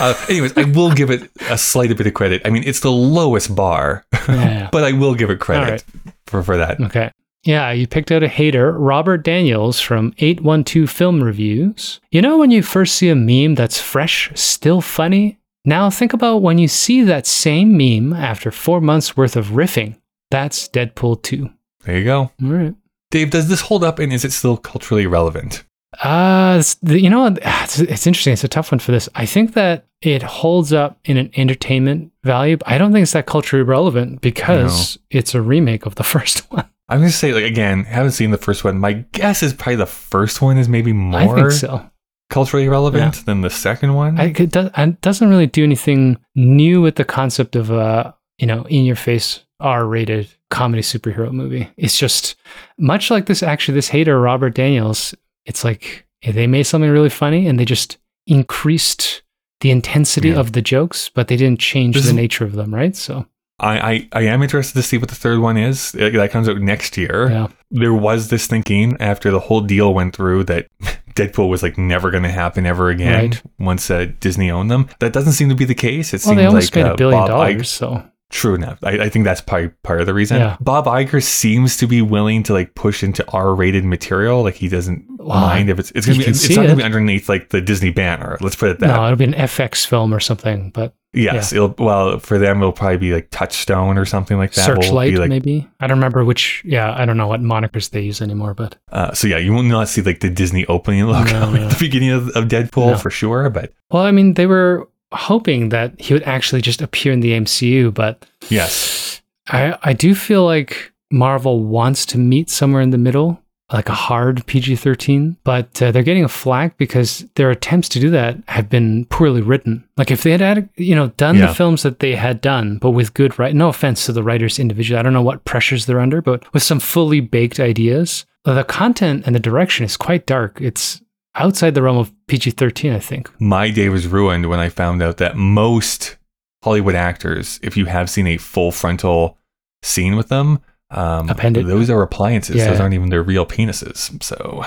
[0.00, 2.42] Uh, anyways, I will give it a slight bit of credit.
[2.44, 4.68] I mean, it's the lowest bar, Yeah.
[4.72, 5.84] but I will give it credit right.
[6.26, 6.80] for, for that.
[6.80, 7.10] Okay.
[7.44, 12.00] Yeah, you picked out a hater, Robert Daniels from 812 Film Reviews.
[12.10, 15.38] You know when you first see a meme that's fresh, still funny?
[15.66, 19.96] Now think about when you see that same meme after four months worth of riffing.
[20.30, 21.50] That's Deadpool 2.
[21.84, 22.18] There you go.
[22.42, 22.74] All right.
[23.10, 25.64] Dave, does this hold up and is it still culturally relevant?
[26.02, 27.38] Uh, you know, what?
[27.42, 28.32] it's, it's interesting.
[28.32, 29.08] It's a tough one for this.
[29.14, 32.56] I think that it holds up in an entertainment value.
[32.56, 36.50] but I don't think it's that culturally relevant because it's a remake of the first
[36.50, 36.68] one.
[36.88, 38.78] I'm going to say, like, again, haven't seen the first one.
[38.78, 41.90] My guess is probably the first one is maybe I more think so.
[42.30, 44.20] culturally relevant than the second one.
[44.20, 48.46] I, it, does, it doesn't really do anything new with the concept of a you
[48.46, 51.70] know in your face R-rated comedy superhero movie.
[51.76, 52.34] It's just
[52.78, 53.42] much like this.
[53.42, 55.14] Actually, this hater Robert Daniels.
[55.46, 57.96] It's like they made something really funny and they just
[58.26, 59.22] increased
[59.60, 60.40] the intensity Yeah.
[60.40, 62.94] of the jokes, but they didn't change This the nature of them, right?
[62.96, 63.26] So
[63.60, 65.92] I, I, I am interested to see what the third one is.
[65.92, 67.28] That comes out next year.
[67.30, 70.66] yeah, There was this thinking after the whole deal went through that
[71.14, 73.42] Deadpool was like never going to happen ever again Right.
[73.60, 74.88] once uh, Disney owned them.
[74.98, 76.12] That doesn't seem to be the case.
[76.12, 77.68] It well, seems they almost like made uh, a billion dollars.
[77.70, 78.80] So True enough.
[78.82, 80.38] I, I think that's probably part of the reason.
[80.38, 80.56] Yeah.
[80.60, 84.42] Bob Iger seems to be willing to like push into R-rated material.
[84.42, 87.28] Like he doesn't Well, mind if it's it's gonna be it's not gonna be underneath
[87.28, 88.36] like the Disney banner.
[88.40, 88.88] Let's put it that.
[88.88, 88.94] Way.
[88.96, 91.52] No, it'll be an FX film or something, but yes.
[91.52, 94.66] It'll well for them it'll probably be like Touchstone or something like that.
[94.66, 95.68] Searchlight be, like, maybe.
[95.78, 96.60] I don't remember which.
[96.64, 99.62] Yeah, I don't know what monikers they use anymore, but Uh, so yeah, you will
[99.62, 101.62] not see like the Disney opening logo No, no.
[101.66, 102.96] at the beginning of, of Deadpool No.
[102.98, 103.48] for sure.
[103.48, 107.32] But well, I mean, they were hoping that he would actually just appear in the
[107.32, 112.98] MCU, but yes, I I do feel like Marvel wants to meet somewhere in the
[112.98, 113.40] middle,
[113.72, 118.00] like a hard PG thirteen, but uh, they're getting a flack because their attempts to
[118.00, 119.84] do that have been poorly written.
[119.96, 121.46] Like if they had, had you know done Yeah.
[121.46, 123.54] the films that they had done, but with good right.
[123.54, 126.62] No offense to the writers individually, I don't know what pressures they're under, but with
[126.62, 130.60] some fully baked ideas, the content and the direction is quite dark.
[130.60, 131.00] It's
[131.36, 133.30] outside the realm of PG thirteen, I think.
[133.40, 136.16] my day was ruined when I found out that most
[136.62, 139.38] Hollywood actors, if you have seen a full frontal
[139.82, 141.66] scene with them, um, Appendage.
[141.66, 142.56] those are appliances.
[142.56, 142.70] Yeah.
[142.70, 144.22] Those aren't even their real penises.
[144.22, 144.64] So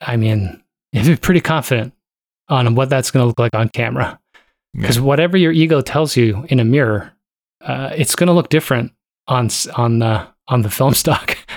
[0.00, 0.62] I mean,
[0.92, 1.92] you're pretty confident
[2.48, 4.18] on what that's going to look like on camera.
[4.74, 4.80] yeah.
[4.80, 7.12] because whatever your ego tells you in a mirror,
[7.60, 8.92] uh, it's going to look different
[9.26, 11.36] on on the on the film stock.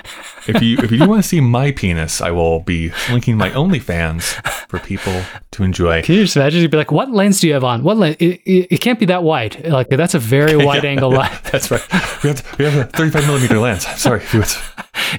[0.46, 3.50] if you if you do want to see my penis, I will be linking my
[3.50, 4.22] OnlyFans
[4.68, 6.02] for people to enjoy.
[6.02, 6.60] Can you just imagine?
[6.62, 7.82] You'd be like, "What lens do you have on?
[7.82, 8.16] What lens?
[8.18, 9.66] It, it, it can't be that wide.
[9.66, 11.38] Like that's a very wide angle lens.
[11.52, 11.82] That's right.
[12.22, 13.86] We have, we have a 35 millimeter lens.
[14.00, 14.22] Sorry.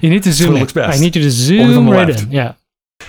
[0.02, 0.60] You need to zoom in.
[0.60, 0.98] looks best.
[0.98, 2.24] I need you to zoom right left.
[2.24, 2.32] in.
[2.32, 2.54] Yeah.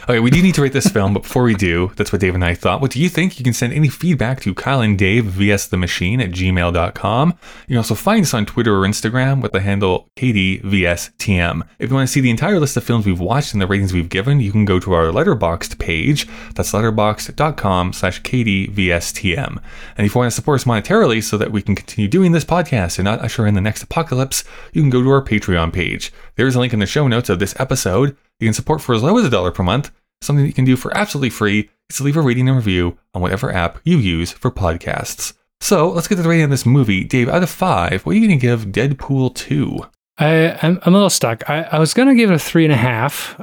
[0.08, 2.36] Okay, we do need to rate this film, but before we do, that's what Dave
[2.36, 2.80] and I thought.
[2.80, 3.40] What do you think?
[3.40, 7.30] You can send any feedback to Kyle and Dave vs the machine at gmail.com.
[7.30, 11.68] You can also find us on Twitter or Instagram with the handle KDVSTM.
[11.80, 13.94] If you want to see the entire list of films we've watched and the ratings
[13.94, 16.28] we've given, you can go to our Letterboxd page.
[16.54, 19.58] That's letterboxd.com slash KDVSTM.
[19.98, 22.46] And if you want to support us monetarily so that we can continue doing this
[22.46, 26.14] podcast and not usher in the next apocalypse, you can go to our Patreon page.
[26.36, 28.16] There's a link in the show notes of this episode.
[28.40, 29.92] You can support for as low as a dollar per month.
[30.22, 32.98] Something that you can do for absolutely free is to leave a rating and review
[33.14, 35.34] on whatever app you use for podcasts.
[35.62, 37.04] So let's get to the rating of this movie.
[37.04, 39.80] Dave, out of five, what are you going to give Deadpool 2?
[40.18, 41.50] I, I'm, I'm a little stuck.
[41.50, 43.40] I, I was going to give it a three and a half,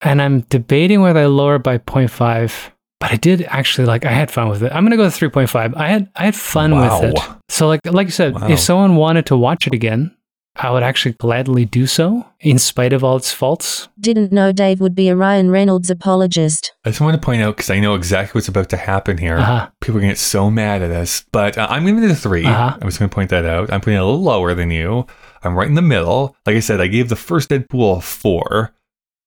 [0.00, 2.72] and I'm debating whether I lower it by 0.5.
[2.98, 4.06] But I did actually like.
[4.06, 4.72] I had fun with it.
[4.72, 5.76] I'm gonna go with 3.5.
[5.76, 7.02] I had I had fun Wow.
[7.02, 7.18] with it.
[7.50, 8.48] So like like you said, Wow.
[8.48, 10.15] if someone wanted to watch it again,
[10.58, 13.88] I would actually gladly do so, in spite of all its faults.
[14.00, 16.72] Didn't know Dave would be a Ryan Reynolds apologist.
[16.84, 19.36] I just want to point out because I know exactly what's about to happen here.
[19.38, 19.68] Uh-huh.
[19.80, 22.14] People are going to get so mad at us, but uh, I'm giving it a
[22.14, 22.78] 3 Uh-huh.
[22.80, 23.70] I'm just going to point that out.
[23.72, 25.06] I'm putting it a little lower than you.
[25.42, 26.34] I'm right in the middle.
[26.46, 28.72] Like I said, I gave the first Deadpool a four.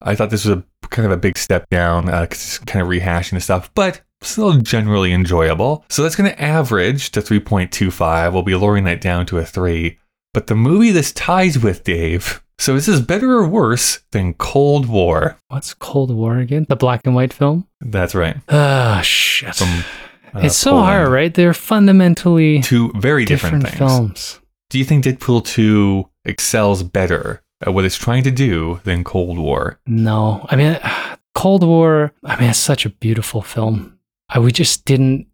[0.01, 2.87] I thought this was a kind of a big step down because it's kind of
[2.89, 5.85] rehashing the stuff, but still generally enjoyable.
[5.89, 8.33] So that's going to average to 3.25.
[8.33, 9.99] We'll be lowering that down to a three.
[10.33, 12.41] But the movie this ties with, Dave.
[12.59, 15.37] So is this better or worse than Cold War?
[15.47, 16.65] What's Cold War again?
[16.67, 17.65] The black and white film?
[17.81, 18.37] That's right.
[18.49, 19.55] Ah, shit.
[19.55, 19.69] From
[20.35, 20.85] uh, it's so Poland.
[20.87, 21.33] hard, right?
[21.33, 23.91] They're fundamentally Two very different, different, things.
[24.37, 24.39] films.
[24.69, 29.39] Do you think Deadpool 2 excels better at what it's trying to do than Cold
[29.39, 29.79] War?
[29.87, 30.77] No, I mean,
[31.33, 32.11] Cold War.
[32.23, 33.97] I mean, it's such a beautiful film.
[34.27, 35.27] I, we just didn't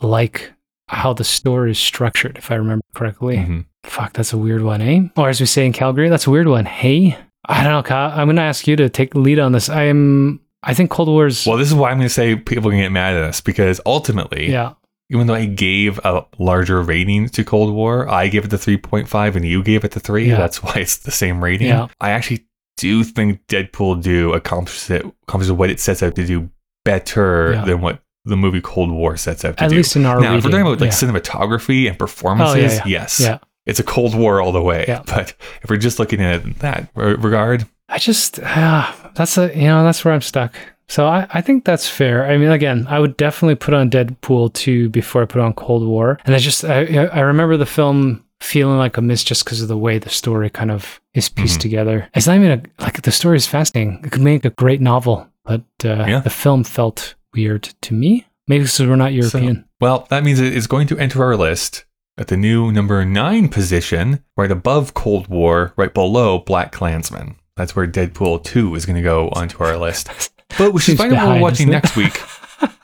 [0.00, 0.52] like
[0.88, 3.36] how the store is structured, if I remember correctly.
[3.36, 3.64] Mhm.
[3.84, 5.00] Fuck, that's a weird one, eh?
[5.16, 6.64] Or as we say in Calgary, that's a weird one.
[6.66, 7.16] Hey,
[7.48, 8.12] I don't know, Kyle.
[8.18, 9.68] I'm gonna ask you to take the lead on this.
[9.68, 10.40] I'm.
[10.64, 11.44] I think Cold War's.
[11.44, 13.80] Well, this is why I'm going to say people can get mad at us because
[13.84, 14.74] ultimately, yeah,
[15.10, 19.34] even though I gave a larger rating to Cold War, I gave it the 3.5
[19.34, 20.28] and you gave it the 3.
[20.28, 20.36] Yeah.
[20.36, 21.66] That's why it's the same rating.
[21.66, 21.88] Yeah.
[22.00, 22.46] I actually
[22.76, 26.48] do think Deadpool do accomplishes it accomplishes what it sets out to do
[26.84, 27.64] better Yeah.
[27.64, 29.76] than what the movie Cold War sets out to at do.
[29.76, 30.96] least in our now, if we're talking about like yeah.
[30.96, 33.20] cinematography and performances, Oh, yeah, yes.
[33.20, 33.38] yeah.
[33.66, 34.84] It's a Cold War all the way.
[35.06, 39.52] But if we're just looking at it in that regard, I just ah, that's a
[39.56, 40.54] you know that's where I'm stuck.
[40.88, 42.26] So I, I think that's fair.
[42.26, 45.86] I mean, again, I would definitely put on Deadpool 2 before I put on Cold
[45.86, 46.18] War.
[46.26, 49.68] And I just I I remember the film feeling like a miss just because of
[49.68, 51.62] the way the story kind of is pieced Mhm.
[51.62, 52.08] together.
[52.14, 54.00] It's not even a, like the story is fascinating.
[54.04, 56.18] It could make a great novel, but uh, Yeah.
[56.20, 58.26] the film felt weird to me.
[58.48, 59.64] Maybe because we're not European.
[59.80, 61.84] well, that means it is going to enter our list
[62.18, 67.36] at the new number nine position, right above Cold War, right below BlacKkKlansman.
[67.56, 70.30] That's where Deadpool 2 is going to go onto our list.
[70.58, 72.20] But we should find out what we're watching next week.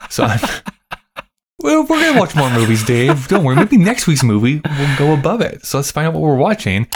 [0.09, 0.39] So I'm,
[1.61, 3.27] Well, we're gonna watch more movies, Dave.
[3.27, 3.57] Don't worry.
[3.57, 5.65] Maybe next week's movie will go above it.
[5.65, 6.87] So let's find out what we're watching.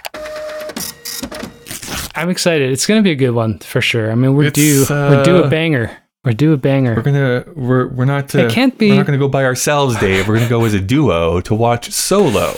[2.16, 2.72] I'm excited.
[2.72, 4.12] It's going to be a good one for sure.
[4.12, 4.86] I mean, we're It's, due.
[4.90, 5.92] we're due uh, a banger.
[6.24, 6.96] We're due a banger.
[6.96, 8.34] We're gonna we're we're not.
[8.34, 10.28] Uh, It can't be- We're not gonna go by ourselves, Dave.
[10.28, 12.54] We're gonna go as a duo to watch Solo.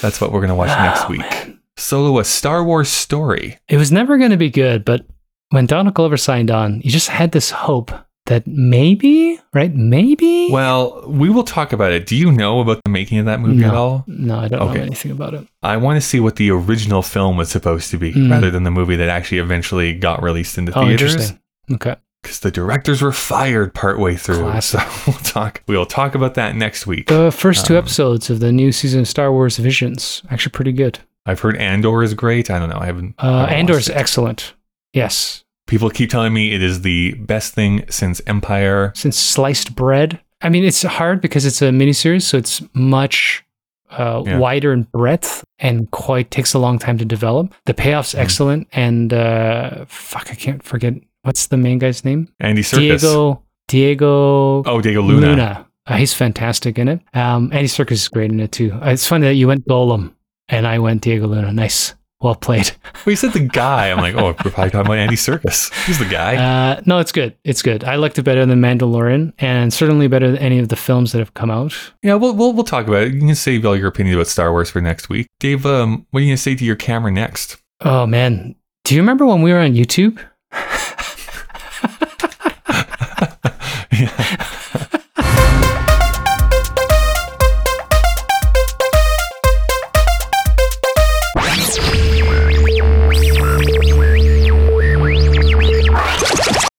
[0.00, 1.56] That's what we're gonna watch next week.
[1.76, 3.58] Solo, a Star Wars story.
[3.68, 5.04] It was never going to be good, but
[5.50, 7.90] when Donald Glover signed on, you just had this hope
[8.26, 9.74] that maybe, right?
[9.74, 10.50] Maybe.
[10.52, 12.06] Well, we will talk about it.
[12.06, 14.04] Do you know about the making of that movie at all?
[14.06, 15.46] no, I don't know anything about it.
[15.64, 18.30] I want to see what the original film was supposed to be, Mm.
[18.30, 21.12] rather than the movie that actually eventually got released into Oh, theaters.
[21.14, 21.38] interesting.
[21.72, 21.96] Okay.
[22.24, 24.40] Because the directors were fired partway through.
[24.40, 24.80] Classic.
[24.80, 25.62] So we'll talk.
[25.68, 27.06] We'll talk about that next week.
[27.06, 30.72] The first two Um, episodes of the new season of Star Wars Visions actually pretty
[30.72, 30.98] good.
[31.26, 32.50] I've heard Andor is great.
[32.50, 32.78] I don't know.
[32.80, 33.14] I haven't.
[33.18, 33.96] Uh, watched it.
[33.96, 34.54] excellent.
[34.92, 38.92] Yes, People keep telling me it is the best thing since Empire.
[38.94, 40.20] since sliced bread.
[40.42, 43.42] I mean, it's hard because it's a miniseries, so it's much
[43.90, 44.38] uh, Yeah.
[44.38, 47.54] wider in breadth and quite takes a long time to develop.
[47.64, 48.18] The payoff's Mm.
[48.18, 50.94] excellent, and uh, fuck, I can't forget
[51.24, 52.28] what's the main guy's name.
[52.40, 53.00] Andy Serkis.
[53.00, 55.66] Diego Diego Oh, Diego Luna.
[55.86, 57.00] Uh, he's fantastic in it.
[57.12, 58.72] Um, Andy Serkis is great in it too.
[58.72, 60.14] Uh, It's funny that you went Gollum
[60.48, 61.52] and I went Diego Luna.
[61.52, 62.70] Nice, well played.
[63.04, 63.90] Well, you said the guy.
[63.90, 65.70] I'm like, oh, we're probably talking about Andy Serkis.
[65.84, 66.36] He's the guy.
[66.36, 67.36] Uh, no, it's good.
[67.44, 67.84] It's good.
[67.84, 71.18] I liked it better than Mandalorian, and certainly better than any of the films that
[71.18, 71.74] have come out.
[72.02, 73.12] yeah, we'll, we'll we'll talk about it.
[73.12, 75.26] You can save all your opinions about Star Wars for next week.
[75.38, 77.58] Dave, um, what are you gonna say to your camera next?
[77.82, 80.18] Oh man, do you remember when we were on YouTube?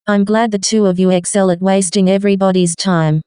[0.08, 3.22] I'm glad the two of you excel at wasting everybody's time.